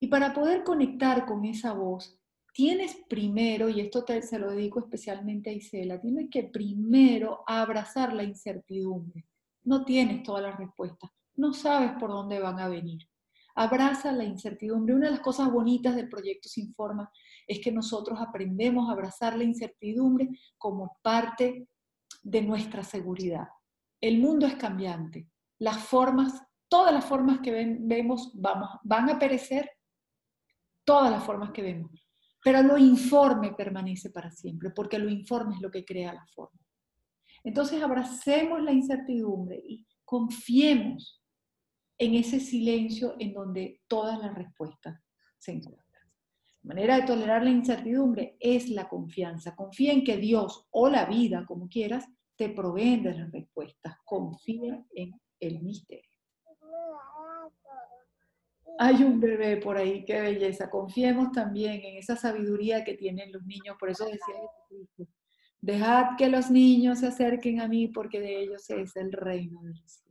[0.00, 2.18] Y para poder conectar con esa voz,
[2.52, 8.12] tienes primero, y esto te, se lo dedico especialmente a Isela, tienes que primero abrazar
[8.12, 9.26] la incertidumbre.
[9.64, 13.02] No tienes todas las respuestas, no sabes por dónde van a venir.
[13.58, 14.94] Abraza la incertidumbre.
[14.94, 17.10] Una de las cosas bonitas del proyecto Sin Forma
[17.46, 20.28] es que nosotros aprendemos a abrazar la incertidumbre
[20.58, 21.66] como parte
[22.22, 23.48] de nuestra seguridad.
[24.00, 25.26] El mundo es cambiante.
[25.58, 29.70] Las formas, todas las formas que vemos vamos, van a perecer
[30.86, 31.90] todas las formas que vemos.
[32.42, 36.60] Pero lo informe permanece para siempre, porque lo informe es lo que crea la forma.
[37.44, 41.22] Entonces abracemos la incertidumbre y confiemos
[41.98, 45.00] en ese silencio en donde todas las respuestas
[45.38, 45.86] se encuentran.
[46.62, 49.54] La manera de tolerar la incertidumbre es la confianza.
[49.54, 52.06] Confía en que Dios o la vida, como quieras,
[52.36, 53.96] te proveen de las respuestas.
[54.04, 56.10] Confía en el misterio.
[58.78, 60.68] Hay un bebé por ahí, qué belleza.
[60.68, 63.76] Confiemos también en esa sabiduría que tienen los niños.
[63.78, 64.34] Por eso decía
[64.68, 65.06] Jesucristo,
[65.60, 69.70] dejad que los niños se acerquen a mí porque de ellos es el reino de
[69.70, 70.02] los.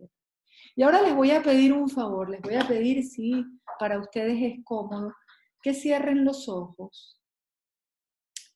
[0.76, 3.46] Y ahora les voy a pedir un favor, les voy a pedir, si
[3.80, 5.14] para ustedes es cómodo,
[5.62, 7.22] que cierren los ojos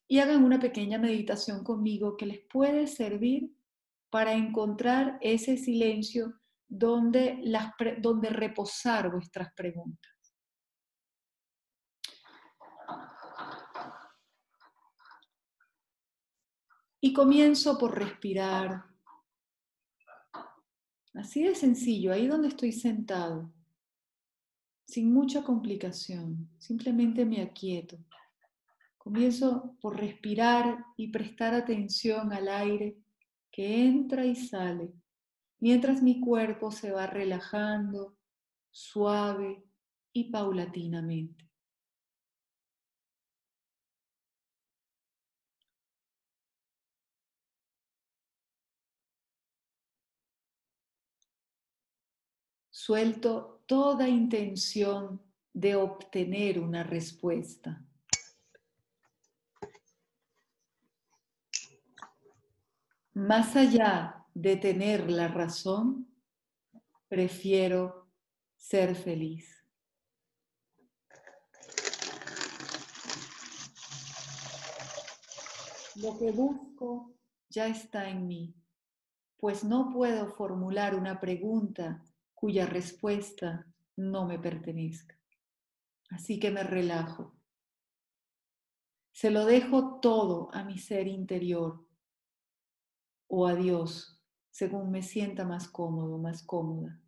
[0.06, 3.54] y hagan una pequeña meditación conmigo que les puede servir
[4.10, 6.39] para encontrar ese silencio
[6.70, 10.12] donde, las, donde reposar vuestras preguntas.
[17.00, 18.84] Y comienzo por respirar.
[21.14, 23.52] Así de sencillo, ahí donde estoy sentado,
[24.86, 27.98] sin mucha complicación, simplemente me aquieto.
[28.96, 32.96] Comienzo por respirar y prestar atención al aire
[33.50, 34.92] que entra y sale
[35.60, 38.16] mientras mi cuerpo se va relajando
[38.70, 39.62] suave
[40.12, 41.48] y paulatinamente.
[52.70, 55.22] Suelto toda intención
[55.52, 57.84] de obtener una respuesta.
[63.12, 66.08] Más allá de tener la razón,
[67.08, 68.08] prefiero
[68.56, 69.56] ser feliz.
[75.96, 77.14] Lo que busco
[77.48, 78.54] ya está en mí,
[79.36, 82.04] pues no puedo formular una pregunta
[82.34, 83.66] cuya respuesta
[83.96, 85.18] no me pertenezca.
[86.10, 87.36] Así que me relajo.
[89.12, 91.86] Se lo dejo todo a mi ser interior
[93.26, 94.19] o a Dios
[94.50, 97.00] según me sienta más cómodo, más cómoda.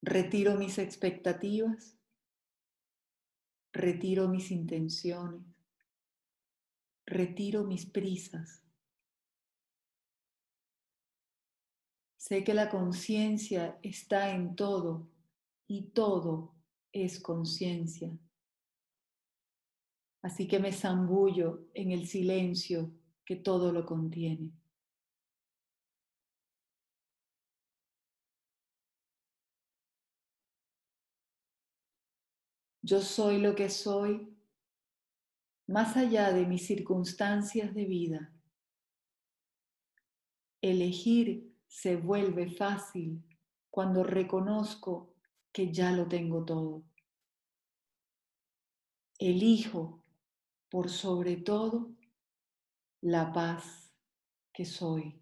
[0.00, 1.96] Retiro mis expectativas,
[3.72, 5.42] retiro mis intenciones,
[7.06, 8.62] retiro mis prisas.
[12.16, 15.08] Sé que la conciencia está en todo
[15.66, 16.54] y todo
[16.92, 18.16] es conciencia.
[20.22, 22.92] Así que me zambullo en el silencio
[23.24, 24.52] que todo lo contiene.
[32.84, 34.36] Yo soy lo que soy
[35.66, 38.32] más allá de mis circunstancias de vida.
[40.60, 43.24] Elegir se vuelve fácil
[43.70, 45.14] cuando reconozco
[45.52, 46.84] que ya lo tengo todo.
[49.18, 50.01] Elijo
[50.72, 51.94] por sobre todo
[53.02, 53.92] la paz
[54.54, 55.20] que soy.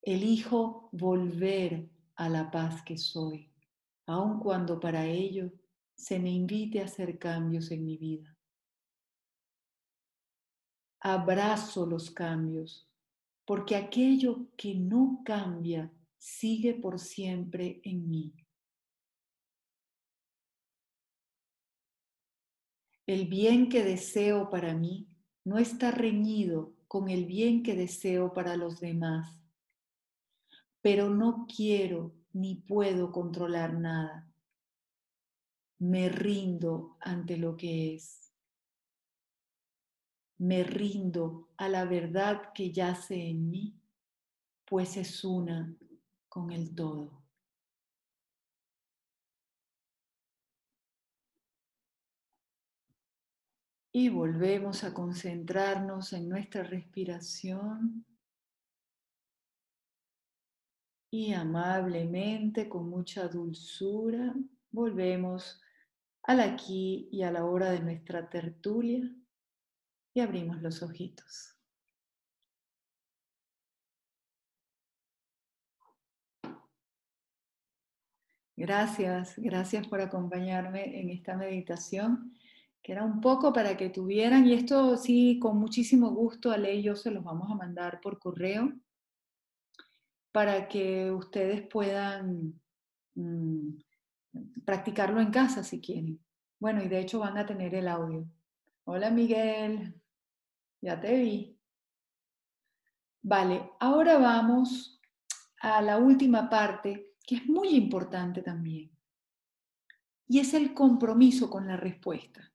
[0.00, 3.52] Elijo volver a la paz que soy,
[4.06, 5.52] aun cuando para ello
[5.94, 8.34] se me invite a hacer cambios en mi vida.
[11.00, 12.88] Abrazo los cambios,
[13.44, 18.34] porque aquello que no cambia sigue por siempre en mí.
[23.08, 25.08] El bien que deseo para mí
[25.42, 29.42] no está reñido con el bien que deseo para los demás,
[30.82, 34.30] pero no quiero ni puedo controlar nada.
[35.78, 38.30] Me rindo ante lo que es.
[40.36, 43.80] Me rindo a la verdad que yace en mí,
[44.66, 45.74] pues es una
[46.28, 47.17] con el todo.
[53.92, 58.04] Y volvemos a concentrarnos en nuestra respiración.
[61.10, 64.34] Y amablemente, con mucha dulzura,
[64.70, 65.60] volvemos
[66.22, 69.10] al aquí y a la hora de nuestra tertulia
[70.12, 71.54] y abrimos los ojitos.
[78.56, 82.36] Gracias, gracias por acompañarme en esta meditación
[82.88, 86.82] que era un poco para que tuvieran, y esto sí, con muchísimo gusto, a ley
[86.82, 88.72] yo se los vamos a mandar por correo,
[90.32, 92.58] para que ustedes puedan
[93.14, 93.72] mm,
[94.64, 96.18] practicarlo en casa si quieren.
[96.58, 98.26] Bueno, y de hecho van a tener el audio.
[98.84, 99.94] Hola Miguel,
[100.80, 101.58] ya te vi.
[103.20, 104.98] Vale, ahora vamos
[105.60, 108.90] a la última parte, que es muy importante también,
[110.26, 112.50] y es el compromiso con la respuesta.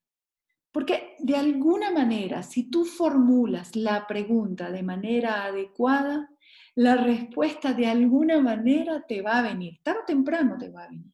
[0.74, 6.32] Porque de alguna manera, si tú formulas la pregunta de manera adecuada,
[6.74, 10.90] la respuesta de alguna manera te va a venir, tarde o temprano te va a
[10.90, 11.14] venir.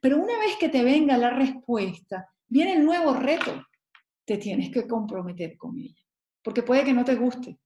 [0.00, 3.66] Pero una vez que te venga la respuesta, viene el nuevo reto.
[4.24, 6.00] Te tienes que comprometer con ella.
[6.40, 7.58] Porque puede que no te guste,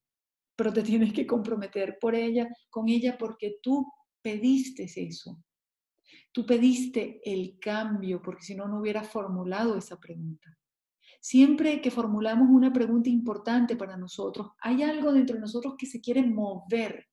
[0.55, 3.85] pero te tienes que comprometer por ella, con ella porque tú
[4.19, 5.43] pediste eso.
[6.31, 10.58] Tú pediste el cambio, porque si no, no hubieras formulado esa pregunta.
[11.19, 15.99] Siempre que formulamos una pregunta importante para nosotros, hay algo dentro de nosotros que se
[15.99, 17.07] quiere mover.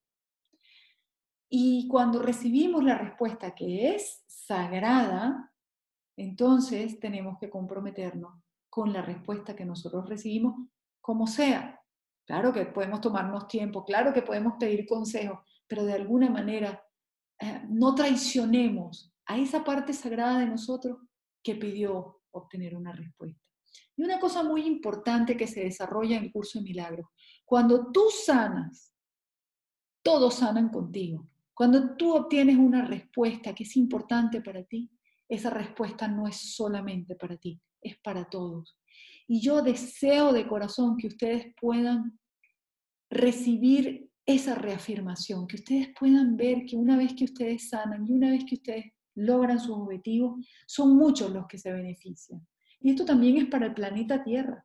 [1.49, 5.53] Y cuando recibimos la respuesta que es sagrada,
[6.17, 8.33] entonces tenemos que comprometernos
[8.71, 10.69] con la respuesta que nosotros recibimos,
[11.01, 11.81] como sea.
[12.27, 16.83] Claro que podemos tomarnos tiempo, claro que podemos pedir consejos, pero de alguna manera
[17.41, 20.99] eh, no traicionemos a esa parte sagrada de nosotros
[21.43, 23.46] que pidió obtener una respuesta.
[23.97, 27.07] Y una cosa muy importante que se desarrolla en el curso de milagros,
[27.45, 28.93] cuando tú sanas,
[30.03, 31.29] todos sanan contigo.
[31.55, 34.91] Cuando tú obtienes una respuesta que es importante para ti,
[35.29, 38.79] esa respuesta no es solamente para ti, es para todos.
[39.27, 42.19] Y yo deseo de corazón que ustedes puedan
[43.11, 48.31] recibir esa reafirmación, que ustedes puedan ver que una vez que ustedes sanan y una
[48.31, 52.47] vez que ustedes logran sus objetivos, son muchos los que se benefician.
[52.81, 54.65] Y esto también es para el planeta Tierra.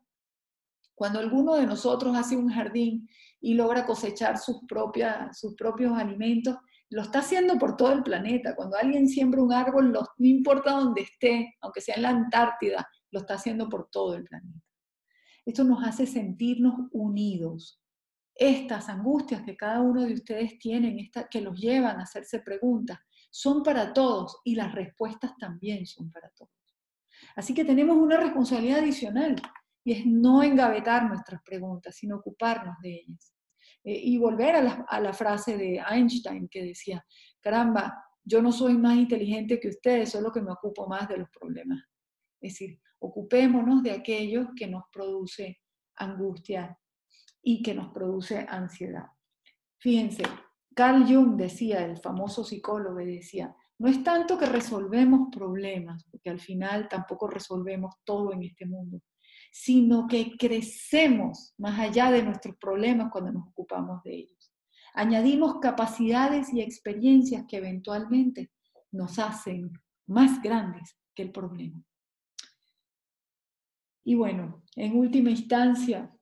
[0.96, 3.10] Cuando alguno de nosotros hace un jardín
[3.40, 4.60] y logra cosechar sus,
[5.34, 6.58] sus propios alimentos,
[6.92, 8.56] lo está haciendo por todo el planeta.
[8.56, 13.22] Cuando alguien siembra un árbol, no importa dónde esté, aunque sea en la Antártida, lo
[13.22, 14.62] está haciendo por todo el planeta.
[15.46, 17.82] Esto nos hace sentirnos unidos.
[18.36, 20.98] Estas angustias que cada uno de ustedes tienen,
[21.30, 26.30] que los llevan a hacerse preguntas, son para todos y las respuestas también son para
[26.30, 26.52] todos.
[27.36, 29.36] Así que tenemos una responsabilidad adicional
[29.84, 33.34] y es no engavetar nuestras preguntas, sino ocuparnos de ellas.
[33.84, 37.04] Eh, y volver a la, a la frase de Einstein que decía,
[37.40, 41.30] caramba, yo no soy más inteligente que ustedes, solo que me ocupo más de los
[41.30, 41.80] problemas.
[42.40, 45.62] Es decir, ocupémonos de aquello que nos produce
[45.96, 46.78] angustia
[47.42, 49.08] y que nos produce ansiedad.
[49.80, 50.24] Fíjense,
[50.76, 56.40] Carl Jung decía, el famoso psicólogo, decía, no es tanto que resolvemos problemas, porque al
[56.40, 59.02] final tampoco resolvemos todo en este mundo,
[59.52, 64.54] sino que crecemos más allá de nuestros problemas cuando nos ocupamos de ellos.
[64.94, 68.52] Añadimos capacidades y experiencias que eventualmente
[68.92, 69.72] nos hacen
[70.06, 71.84] más grandes que el problema.
[74.04, 76.16] Y bueno, en última instancia,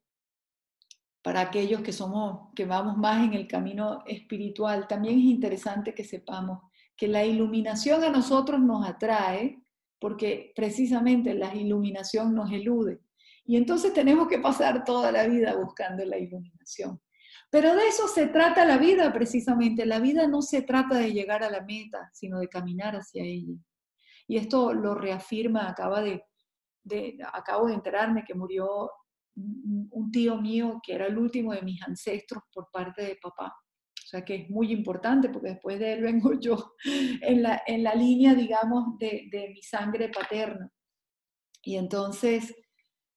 [1.22, 6.06] para aquellos que somos, que vamos más en el camino espiritual, también es interesante que
[6.06, 6.69] sepamos
[7.00, 9.64] que la iluminación a nosotros nos atrae
[10.00, 13.00] porque precisamente la iluminación nos elude.
[13.46, 17.02] Y entonces tenemos que pasar toda la vida buscando la iluminación.
[17.50, 19.86] Pero de eso se trata la vida precisamente.
[19.86, 23.56] La vida no se trata de llegar a la meta, sino de caminar hacia ella.
[24.28, 26.22] Y esto lo reafirma, acaba de,
[27.32, 28.92] acabo de enterarme que murió
[29.36, 33.56] un tío mío que era el último de mis ancestros por parte de papá.
[34.10, 37.84] O sea que es muy importante porque después de él vengo yo en la, en
[37.84, 40.68] la línea, digamos, de, de mi sangre paterna.
[41.62, 42.56] Y entonces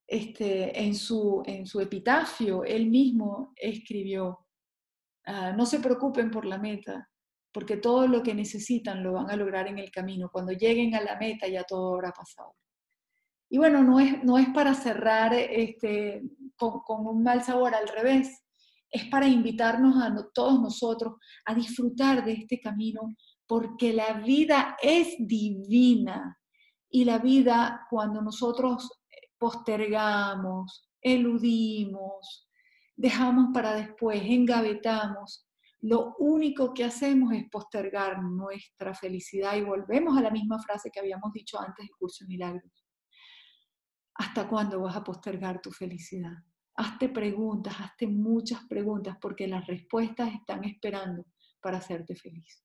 [0.06, 4.47] este, en, su, en su epitafio, él mismo escribió,
[5.24, 7.09] ah, no se preocupen por la meta,
[7.51, 10.28] porque todo lo que necesitan lo van a lograr en el camino.
[10.31, 12.55] Cuando lleguen a la meta ya todo habrá pasado.
[13.48, 16.20] Y bueno, no es, no es para cerrar este,
[16.55, 18.43] con, con un mal sabor, al revés,
[18.93, 21.14] es para invitarnos a todos nosotros
[21.47, 23.16] a disfrutar de este camino,
[23.47, 26.39] porque la vida es divina.
[26.90, 28.90] Y la vida, cuando nosotros
[29.39, 32.51] postergamos, eludimos,
[32.94, 35.48] dejamos para después, engavetamos,
[35.81, 41.01] lo único que hacemos es postergar nuestra felicidad y volvemos a la misma frase que
[41.01, 42.85] habíamos dicho antes del curso de milagros.
[44.14, 46.36] ¿Hasta cuándo vas a postergar tu felicidad?
[46.74, 51.27] Hazte preguntas, hazte muchas preguntas porque las respuestas están esperando
[51.61, 52.65] para hacerte feliz.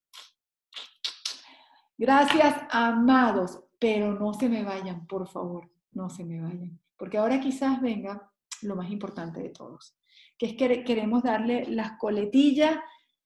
[1.97, 7.39] Gracias, amados, pero no se me vayan, por favor no se me vayan, porque ahora
[7.39, 8.31] quizás venga
[8.61, 9.97] lo más importante de todos,
[10.37, 12.77] que es que queremos darle las coletillas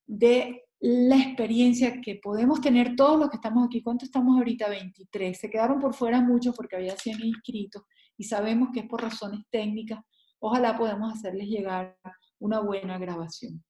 [0.08, 3.84] de la experiencia que podemos tener todos los que estamos aquí.
[3.84, 4.68] ¿Cuántos estamos ahorita?
[4.68, 5.40] 23.
[5.40, 7.84] Se quedaron por fuera muchos porque había 100 inscritos
[8.18, 10.00] y sabemos que es por razones técnicas.
[10.42, 11.98] Ojalá podamos hacerles llegar
[12.40, 13.64] una buena grabación.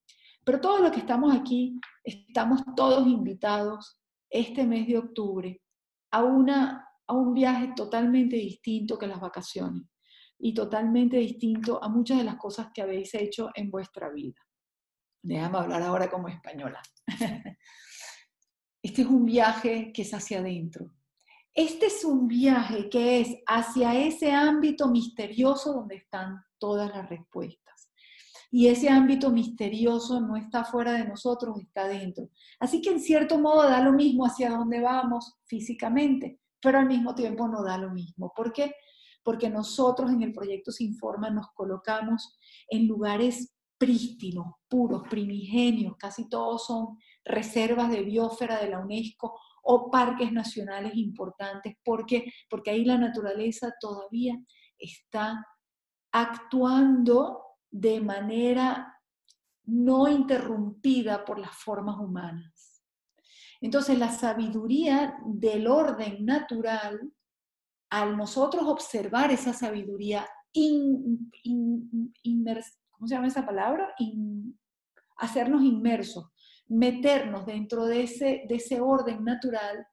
[0.44, 4.00] Pero todos los que estamos aquí, estamos todos invitados
[4.30, 5.62] este mes de octubre
[6.12, 9.84] a una a un viaje totalmente distinto que las vacaciones
[10.40, 14.40] y totalmente distinto a muchas de las cosas que habéis hecho en vuestra vida.
[15.22, 16.82] Déjame hablar ahora como española.
[18.84, 20.92] Este es un viaje que es hacia adentro.
[21.54, 27.90] Este es un viaje que es hacia ese ámbito misterioso donde están todas las respuestas.
[28.50, 32.30] Y ese ámbito misterioso no está fuera de nosotros, está dentro.
[32.60, 37.16] Así que en cierto modo da lo mismo hacia dónde vamos físicamente pero al mismo
[37.16, 38.32] tiempo no da lo mismo.
[38.36, 38.76] ¿Por qué?
[39.24, 42.38] Porque nosotros en el proyecto Sin Forma nos colocamos
[42.70, 49.90] en lugares prístinos, puros, primigenios, casi todos son reservas de biosfera de la UNESCO o
[49.90, 51.76] parques nacionales importantes.
[51.84, 52.34] Porque
[52.68, 54.38] ahí la naturaleza todavía
[54.78, 55.46] está
[56.12, 58.98] actuando de manera
[59.66, 62.84] no interrumpida por las formas humanas.
[63.62, 67.00] Entonces, la sabiduría del orden natural,
[67.92, 70.28] al nosotros observar esa sabiduría,
[72.92, 73.94] ¿cómo se llama esa palabra?
[75.18, 76.32] hacernos inmersos,
[76.72, 79.86] meternos dentro de ese, de ese orden natural,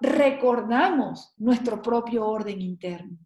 [0.00, 3.18] recordamos nuestro propio orden interno.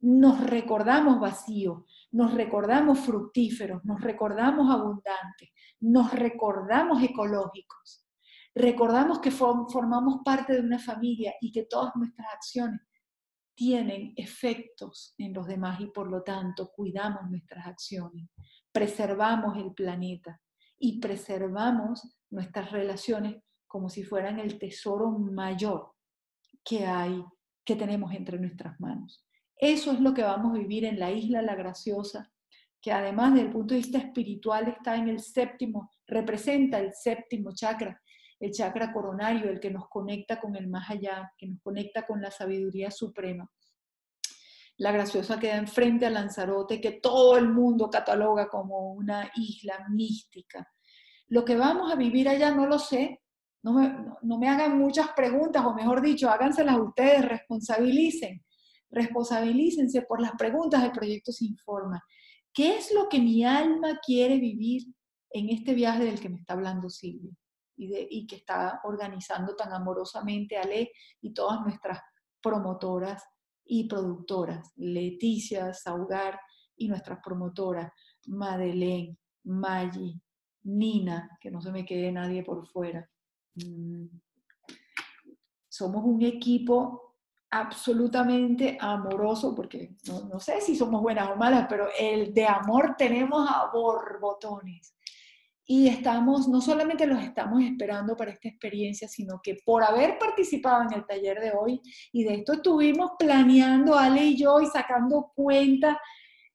[0.00, 8.02] Nos recordamos vacíos, nos recordamos fructíferos, nos recordamos abundantes, nos recordamos ecológicos
[8.54, 12.80] recordamos que formamos parte de una familia y que todas nuestras acciones
[13.54, 18.28] tienen efectos en los demás y por lo tanto cuidamos nuestras acciones,
[18.70, 20.40] preservamos el planeta
[20.84, 23.36] y preservamos nuestras relaciones
[23.68, 25.92] como si fueran el tesoro mayor
[26.64, 27.24] que hay,
[27.64, 29.24] que tenemos entre nuestras manos.
[29.56, 32.32] Eso es lo que vamos a vivir en la isla La Graciosa,
[32.80, 37.54] que además desde el punto de vista espiritual está en el séptimo, representa el séptimo
[37.54, 38.02] chakra,
[38.40, 42.20] el chakra coronario, el que nos conecta con el más allá, que nos conecta con
[42.20, 43.48] la sabiduría suprema.
[44.82, 50.68] La graciosa queda enfrente a Lanzarote, que todo el mundo cataloga como una isla mística.
[51.28, 53.22] Lo que vamos a vivir allá no lo sé,
[53.62, 58.44] no me, no me hagan muchas preguntas, o mejor dicho, háganselas ustedes, responsabilicen,
[58.90, 62.02] responsabilícense por las preguntas del proyecto Sin Forma.
[62.52, 64.82] ¿Qué es lo que mi alma quiere vivir
[65.30, 67.30] en este viaje del que me está hablando Silvia?
[67.76, 71.98] y, que está organizando tan amorosamente Ale y todas nuestras
[72.40, 73.24] promotoras
[73.74, 76.38] y productoras, Leticia, Saugar
[76.76, 77.90] y nuestras promotoras,
[78.26, 80.20] Madeleine, Maggi,
[80.64, 83.08] Nina, que no se me quede nadie por fuera.
[83.54, 84.08] Mm.
[85.70, 87.16] Somos un equipo
[87.48, 93.48] absolutamente amoroso, porque no, sé si somos buenas o malas, pero el de amor tenemos
[93.48, 94.94] a borbotones.
[95.64, 100.82] Y estamos, no solamente los estamos esperando para esta experiencia, sino que por haber participado
[100.82, 101.80] en el taller de hoy,
[102.12, 105.96] y de esto estuvimos planeando, Ale y yo, y sacando cuentas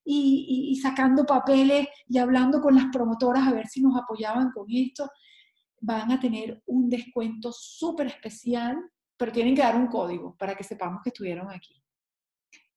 [0.04, 4.66] y, y sacando papeles y hablando con las promotoras a ver si nos apoyaban con
[4.70, 5.10] esto,
[5.80, 8.78] van a tener un descuento súper especial
[9.18, 11.84] pero tienen que dar un código para que sepamos que estuvieron aquí.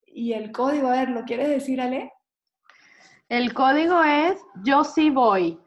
[0.07, 2.12] Y el código, a ver, ¿lo quieres decir, Ale?
[3.28, 5.61] El código es yo sí voy.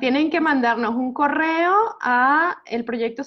[0.00, 3.22] Tienen que mandarnos un correo a el proyecto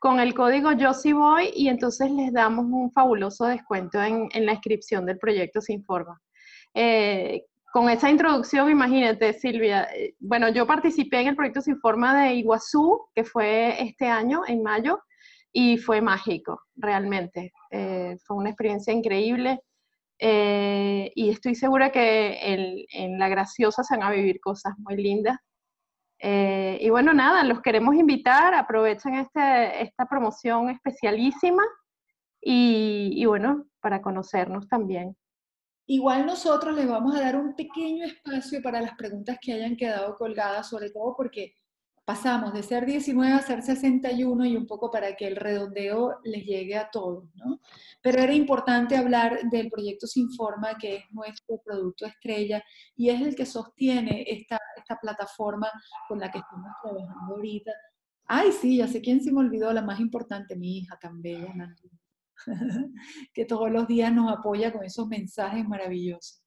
[0.00, 4.52] con el código yo sí voy y entonces les damos un fabuloso descuento en, la
[4.52, 6.20] inscripción del proyecto Sinforma.
[6.74, 12.20] Eh, con esa introducción, imagínate, Silvia, eh, bueno, yo participé en el proyecto Sin Forma
[12.20, 15.00] de Iguazú, que fue este año, en mayo,
[15.52, 17.52] y fue mágico, realmente.
[17.70, 19.60] Eh, fue una experiencia increíble
[20.24, 22.38] eh, y estoy segura que
[22.92, 25.36] en, La Graciosa se van a vivir cosas muy lindas.
[26.20, 31.64] y bueno, nada, los queremos invitar, aprovechen este, esta promoción especialísima
[32.40, 35.16] y, y bueno, para conocernos también.
[35.86, 40.16] Igual nosotros les vamos a dar un pequeño espacio para las preguntas que hayan quedado
[40.16, 41.54] colgadas, sobre todo porque
[42.04, 46.44] pasamos de ser 19 a ser 61 y un poco para que el redondeo les
[46.44, 47.60] llegue a todos, ¿no?
[48.00, 52.62] Pero era importante hablar del proyecto Sinforma, que es nuestro producto estrella
[52.96, 55.70] y es el que sostiene esta, esta plataforma
[56.08, 57.72] con la que estamos trabajando ahorita.
[58.26, 61.52] Ay, sí, ya sé quién se me olvidó, la más importante, mi hija tan bella,
[63.32, 66.42] que todos los días nos apoya con esos mensajes maravillosos.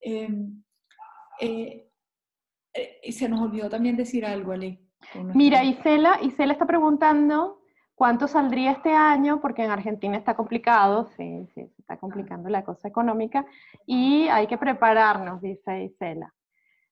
[0.00, 0.62] Em,
[1.40, 1.87] eh,
[2.74, 4.80] eh, y se nos olvidó también decir algo, Ale.
[5.34, 7.60] Mira, Isela, Isela está preguntando
[7.94, 12.64] cuánto saldría este año, porque en Argentina está complicado, sí, sí, se está complicando la
[12.64, 13.46] cosa económica,
[13.86, 16.32] y hay que prepararnos, dice Isela.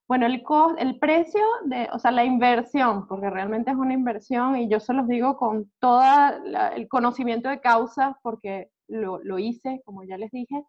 [0.08, 0.44] Bueno, el,
[0.78, 4.92] el precio, de, o sea, la inversión, porque realmente es una inversión y yo se
[4.92, 6.00] los digo con todo
[6.76, 10.62] el conocimiento de causa, porque lo, lo, hice, como ya les dije,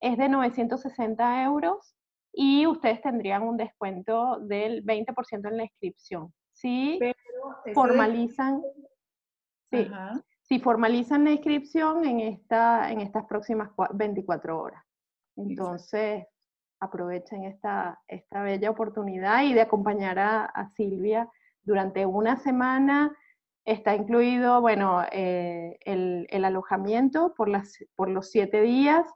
[0.00, 1.94] es de 960 euros
[2.32, 6.32] y ustedes tendrían un descuento del 20% en la inscripción.
[6.52, 6.98] Si
[7.74, 8.62] formalizan,
[9.70, 9.88] sí,
[10.42, 14.82] si formalizan la inscripción en, esta, en estas próximas 24 horas.
[15.36, 16.24] Entonces,
[16.80, 21.28] aprovechen esta, esta bella oportunidad y de acompañar a, Silvia
[21.62, 23.16] durante una semana.
[23.64, 29.06] Está incluido, bueno, eh, el, alojamiento por, las, por los siete días,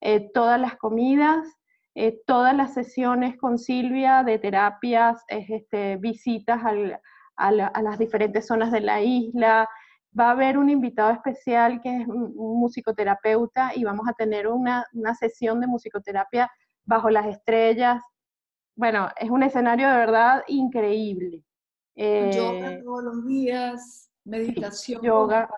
[0.00, 1.46] eh, todas las comidas,
[1.98, 8.82] eh, todas las sesiones con Silvia de terapias, este, visitas a, las diferentes zonas de
[8.82, 9.66] la isla.
[10.18, 14.84] Va a haber un invitado especial que es un, musicoterapeuta y vamos a tener una,
[14.92, 16.50] una sesión de musicoterapia
[16.84, 18.02] bajo las estrellas.
[18.74, 21.44] Bueno, es un escenario de verdad increíble.
[21.94, 25.00] yoga eh, todos los días, meditación.
[25.00, 25.48] Yoga.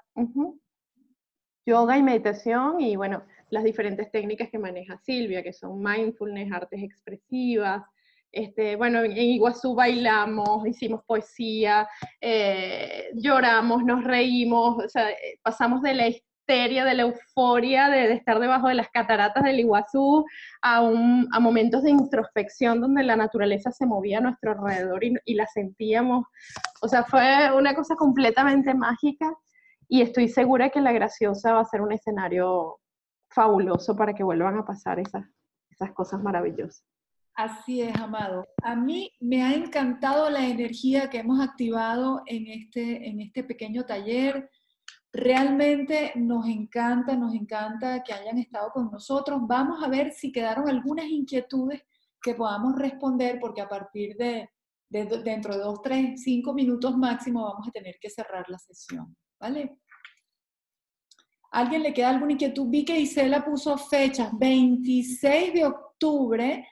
[1.66, 6.83] Yoga y meditación y bueno, las diferentes técnicas que maneja Silvia, que son mindfulness, artes
[6.83, 7.83] expresivas.
[8.31, 11.89] Este, bueno, en Iguazú bailamos, hicimos poesía,
[12.20, 16.05] eh, lloramos, nos reímos, o sea, eh, pasamos de la
[16.49, 20.25] de la euforia de, estar debajo de las cataratas del Iguazú,
[20.62, 25.35] a, a, momentos de introspección donde la naturaleza se movía a nuestro alrededor y, y
[25.35, 26.25] la sentíamos.
[26.81, 29.31] O sea, fue una cosa completamente mágica
[29.89, 32.79] y estoy segura que La Graciosa va a ser un escenario
[33.31, 35.27] fabuloso para que vuelvan a pasar esas,
[35.71, 36.85] esas cosas maravillosas.
[37.39, 38.45] Así es, Amado.
[38.65, 43.85] A mí me ha encantado la energía que hemos activado en este, en este pequeño
[43.87, 44.51] taller.
[45.13, 49.41] Realmente nos encanta, nos encanta que hayan estado con nosotros.
[49.47, 51.83] Vamos a ver si quedaron algunas inquietudes
[52.21, 54.51] que podamos responder, porque a partir de,
[54.89, 59.17] dentro de dos, tres, cinco minutos máximo vamos a tener que cerrar la sesión.
[59.39, 59.79] ¿Vale?
[61.51, 62.69] ¿Alguien le queda alguna inquietud?
[62.69, 66.69] Vi que Isela puso fechas, 26 de octubre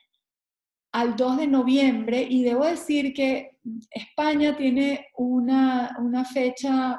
[0.93, 3.59] al 2 de noviembre y debo decir que
[3.91, 6.99] España tiene una, fecha,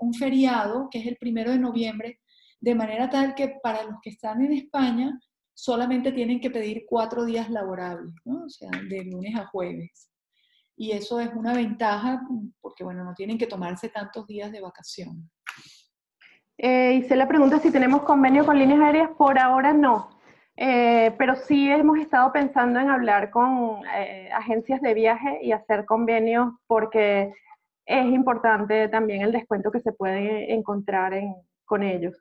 [0.00, 2.20] un feriado, que es el 1 de noviembre,
[2.60, 5.18] de manera tal que para los que están en España
[5.52, 8.44] solamente tienen que pedir cuatro días laborables, ¿no?
[8.44, 10.10] o sea, de lunes a jueves.
[10.76, 12.20] Y eso es una ventaja
[12.60, 15.30] porque, bueno, no tienen que tomarse tantos días de vacación.
[16.58, 19.10] Eh, pregunta si tenemos convenio con líneas aéreas.
[19.16, 20.10] Por ahora no.
[20.56, 25.84] Eh, pero sí hemos estado pensando en hablar con eh, agencias de viaje y hacer
[25.84, 27.32] convenios porque
[27.86, 31.12] es importante también el descuento que se puede encontrar
[31.64, 32.14] con ellos.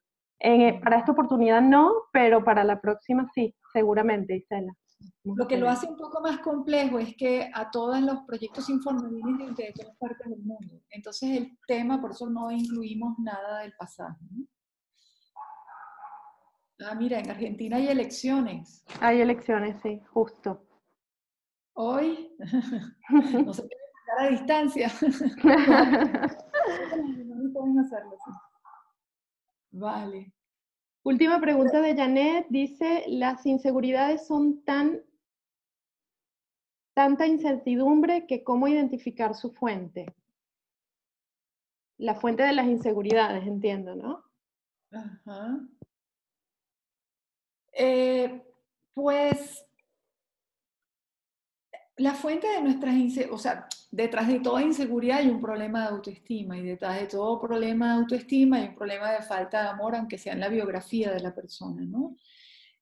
[0.83, 4.73] Para esta oportunidad no, pero para la próxima sí, seguramente, Isela.
[5.23, 9.55] Lo que lo hace un poco más complejo es que a todos los proyectos informales
[9.55, 10.81] de todas partes del mundo.
[10.89, 14.19] Entonces el tema, por eso no incluimos nada del pasaje.
[16.85, 18.83] Ah, mira, en Argentina hay elecciones.
[18.99, 20.65] Hay elecciones, sí, justo.
[21.75, 22.35] Hoy
[23.45, 24.91] no se puede estar a distancia.
[27.25, 28.17] no pueden hacerlo.
[29.71, 30.33] Vale.
[31.03, 32.47] Última pregunta de Janet.
[32.49, 35.03] Dice, las inseguridades son tan
[36.93, 40.05] tanta incertidumbre que cómo identificar su fuente.
[41.97, 44.23] La fuente de las inseguridades, entiendo, ¿no?
[44.91, 45.59] Ajá.
[47.73, 48.43] Eh,
[48.93, 49.65] pues
[51.97, 55.89] la fuente de nuestras inseguridades, o sea, detrás de toda inseguridad hay un problema de
[55.89, 59.95] autoestima y detrás de todo problema de autoestima hay un problema de falta de amor,
[59.95, 62.17] aunque sea en la biografía de la persona, ¿no?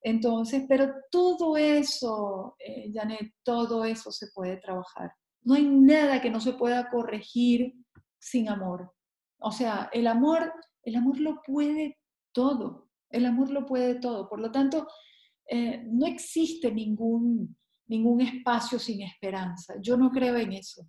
[0.02, 5.12] Entonces, pero todo eso, eh, Janet, todo eso se puede trabajar.
[5.44, 7.74] No hay nada que no se pueda corregir
[8.18, 8.94] sin amor.
[9.40, 12.00] O sea, el amor, el amor lo puede
[12.32, 12.88] todo.
[13.10, 14.30] El amor lo puede todo.
[14.30, 14.88] Por lo tanto,
[15.46, 17.58] eh, no existe ningún,
[17.88, 19.76] ningún espacio sin esperanza.
[19.82, 20.88] Yo no creo en eso.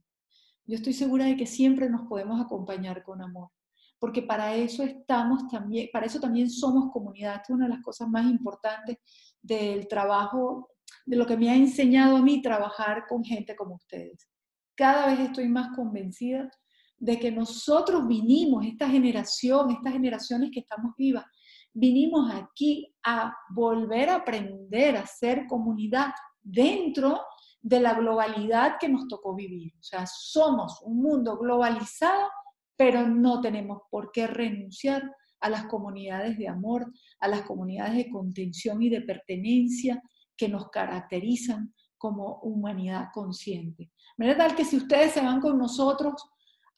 [0.66, 3.50] Yo estoy segura de que siempre nos podemos acompañar con amor,
[3.98, 7.36] porque para eso estamos también, para eso también somos comunidad.
[7.36, 8.98] Esta es una de las cosas más importantes
[9.40, 10.68] del trabajo,
[11.04, 14.28] de lo que me ha enseñado a mí trabajar con gente como ustedes.
[14.74, 16.50] Cada vez estoy más convencida
[16.96, 21.24] de que nosotros vinimos, esta generación, estas generaciones que estamos vivas,
[21.72, 27.20] vinimos aquí a volver a aprender a ser comunidad dentro
[27.62, 29.72] de la globalidad que nos tocó vivir.
[29.78, 32.28] O sea, somos un mundo globalizado,
[32.76, 35.02] pero no tenemos por qué renunciar
[35.40, 40.02] a las comunidades de amor, a las comunidades de contención y de pertenencia
[40.36, 43.90] que nos caracterizan como humanidad consciente.
[44.16, 46.14] De tal que si ustedes se van con nosotros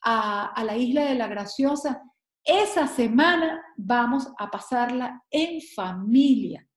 [0.03, 2.01] a, a la isla de la Graciosa,
[2.43, 6.67] esa semana vamos a pasarla en familia.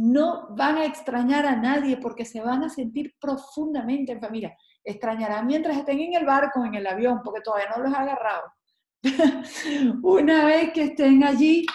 [0.00, 4.56] No van a extrañar a nadie porque se van a sentir profundamente en familia.
[4.84, 8.42] Extrañarán mientras estén en el barco, en el avión, porque todavía no los ha agarrado.
[10.02, 11.66] Una vez que estén allí,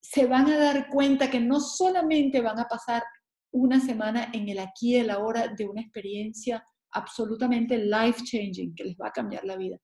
[0.00, 3.04] se van a dar cuenta que no solamente van a pasar
[3.52, 8.84] una semana en el aquí y el ahora de una experiencia absolutamente life changing que
[8.84, 9.76] les va a cambiar la vida,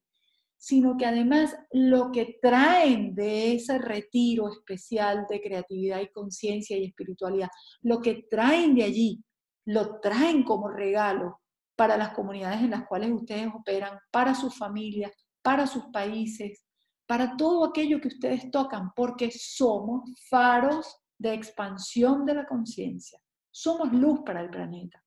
[0.60, 6.84] sino que además lo que traen de ese retiro especial de creatividad y conciencia y
[6.84, 7.48] espiritualidad,
[7.80, 9.24] lo que traen de allí,
[9.64, 11.40] lo traen como regalo
[11.76, 16.66] para las comunidades en las cuales ustedes operan, para sus familias, para sus países,
[17.06, 23.18] para todo aquello que ustedes tocan, porque somos faros de expansión de la conciencia,
[23.50, 25.02] somos luz para el planeta.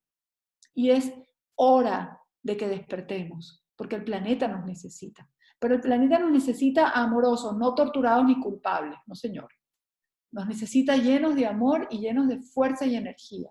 [0.73, 1.13] Y es
[1.53, 5.29] hora de que despertemos, porque el planeta nos necesita.
[5.63, 9.47] Pero el planeta nos necesita amorosos, no torturados ni culpables, no señor.
[10.33, 13.49] Nos necesita llenos de amor y llenos de fuerza y energía,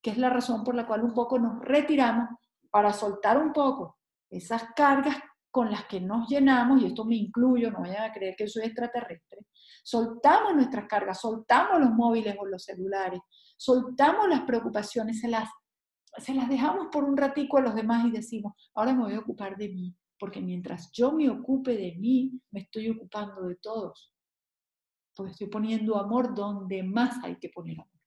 [0.00, 2.28] que es la razón por la cual un poco nos retiramos
[2.70, 3.98] para soltar un poco
[4.30, 5.16] esas cargas
[5.50, 8.66] con las que nos llenamos, y esto me incluyo, no vayan a creer que soy
[8.66, 9.40] extraterrestre,
[9.82, 13.18] soltamos nuestras cargas, soltamos los móviles o los celulares,
[13.56, 15.48] soltamos las preocupaciones, se las,
[16.18, 19.18] se las dejamos por un ratico a los demás y decimos, ahora me voy a
[19.18, 24.12] ocupar de mí, porque mientras yo me ocupe de mí, me estoy ocupando de todos.
[25.14, 27.98] Porque estoy poniendo amor donde más hay que poner amor.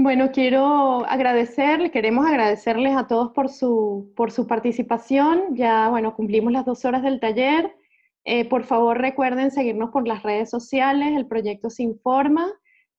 [0.00, 5.56] Bueno, quiero agradecer, queremos agradecerles a todos por su, por su participación.
[5.56, 7.74] Ya, bueno, cumplimos las dos horas del taller.
[8.24, 11.16] Eh, por favor, recuerden seguirnos por las redes sociales.
[11.16, 12.48] El proyecto se informa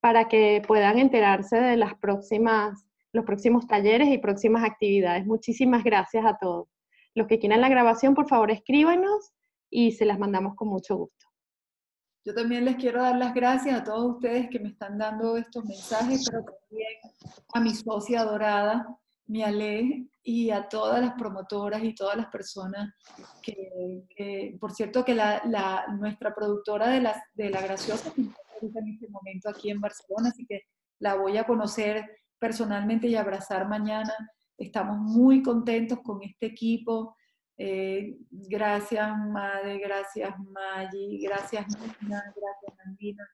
[0.02, 5.26] para que puedan enterarse de las próximas los próximos talleres y próximas actividades.
[5.26, 6.68] Muchísimas gracias a todos.
[7.16, 9.32] Los que quieran la grabación, por favor, escríbanos
[9.70, 11.26] y se las mandamos con mucho gusto.
[12.26, 15.66] Yo también les quiero dar las gracias a todos ustedes que me están dando estos
[15.66, 16.90] mensajes, pero también
[17.54, 18.88] a mi socia adorada,
[19.26, 22.94] mi Ale, y a todas las promotoras y todas las personas
[23.42, 29.50] que, por cierto, que la, nuestra productora de la, de la Graciosa en este momento
[29.50, 30.62] aquí en Barcelona, así que
[31.00, 32.06] la voy a conocer
[32.40, 34.14] personalmente y abrazar mañana.
[34.58, 37.16] Estamos muy contentos con este equipo.
[37.58, 43.28] Eh, gracias, Madre, gracias, Maggi, gracias, Nina, gracias, Andina.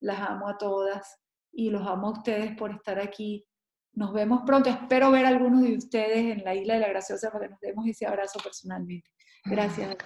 [0.00, 1.18] Las amo a todas
[1.52, 3.46] y los amo a ustedes por estar aquí
[3.94, 4.68] Nos vemos pronto.
[4.70, 7.60] Espero ver a algunos de ustedes en la Isla de la Graciosa para que nos
[7.60, 9.10] demos ese abrazo personalmente.
[9.44, 9.96] Gracias.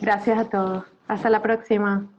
[0.00, 0.84] Gracias a todos.
[1.06, 2.10] Hasta la próxima.